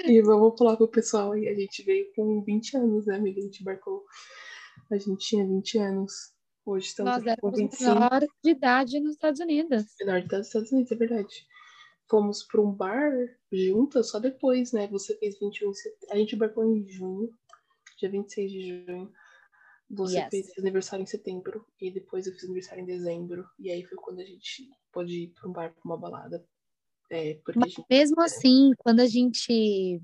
E 0.05 0.21
vamos 0.21 0.57
falar 0.57 0.75
pro 0.75 0.87
pessoal 0.87 1.31
aí, 1.33 1.47
a 1.47 1.53
gente 1.53 1.83
veio 1.83 2.11
com 2.15 2.41
20 2.43 2.75
anos, 2.77 3.05
né, 3.05 3.15
amiga? 3.15 3.39
A 3.39 3.43
gente 3.43 3.61
embarcou. 3.61 4.03
A 4.91 4.97
gente 4.97 5.17
tinha 5.27 5.45
20 5.45 5.77
anos. 5.77 6.11
Hoje 6.65 6.87
estamos 6.87 7.11
Nós 7.13 7.27
aqui 7.27 7.39
com 7.41 7.47
éramos 7.49 7.59
25. 7.59 7.93
menor 7.93 8.19
de 8.43 8.49
idade 8.49 8.99
nos 8.99 9.11
Estados 9.11 9.39
Unidos. 9.39 9.85
Menor 9.99 10.19
de 10.21 10.25
idade 10.25 10.39
dos 10.41 10.47
Estados 10.47 10.71
Unidos, 10.71 10.91
é 10.91 10.95
verdade. 10.95 11.45
Fomos 12.09 12.43
para 12.43 12.61
um 12.61 12.71
bar 12.71 13.11
juntas 13.51 14.09
só 14.09 14.19
depois, 14.19 14.71
né? 14.71 14.87
Você 14.87 15.17
fez 15.17 15.39
21 15.39 15.71
em 15.71 15.73
set... 15.73 15.95
A 16.11 16.15
gente 16.17 16.35
embarcou 16.35 16.63
em 16.65 16.87
junho, 16.87 17.33
dia 17.99 18.09
26 18.09 18.51
de 18.51 18.85
junho. 18.85 19.11
Você 19.89 20.19
Yes. 20.19 20.29
fez 20.29 20.57
aniversário 20.57 21.03
em 21.03 21.07
setembro 21.07 21.65
e 21.79 21.91
depois 21.91 22.25
eu 22.25 22.33
fiz 22.33 22.43
aniversário 22.45 22.81
em 22.81 22.85
dezembro. 22.85 23.47
E 23.59 23.71
aí 23.71 23.83
foi 23.83 23.97
quando 23.97 24.19
a 24.19 24.25
gente 24.25 24.69
pôde 24.91 25.23
ir 25.23 25.27
para 25.29 25.49
um 25.49 25.53
bar, 25.53 25.73
para 25.73 25.81
uma 25.85 25.97
balada. 25.97 26.45
É, 27.11 27.39
Mas 27.55 27.71
gente. 27.73 27.85
mesmo 27.89 28.21
assim, 28.21 28.71
quando 28.77 29.01
a 29.01 29.05
gente. 29.07 30.01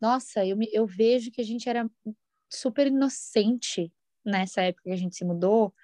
Nossa, 0.00 0.46
eu, 0.46 0.56
me- 0.56 0.70
eu 0.72 0.86
vejo 0.86 1.30
que 1.30 1.40
a 1.40 1.44
gente 1.44 1.68
era 1.68 1.88
super 2.48 2.86
inocente 2.86 3.92
nessa 4.24 4.62
época 4.62 4.84
que 4.84 4.92
a 4.92 4.96
gente 4.96 5.16
se 5.16 5.24
mudou. 5.24 5.74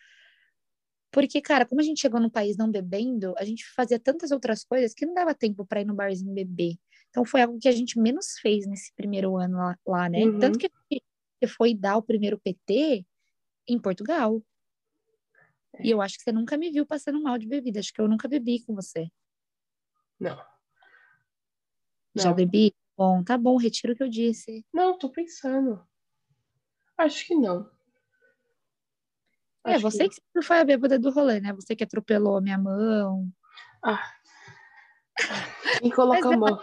Porque, 1.14 1.40
cara, 1.40 1.64
como 1.64 1.80
a 1.80 1.84
gente 1.84 2.00
chegou 2.00 2.18
num 2.18 2.28
país 2.28 2.56
não 2.56 2.68
bebendo, 2.68 3.34
a 3.38 3.44
gente 3.44 3.64
fazia 3.64 4.00
tantas 4.00 4.32
outras 4.32 4.64
coisas 4.64 4.92
que 4.92 5.06
não 5.06 5.14
dava 5.14 5.32
tempo 5.32 5.64
para 5.64 5.80
ir 5.80 5.84
no 5.84 5.94
barzinho 5.94 6.34
beber. 6.34 6.74
Então 7.08 7.24
foi 7.24 7.42
algo 7.42 7.56
que 7.56 7.68
a 7.68 7.72
gente 7.72 7.96
menos 8.00 8.36
fez 8.40 8.66
nesse 8.66 8.92
primeiro 8.94 9.36
ano 9.36 9.56
lá, 9.56 9.78
lá, 9.86 10.08
né? 10.08 10.24
Uhum. 10.24 10.40
Tanto 10.40 10.58
que 10.58 10.68
gente 10.90 11.54
foi 11.56 11.72
dar 11.72 11.96
o 11.98 12.02
primeiro 12.02 12.36
PT 12.40 13.06
em 13.68 13.78
Portugal. 13.78 14.42
E 15.78 15.88
eu 15.88 16.02
acho 16.02 16.18
que 16.18 16.24
você 16.24 16.32
nunca 16.32 16.56
me 16.56 16.68
viu 16.72 16.84
passando 16.84 17.22
mal 17.22 17.38
de 17.38 17.46
bebida. 17.46 17.78
Acho 17.78 17.92
que 17.92 18.00
eu 18.00 18.08
nunca 18.08 18.26
bebi 18.26 18.64
com 18.64 18.74
você. 18.74 19.08
Não. 20.18 20.36
Já 22.16 22.30
Não. 22.30 22.34
bebi? 22.34 22.74
Bom, 22.96 23.22
tá 23.22 23.38
bom, 23.38 23.56
retiro 23.56 23.92
o 23.92 23.96
que 23.96 24.02
eu 24.02 24.08
disse. 24.08 24.64
Não, 24.72 24.98
tô 24.98 25.08
pensando. 25.10 25.80
Acho 26.98 27.24
que 27.24 27.36
não. 27.36 27.70
É, 29.66 29.78
você 29.78 30.08
que 30.08 30.16
sempre 30.16 30.42
foi 30.42 30.58
a 30.58 30.64
bêbada 30.64 30.98
do 30.98 31.10
rolê, 31.10 31.40
né? 31.40 31.52
Você 31.54 31.74
que 31.74 31.84
atropelou 31.84 32.36
a 32.36 32.40
minha 32.40 32.58
mão. 32.58 33.28
Ah. 33.82 34.12
Quem 35.82 35.90
coloca 35.90 36.28
a 36.28 36.32
é- 36.32 36.36
mão? 36.36 36.60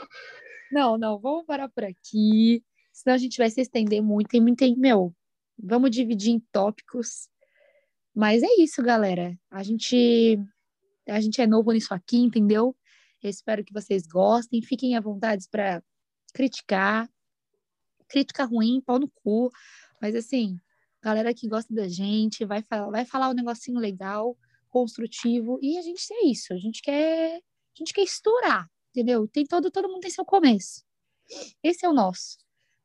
Não, 0.71 0.97
não, 0.97 1.19
vamos 1.19 1.45
parar 1.45 1.67
por 1.67 1.83
aqui. 1.83 2.63
Senão 2.93 3.15
a 3.15 3.17
gente 3.17 3.37
vai 3.37 3.49
se 3.49 3.61
estender 3.61 4.01
muito. 4.01 4.29
Tem 4.29 4.41
muito, 4.41 4.63
meu, 4.77 5.13
vamos 5.57 5.91
dividir 5.91 6.31
em 6.31 6.39
tópicos. 6.51 7.27
Mas 8.13 8.43
é 8.43 8.47
isso, 8.59 8.83
galera. 8.83 9.37
A 9.49 9.63
gente, 9.63 10.37
a 11.07 11.19
gente 11.19 11.41
é 11.41 11.47
novo 11.47 11.71
nisso 11.71 11.93
aqui, 11.93 12.17
entendeu? 12.17 12.75
Eu 13.21 13.29
espero 13.29 13.63
que 13.63 13.73
vocês 13.73 14.05
gostem. 14.05 14.61
Fiquem 14.61 14.95
à 14.95 15.01
vontade 15.01 15.47
para 15.49 15.81
criticar. 16.33 17.09
Crítica 18.07 18.43
ruim, 18.45 18.81
pau 18.85 18.99
no 18.99 19.09
cu. 19.09 19.49
Mas 20.01 20.15
assim, 20.15 20.57
galera 21.01 21.33
que 21.33 21.47
gosta 21.47 21.73
da 21.73 21.87
gente, 21.87 22.45
vai 22.45 22.61
falar, 22.61 22.89
vai 22.89 23.05
falar 23.05 23.29
um 23.29 23.33
negocinho 23.33 23.79
legal, 23.79 24.37
construtivo. 24.69 25.59
E 25.61 25.77
a 25.77 25.81
gente 25.81 26.01
é 26.13 26.25
isso. 26.27 26.53
A 26.53 26.57
gente 26.57 26.81
quer, 26.81 27.35
a 27.37 27.77
gente 27.77 27.93
quer 27.93 28.03
estourar, 28.03 28.69
entendeu? 28.89 29.27
Tem 29.27 29.45
todo, 29.45 29.71
todo 29.71 29.89
mundo 29.89 30.01
tem 30.01 30.11
seu 30.11 30.25
começo. 30.25 30.83
Esse 31.63 31.85
é 31.85 31.89
o 31.89 31.93
nosso. 31.93 32.37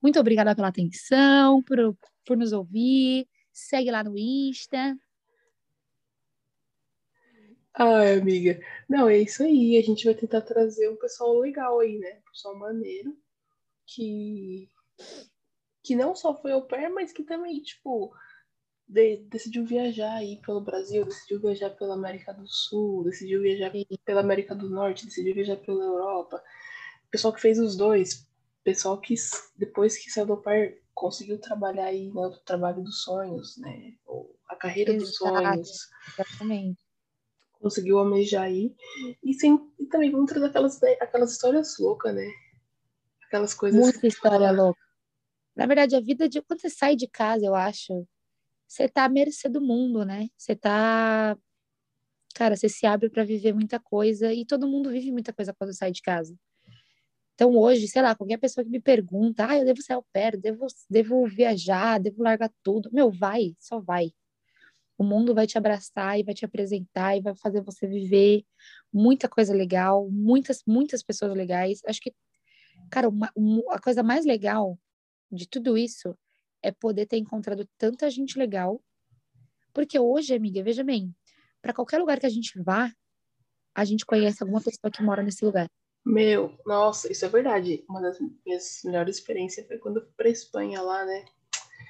Muito 0.03 0.19
obrigada 0.21 0.55
pela 0.55 0.69
atenção, 0.69 1.63
por, 1.63 1.97
por 2.25 2.37
nos 2.37 2.53
ouvir. 2.53 3.29
Segue 3.53 3.91
lá 3.91 4.05
no 4.05 4.17
Insta. 4.17 4.97
Ai, 7.79 8.19
amiga. 8.19 8.59
Não, 8.89 9.09
é 9.09 9.19
isso 9.19 9.43
aí. 9.43 9.77
A 9.79 9.83
gente 9.83 10.05
vai 10.05 10.15
tentar 10.15 10.41
trazer 10.41 10.89
um 10.89 10.97
pessoal 10.97 11.39
legal 11.39 11.79
aí, 11.81 11.99
né? 11.99 12.19
Um 12.19 12.31
pessoal 12.31 12.59
maneiro. 12.59 13.17
Que. 13.87 14.71
Que 15.87 15.95
não 15.95 16.17
só 16.17 16.35
foi 16.35 16.51
au 16.51 16.63
pair, 16.63 16.91
mas 16.91 17.13
que 17.13 17.23
também, 17.23 17.63
tipo, 17.63 18.13
de- 18.89 19.19
decidiu 19.29 19.65
viajar 19.65 20.15
aí 20.15 20.41
pelo 20.45 20.61
Brasil, 20.61 21.05
decidiu 21.05 21.41
viajar 21.41 21.71
pela 21.71 21.95
América 21.95 22.35
do 22.35 22.45
Sul, 22.49 23.05
decidiu 23.05 23.41
viajar 23.41 23.71
pela 24.05 24.21
América 24.21 24.53
do 24.53 24.69
Norte, 24.69 25.07
decidiu 25.07 25.33
viajar 25.33 25.57
pela 25.59 25.85
Europa. 25.85 26.43
Pessoal 27.09 27.33
que 27.33 27.41
fez 27.41 27.61
os 27.61 27.77
dois. 27.77 28.27
Pessoal 28.65 29.01
que, 29.01 29.15
depois 29.57 29.97
que 29.97 30.11
saiu 30.11 30.27
do 30.27 30.33
au 30.33 30.43
pair, 30.43 30.83
conseguiu 30.93 31.39
trabalhar 31.41 31.85
aí 31.85 32.09
no 32.09 32.37
trabalho 32.39 32.83
dos 32.83 33.05
sonhos, 33.05 33.57
né? 33.59 33.95
Ou 34.07 34.37
a 34.49 34.57
carreira 34.57 34.93
dos 34.93 35.11
Exato. 35.11 35.37
sonhos 35.37 35.89
Exatamente. 36.19 36.81
conseguiu 37.61 38.01
almejar 38.01 38.43
aí. 38.43 38.75
E, 39.23 39.35
sem, 39.35 39.71
e 39.79 39.87
também 39.87 40.11
vamos 40.11 40.29
trazer 40.29 40.47
aquelas, 40.47 40.83
aquelas 40.83 41.31
histórias 41.31 41.79
loucas, 41.79 42.13
né? 42.13 42.29
Aquelas 43.29 43.55
coisas. 43.55 43.81
Muita 43.81 44.05
história 44.05 44.49
fala, 44.49 44.51
louca. 44.51 44.86
Na 45.57 45.67
verdade, 45.67 45.97
a 45.97 46.01
vida 46.01 46.29
de 46.29 46.43
quando 46.43 46.61
você 46.61 46.71
sai 46.71 46.97
de 46.97 47.09
casa, 47.09 47.47
eu 47.47 47.55
acho, 47.55 48.07
você 48.69 48.89
tá 48.89 49.05
à 49.05 49.09
mercê 49.09 49.49
do 49.49 49.61
mundo, 49.61 50.05
né? 50.05 50.29
Você 50.37 50.57
tá. 50.57 51.37
Cara, 52.35 52.57
você 52.57 52.69
se 52.69 52.87
abre 52.87 53.09
para 53.11 53.25
viver 53.25 53.55
muita 53.55 53.81
coisa 53.81 54.33
e 54.33 54.45
todo 54.45 54.69
mundo 54.69 54.91
vive 54.91 55.11
muita 55.13 55.33
coisa 55.33 55.55
quando 55.55 55.73
sai 55.75 55.91
de 55.93 56.03
casa. 56.03 56.37
Então, 57.35 57.55
hoje, 57.57 57.87
sei 57.89 58.01
lá, 58.03 58.15
qualquer 58.15 58.39
pessoa 58.39 58.65
que 58.65 58.71
me 58.71 58.81
pergunta, 58.81 59.47
ah, 59.49 59.59
eu 59.59 59.65
devo 59.65 59.83
sair 59.83 59.97
ao 59.97 60.07
pé, 60.13 60.31
devo, 60.33 60.67
devo 60.89 61.27
viajar, 61.27 62.01
devo 62.01 62.23
largar 62.23 62.51
tudo. 62.63 62.91
Meu, 62.93 63.11
vai, 63.11 63.55
só 63.59 63.79
vai. 63.81 64.11
O 64.99 65.05
mundo 65.05 65.35
vai 65.35 65.47
te 65.47 65.59
abraçar 65.59 66.19
e 66.19 66.25
vai 66.25 66.35
te 66.35 66.45
apresentar 66.45 67.17
e 67.17 67.21
vai 67.23 67.35
fazer 67.37 67.63
você 67.63 67.87
viver 67.87 68.45
muita 68.93 69.29
coisa 69.29 69.55
legal, 69.55 70.09
muitas, 70.11 70.63
muitas 70.67 71.03
pessoas 71.03 71.35
legais. 71.35 71.81
Acho 71.87 72.01
que, 72.01 72.15
cara, 72.91 73.09
uma, 73.09 73.31
um- 73.37 73.71
a 73.71 73.81
coisa 73.81 74.03
mais 74.03 74.25
legal 74.27 74.79
de 75.37 75.49
tudo 75.49 75.77
isso 75.79 76.17
é 76.63 76.73
poder 76.73 77.07
ter 77.07 77.19
encontrado 77.19 77.69
tanta 77.79 78.11
gente 78.11 78.39
legal. 78.39 78.83
Porque 79.73 79.99
hoje, 79.99 80.35
amiga, 80.35 80.63
veja 80.63 80.83
bem, 80.83 81.15
para 81.61 81.75
qualquer 81.75 81.99
lugar 81.99 82.19
que 82.19 82.27
a 82.27 82.31
gente 82.31 82.61
vá, 82.61 82.91
a 83.75 83.85
gente 83.85 84.07
conhece 84.07 84.43
alguma 84.43 84.61
pessoa 84.61 84.91
que 84.91 85.03
mora 85.03 85.23
nesse 85.23 85.45
lugar. 85.45 85.69
Meu, 86.05 86.57
nossa, 86.65 87.11
isso 87.13 87.25
é 87.25 87.29
verdade. 87.29 87.85
Uma 87.89 88.01
das 88.01 88.19
minhas 88.45 88.81
melhores 88.85 89.17
experiências 89.17 89.67
foi 89.67 89.77
quando 89.79 89.99
eu 89.99 90.03
fui 90.03 90.13
pra 90.17 90.29
Espanha 90.29 90.81
lá, 90.81 91.05
né? 91.05 91.25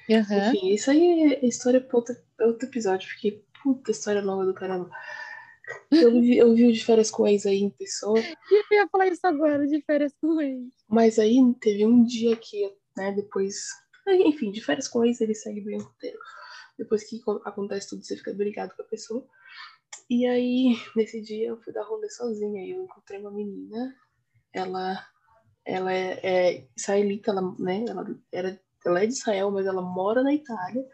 Aham. 0.09 0.49
Enfim, 0.49 0.69
isso 0.73 0.91
aí 0.91 1.33
é 1.35 1.45
história 1.45 1.79
pra 1.79 1.97
outro, 1.97 2.15
outro 2.41 2.67
episódio, 2.67 3.07
porque 3.09 3.43
puta 3.63 3.91
história 3.91 4.21
longa 4.21 4.45
do 4.45 4.53
caramba. 4.53 4.89
Eu 5.91 6.11
vi, 6.11 6.37
eu 6.37 6.53
vi 6.55 6.65
o 6.65 6.71
de 6.71 6.83
férias 6.83 7.11
com 7.11 7.27
ex 7.27 7.45
aí 7.45 7.61
em 7.61 7.69
pessoa, 7.69 8.17
Eu 8.51 8.63
ia 8.71 8.87
falar 8.87 9.07
isso 9.07 9.25
agora, 9.25 9.67
de 9.67 9.81
férias 9.81 10.13
com 10.19 10.39
ele. 10.41 10.69
mas 10.87 11.19
aí 11.19 11.37
teve 11.59 11.85
um 11.85 12.03
dia 12.03 12.35
que, 12.35 12.73
né, 12.97 13.11
depois. 13.13 13.55
Enfim, 14.07 14.51
de 14.51 14.63
férias 14.63 14.87
com 14.87 15.05
ex 15.05 15.21
ele 15.21 15.35
segue 15.35 15.61
bem 15.61 15.77
o 15.77 15.83
roteiro. 15.83 16.19
Depois 16.77 17.03
que 17.03 17.19
co- 17.21 17.41
acontece 17.45 17.89
tudo, 17.89 18.03
você 18.03 18.17
fica 18.17 18.33
brigado 18.33 18.75
com 18.75 18.81
a 18.81 18.85
pessoa. 18.85 19.25
E 20.09 20.25
aí, 20.25 20.75
nesse 20.95 21.21
dia, 21.21 21.49
eu 21.49 21.61
fui 21.61 21.73
dar 21.73 21.83
rolê 21.83 22.09
sozinha. 22.09 22.63
E 22.65 22.71
eu 22.71 22.83
encontrei 22.83 23.19
uma 23.19 23.31
menina. 23.31 23.95
Ela, 24.53 25.05
ela 25.65 25.93
é, 25.93 26.19
é 26.23 26.67
israelita, 26.77 27.31
ela, 27.31 27.55
né? 27.59 27.85
Ela, 27.87 28.05
era, 28.31 28.61
ela 28.85 29.03
é 29.03 29.07
de 29.07 29.13
Israel, 29.13 29.51
mas 29.51 29.65
ela 29.65 29.81
mora 29.81 30.23
na 30.23 30.33
Itália. 30.33 30.85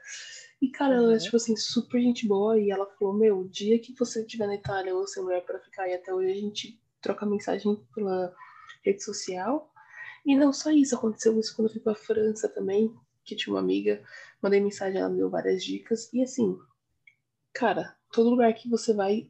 E, 0.61 0.69
cara, 0.69 0.95
ela 0.95 1.11
é, 1.11 1.13
Uhum. 1.13 1.19
tipo 1.19 1.35
assim, 1.35 1.55
super 1.57 2.01
gente 2.01 2.27
boa. 2.27 2.57
E 2.59 2.71
ela 2.71 2.85
falou: 2.97 3.13
Meu, 3.13 3.39
o 3.39 3.49
dia 3.49 3.79
que 3.79 3.93
você 3.97 4.21
estiver 4.21 4.47
na 4.47 4.55
Itália, 4.55 4.93
vou 4.93 5.07
ser 5.07 5.21
mulher 5.21 5.43
pra 5.45 5.59
ficar. 5.59 5.87
E 5.89 5.93
até 5.93 6.13
hoje 6.13 6.31
a 6.31 6.35
gente 6.35 6.81
troca 7.01 7.25
mensagem 7.25 7.75
pela 7.93 8.33
rede 8.85 9.03
social. 9.03 9.72
E 10.25 10.35
não 10.35 10.53
só 10.53 10.71
isso, 10.71 10.95
aconteceu 10.95 11.37
isso 11.39 11.55
quando 11.55 11.67
eu 11.67 11.73
fui 11.73 11.81
pra 11.81 11.95
França 11.95 12.47
também, 12.47 12.93
que 13.25 13.35
tinha 13.35 13.53
uma 13.53 13.59
amiga, 13.59 14.01
mandei 14.41 14.59
mensagem, 14.59 14.99
ela 14.99 15.09
me 15.09 15.17
deu 15.17 15.29
várias 15.29 15.63
dicas. 15.63 16.11
E 16.13 16.21
assim, 16.23 16.57
cara, 17.53 17.95
todo 18.11 18.29
lugar 18.29 18.53
que 18.53 18.69
você 18.69 18.93
vai. 18.93 19.29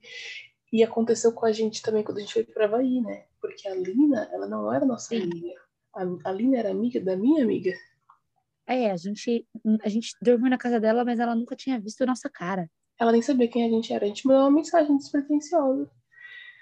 E 0.72 0.84
aconteceu 0.84 1.32
com 1.34 1.46
a 1.46 1.52
gente 1.52 1.82
também 1.82 2.04
quando 2.04 2.18
a 2.18 2.22
gente 2.22 2.34
foi 2.34 2.44
pra 2.44 2.66
Havaí, 2.66 3.02
né? 3.02 3.26
Porque 3.40 3.68
a 3.68 3.76
Lina, 3.76 4.30
ela 4.32 4.48
não 4.48 4.72
era 4.74 4.86
nossa 4.86 5.10
Sim. 5.10 5.24
amiga. 5.24 5.54
A, 5.94 6.30
a 6.30 6.32
Lina 6.32 6.58
era 6.58 6.72
amiga 6.72 7.00
da 7.00 7.16
minha 7.16 7.44
amiga. 7.44 7.72
É, 8.66 8.92
a 8.92 8.98
gente, 8.98 9.46
a 9.84 9.90
gente 9.90 10.16
dormiu 10.22 10.50
na 10.50 10.58
casa 10.58 10.80
dela, 10.80 11.04
mas 11.04 11.20
ela 11.20 11.36
nunca 11.36 11.56
tinha 11.56 11.80
visto 11.80 12.06
nossa 12.06 12.30
cara. 12.30 12.70
Ela 13.00 13.12
nem 13.12 13.22
sabia 13.22 13.48
quem 13.48 13.66
a 13.66 13.70
gente 13.70 13.94
era. 13.94 14.06
A 14.06 14.08
gente 14.08 14.26
mandou 14.26 14.44
uma 14.44 14.52
mensagem 14.52 14.96
despretensiosa. 14.98 15.92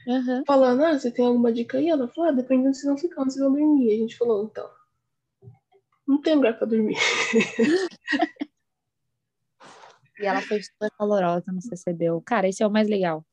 Aham. 0.07 0.43
Falando, 0.45 0.83
ah, 0.83 0.97
você 0.97 1.11
tem 1.11 1.25
alguma 1.25 1.51
dica 1.51 1.77
aí? 1.77 1.89
Ela 1.89 2.07
falou, 2.07 2.29
ah, 2.29 2.33
dependendo 2.33 2.73
se 2.73 2.87
não 2.87 2.97
ficar, 2.97 3.21
onde 3.21 3.33
vocês 3.33 3.43
vão 3.43 3.53
dormir. 3.53 3.93
A 3.93 3.97
gente 3.97 4.17
falou, 4.17 4.45
então. 4.45 4.69
Não 6.07 6.21
tem 6.21 6.35
lugar 6.35 6.57
pra 6.57 6.67
dormir. 6.67 6.97
E 10.21 10.25
ela 10.25 10.39
foi 10.39 10.61
super 10.61 10.91
calorosa, 10.91 11.51
nos 11.51 11.67
recebeu. 11.67 12.21
Cara, 12.21 12.47
esse 12.47 12.61
é 12.61 12.67
o 12.67 12.69
mais 12.69 12.87
legal. 12.87 13.25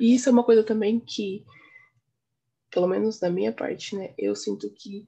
E 0.00 0.14
isso 0.14 0.30
é 0.30 0.32
uma 0.32 0.44
coisa 0.44 0.64
também 0.64 0.98
que, 0.98 1.44
pelo 2.70 2.86
menos 2.88 3.20
da 3.20 3.28
minha 3.28 3.52
parte, 3.52 3.94
né? 3.94 4.14
Eu 4.16 4.34
sinto 4.34 4.70
que 4.70 5.06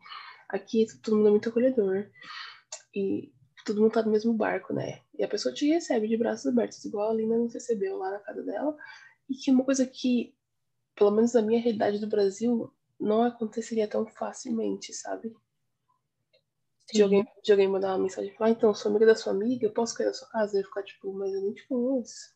aqui 0.50 0.86
todo 1.02 1.16
mundo 1.16 1.28
é 1.28 1.30
muito 1.30 1.48
acolhedor. 1.48 2.10
E 2.94 3.32
todo 3.64 3.80
mundo 3.80 3.92
tá 3.92 4.02
no 4.02 4.12
mesmo 4.12 4.34
barco, 4.34 4.74
né? 4.74 5.00
E 5.18 5.24
a 5.24 5.28
pessoa 5.28 5.54
te 5.54 5.66
recebe 5.68 6.06
de 6.06 6.16
braços 6.18 6.46
abertos, 6.46 6.84
igual 6.84 7.10
a 7.10 7.14
Lina 7.14 7.38
nos 7.38 7.54
recebeu 7.54 7.96
lá 7.96 8.10
na 8.10 8.18
casa 8.18 8.42
dela. 8.42 8.76
E 9.30 9.34
que 9.34 9.50
uma 9.50 9.64
coisa 9.64 9.86
que, 9.86 10.34
pelo 10.98 11.12
menos 11.12 11.32
na 11.32 11.40
minha 11.40 11.60
realidade 11.60 12.00
do 12.00 12.08
Brasil, 12.08 12.74
não 12.98 13.22
aconteceria 13.22 13.86
tão 13.86 14.04
facilmente, 14.04 14.92
sabe? 14.92 15.32
De 16.92 17.02
alguém, 17.02 17.24
de 17.44 17.52
alguém 17.52 17.68
mandar 17.68 17.92
uma 17.92 18.02
mensagem 18.02 18.32
e 18.32 18.34
falar, 18.34 18.50
ah, 18.50 18.52
então, 18.52 18.74
sou 18.74 18.90
amiga 18.90 19.06
da 19.06 19.14
sua 19.14 19.32
amiga, 19.32 19.64
eu 19.64 19.72
posso 19.72 19.94
cair 19.94 20.06
na 20.06 20.12
sua 20.12 20.28
casa? 20.28 20.58
E 20.58 20.64
ficar 20.64 20.82
tipo, 20.82 21.12
mas 21.12 21.32
eu 21.32 21.42
nem 21.42 21.52
te 21.52 21.66
conheço. 21.68 22.34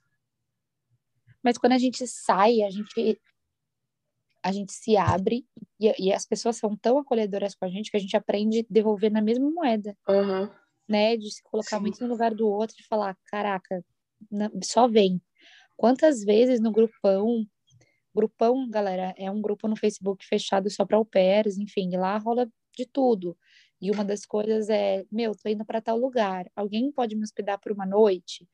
Mas 1.43 1.59
quando 1.59 1.73
a 1.73 1.79
gente 1.79 2.07
sai, 2.07 2.63
a 2.63 2.71
gente 2.71 3.21
a 4.45 4.53
gente 4.53 4.73
se 4.73 4.97
abre 4.97 5.47
e, 5.79 6.09
e, 6.09 6.13
as 6.13 6.27
pessoas 6.27 6.57
são 6.57 6.77
tão 6.77 6.99
acolhedoras 6.99 7.55
com 7.55 7.65
a 7.65 7.69
gente 7.69 7.91
que 7.91 7.97
a 7.97 8.01
gente 8.01 8.17
aprende 8.17 8.61
a 8.61 8.65
devolver 8.69 9.11
na 9.11 9.23
mesma 9.23 9.49
moeda. 9.49 9.97
Uhum. 10.09 10.51
Né? 10.89 11.17
De 11.17 11.31
se 11.31 11.43
colocar 11.45 11.77
Sim. 11.77 11.83
muito 11.83 12.03
no 12.03 12.11
lugar 12.11 12.35
do 12.35 12.49
outro 12.49 12.77
e 12.79 12.87
falar, 12.87 13.17
caraca, 13.27 13.85
só 14.65 14.89
vem. 14.89 15.23
Quantas 15.77 16.25
vezes 16.25 16.61
no 16.61 16.73
grupão, 16.73 17.47
grupão, 18.15 18.69
galera, 18.69 19.15
é 19.17 19.31
um 19.31 19.41
grupo 19.41 19.69
no 19.69 19.77
Facebook 19.77 20.25
fechado 20.25 20.71
só 20.71 20.85
para 20.85 20.97
au 20.97 21.05
pairs, 21.05 21.59
enfim, 21.59 21.97
lá 21.97 22.17
rola 22.19 22.51
de 22.77 22.87
tudo. 22.87 23.37
E 23.81 23.91
uma 23.91 24.05
das 24.05 24.25
coisas 24.25 24.69
é, 24.69 25.05
meu, 25.11 25.35
tô 25.35 25.49
indo 25.49 25.65
para 25.65 25.81
tal 25.81 25.99
lugar, 25.99 26.51
alguém 26.55 26.93
pode 26.93 27.17
me 27.17 27.23
hospedar 27.23 27.59
por 27.59 27.73
uma 27.73 27.87
noite? 27.87 28.49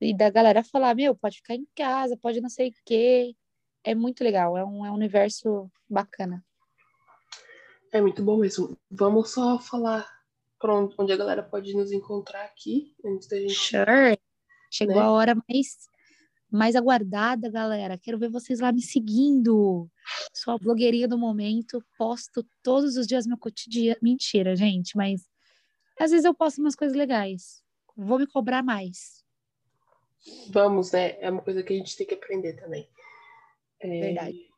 E 0.00 0.14
da 0.14 0.28
galera 0.28 0.62
falar, 0.62 0.94
meu, 0.94 1.14
pode 1.14 1.36
ficar 1.36 1.54
em 1.54 1.66
casa, 1.74 2.16
pode 2.16 2.40
não 2.40 2.50
sei 2.50 2.68
o 2.68 2.74
quê 2.84 3.34
é 3.84 3.94
muito 3.94 4.24
legal, 4.24 4.56
é 4.56 4.64
um, 4.64 4.84
é 4.84 4.90
um 4.90 4.94
universo 4.94 5.70
bacana. 5.88 6.42
É 7.92 8.00
muito 8.00 8.24
bom 8.24 8.38
mesmo. 8.38 8.76
Vamos 8.90 9.30
só 9.30 9.58
falar 9.60 10.10
para 10.58 10.74
onde 10.74 11.12
a 11.12 11.16
galera 11.16 11.42
pode 11.42 11.74
nos 11.74 11.92
encontrar 11.92 12.44
aqui, 12.46 12.96
antes 13.04 13.28
da 13.28 13.38
gente. 13.38 13.52
Sure. 13.52 14.18
Chegou 14.70 14.96
né? 14.96 15.02
a 15.02 15.10
hora 15.10 15.34
mais, 15.34 15.88
mais 16.50 16.76
aguardada, 16.76 17.50
galera. 17.50 17.98
Quero 17.98 18.18
ver 18.18 18.30
vocês 18.30 18.60
lá 18.60 18.72
me 18.72 18.82
seguindo. 18.82 19.88
Sou 20.32 20.54
a 20.54 20.58
blogueirinha 20.58 21.08
do 21.08 21.18
momento, 21.18 21.84
posto 21.98 22.46
todos 22.62 22.96
os 22.96 23.06
dias 23.06 23.26
meu 23.26 23.38
cotidiano. 23.38 23.98
Mentira, 24.02 24.54
gente, 24.54 24.96
mas 24.96 25.28
às 25.98 26.10
vezes 26.10 26.24
eu 26.24 26.34
posto 26.34 26.60
umas 26.60 26.74
coisas 26.74 26.96
legais. 26.96 27.62
Vou 27.96 28.18
me 28.18 28.26
cobrar 28.26 28.62
mais. 28.62 29.24
Vamos, 30.50 30.92
né? 30.92 31.18
É 31.20 31.30
uma 31.30 31.42
coisa 31.42 31.62
que 31.62 31.72
a 31.72 31.76
gente 31.76 31.96
tem 31.96 32.06
que 32.06 32.14
aprender 32.14 32.54
também. 32.54 32.88
É, 33.80 34.00
Verdade. 34.00 34.48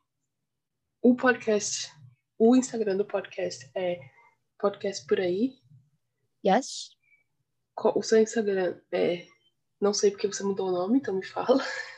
O 1.01 1.15
podcast, 1.15 1.91
o 2.37 2.55
Instagram 2.55 2.97
do 2.97 3.05
podcast 3.05 3.69
é 3.75 3.99
podcast 4.57 5.05
por 5.05 5.19
aí. 5.19 5.59
Yes. 6.45 6.89
O 7.95 8.01
seu 8.01 8.19
Instagram 8.19 8.79
é. 8.91 9.27
Não 9.79 9.93
sei 9.93 10.11
porque 10.11 10.27
você 10.27 10.43
mudou 10.43 10.69
o 10.69 10.71
nome, 10.71 10.99
então 10.99 11.15
me 11.15 11.25
fala. 11.25 11.63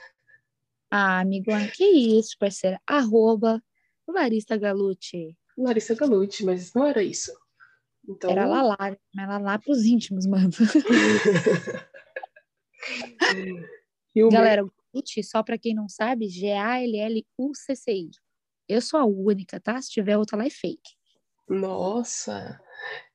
Ah, 0.92 1.20
amigo, 1.20 1.52
que 1.76 1.86
isso, 1.86 2.36
parceira? 2.40 2.82
Arroba 2.88 3.62
Larissa 4.08 4.58
Galucci. 4.58 5.38
Larissa 5.56 5.94
Galucci, 5.94 6.44
mas 6.44 6.74
não 6.74 6.84
era 6.84 7.04
isso. 7.04 7.32
Então... 8.08 8.32
Era 8.32 8.48
Lalá, 8.48 8.98
era 9.16 9.38
Lalá 9.38 9.60
pros 9.60 9.86
íntimos, 9.86 10.26
mano. 10.26 10.50
Galera. 14.32 14.68
Galucci, 14.92 15.24
só 15.24 15.44
para 15.44 15.60
quem 15.60 15.76
não 15.76 15.88
sabe, 15.88 16.28
G-A-L-L-U-C-C-I. 16.28 18.10
Eu 18.68 18.82
sou 18.82 19.00
a 19.00 19.06
única, 19.06 19.60
tá? 19.60 19.80
Se 19.80 19.92
tiver 19.92 20.18
outra 20.18 20.38
lá 20.38 20.46
é 20.46 20.50
fake. 20.50 20.96
Nossa! 21.48 22.60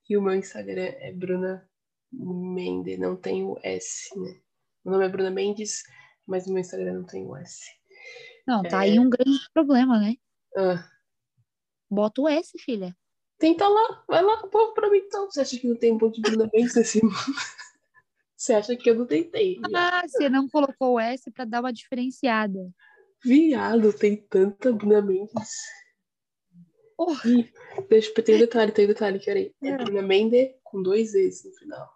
E 0.09 0.17
o 0.17 0.23
meu 0.23 0.35
Instagram 0.35 0.93
é 0.99 1.13
Bruna 1.13 1.69
Mendes, 2.13 2.99
não 2.99 3.17
tem 3.17 3.45
o 3.45 3.59
S, 3.63 4.17
né? 4.19 4.41
Meu 4.85 4.93
nome 4.93 5.07
é 5.07 5.09
Bruna 5.09 5.31
Mendes, 5.31 5.83
mas 6.27 6.47
no 6.47 6.53
meu 6.53 6.61
Instagram 6.61 6.95
não 6.95 7.05
tem 7.05 7.27
o 7.27 7.37
S. 7.37 7.65
Não, 8.47 8.63
tá 8.63 8.85
é... 8.85 8.91
aí 8.91 8.99
um 8.99 9.09
grande 9.09 9.49
problema, 9.53 9.99
né? 9.99 10.17
Ah. 10.57 10.87
Bota 11.91 12.21
o 12.21 12.29
S, 12.29 12.53
filha. 12.59 12.95
Tenta 13.39 13.67
lá, 13.67 14.05
vai 14.07 14.23
lá, 14.23 14.47
povo 14.49 14.75
pra 14.75 14.91
mim 14.91 14.99
então. 14.99 15.31
Você 15.31 15.41
acha 15.41 15.59
que 15.59 15.67
não 15.67 15.77
tem 15.77 15.93
um 15.93 15.99
ponto 15.99 16.21
de 16.21 16.23
Bruna 16.23 16.51
Mendes 16.53 16.75
nesse 16.75 17.01
Você 18.37 18.53
acha 18.53 18.77
que 18.77 18.91
eu 18.91 18.95
não 18.95 19.07
tentei? 19.07 19.59
Ah, 19.75 20.03
você 20.07 20.29
não 20.29 20.49
colocou 20.49 20.95
o 20.95 21.01
S 21.01 21.31
para 21.31 21.47
dar 21.47 21.61
uma 21.61 21.73
diferenciada. 21.73 22.71
Viado, 23.25 23.91
tem 23.93 24.17
tanta 24.17 24.71
Bruna 24.71 25.01
Mendes. 25.01 25.61
Oh. 26.99 27.15
E, 27.25 27.51
deixa, 27.89 28.13
tem 28.23 28.37
um 28.37 28.39
detalhe, 28.39 28.71
tem 28.71 28.85
um 28.85 28.89
detalhe, 28.89 29.21
aí. 29.27 29.55
É, 29.63 29.69
é 29.69 29.77
Bruna 29.79 30.03
Mendes 30.03 30.51
com 30.63 30.83
dois 30.83 31.15
Es 31.15 31.43
no 31.45 31.53
final? 31.53 31.89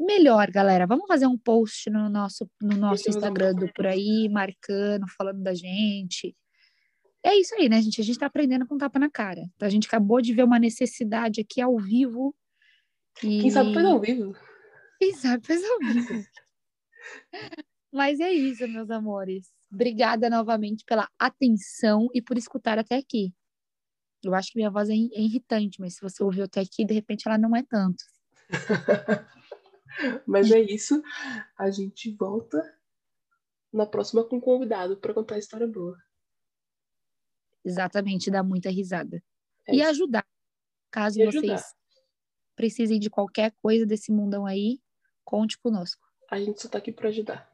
Melhor, 0.00 0.50
galera. 0.50 0.86
Vamos 0.86 1.06
fazer 1.06 1.26
um 1.26 1.36
post 1.36 1.90
no 1.90 2.08
nosso, 2.08 2.50
no 2.58 2.74
nosso 2.74 3.10
Instagram 3.10 3.54
do 3.54 3.70
por 3.70 3.86
aí, 3.86 4.30
marcando, 4.30 5.06
falando 5.08 5.42
da 5.42 5.52
gente. 5.52 6.34
É 7.22 7.36
isso 7.36 7.54
aí, 7.54 7.68
né, 7.68 7.82
gente? 7.82 8.00
A 8.00 8.04
gente 8.04 8.18
tá 8.18 8.24
aprendendo 8.24 8.66
com 8.66 8.78
tapa 8.78 8.98
na 8.98 9.10
cara. 9.10 9.46
A 9.60 9.68
gente 9.68 9.86
acabou 9.86 10.22
de 10.22 10.32
ver 10.32 10.44
uma 10.44 10.58
necessidade 10.58 11.42
aqui 11.42 11.60
ao 11.60 11.76
vivo. 11.78 12.34
E... 13.22 13.42
Quem 13.42 13.50
sabe 13.50 13.74
faz 13.74 13.86
ao 13.86 14.00
vivo. 14.00 14.34
Quem 14.98 15.12
sabe 15.12 15.46
faz 15.46 15.62
ao 15.62 15.78
vivo. 15.80 16.24
Mas 17.92 18.20
é 18.20 18.32
isso, 18.32 18.66
meus 18.68 18.90
amores. 18.90 19.52
Obrigada 19.70 20.30
novamente 20.30 20.82
pela 20.86 21.08
atenção 21.18 22.08
e 22.14 22.22
por 22.22 22.38
escutar 22.38 22.78
até 22.78 22.96
aqui. 22.96 23.34
Eu 24.24 24.34
acho 24.34 24.52
que 24.52 24.58
minha 24.58 24.70
voz 24.70 24.88
é, 24.88 24.94
é 24.94 25.20
irritante, 25.20 25.80
mas 25.80 25.94
se 25.94 26.02
você 26.02 26.22
ouviu 26.22 26.44
até 26.44 26.60
aqui, 26.60 26.84
de 26.84 26.92
repente 26.92 27.26
ela 27.26 27.38
não 27.38 27.56
é 27.56 27.62
tanto. 27.62 28.04
mas 30.26 30.50
é 30.50 30.60
isso. 30.60 31.02
A 31.58 31.70
gente 31.70 32.14
volta 32.14 32.62
na 33.72 33.86
próxima 33.86 34.24
com 34.24 34.36
um 34.36 34.40
convidado 34.40 34.96
para 34.96 35.14
contar 35.14 35.36
a 35.36 35.38
história 35.38 35.66
boa. 35.66 35.96
Exatamente, 37.64 38.30
dar 38.30 38.42
muita 38.42 38.70
risada. 38.70 39.22
É 39.66 39.74
e 39.74 39.82
ajudar. 39.82 40.26
Caso 40.90 41.20
e 41.20 41.24
vocês 41.24 41.44
ajudar. 41.44 41.64
precisem 42.56 42.98
de 42.98 43.10
qualquer 43.10 43.52
coisa 43.62 43.86
desse 43.86 44.10
mundão 44.10 44.46
aí, 44.46 44.80
Conte 45.24 45.56
conosco. 45.58 46.02
A 46.28 46.40
gente 46.40 46.60
só 46.60 46.68
tá 46.68 46.78
aqui 46.78 46.90
para 46.90 47.08
ajudar. 47.08 47.48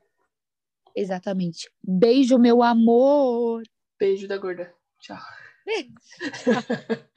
Exatamente. 0.94 1.70
Beijo, 1.82 2.38
meu 2.38 2.62
amor. 2.62 3.62
Beijo 3.98 4.26
da 4.26 4.38
gorda. 4.38 4.74
Tchau. 4.98 5.18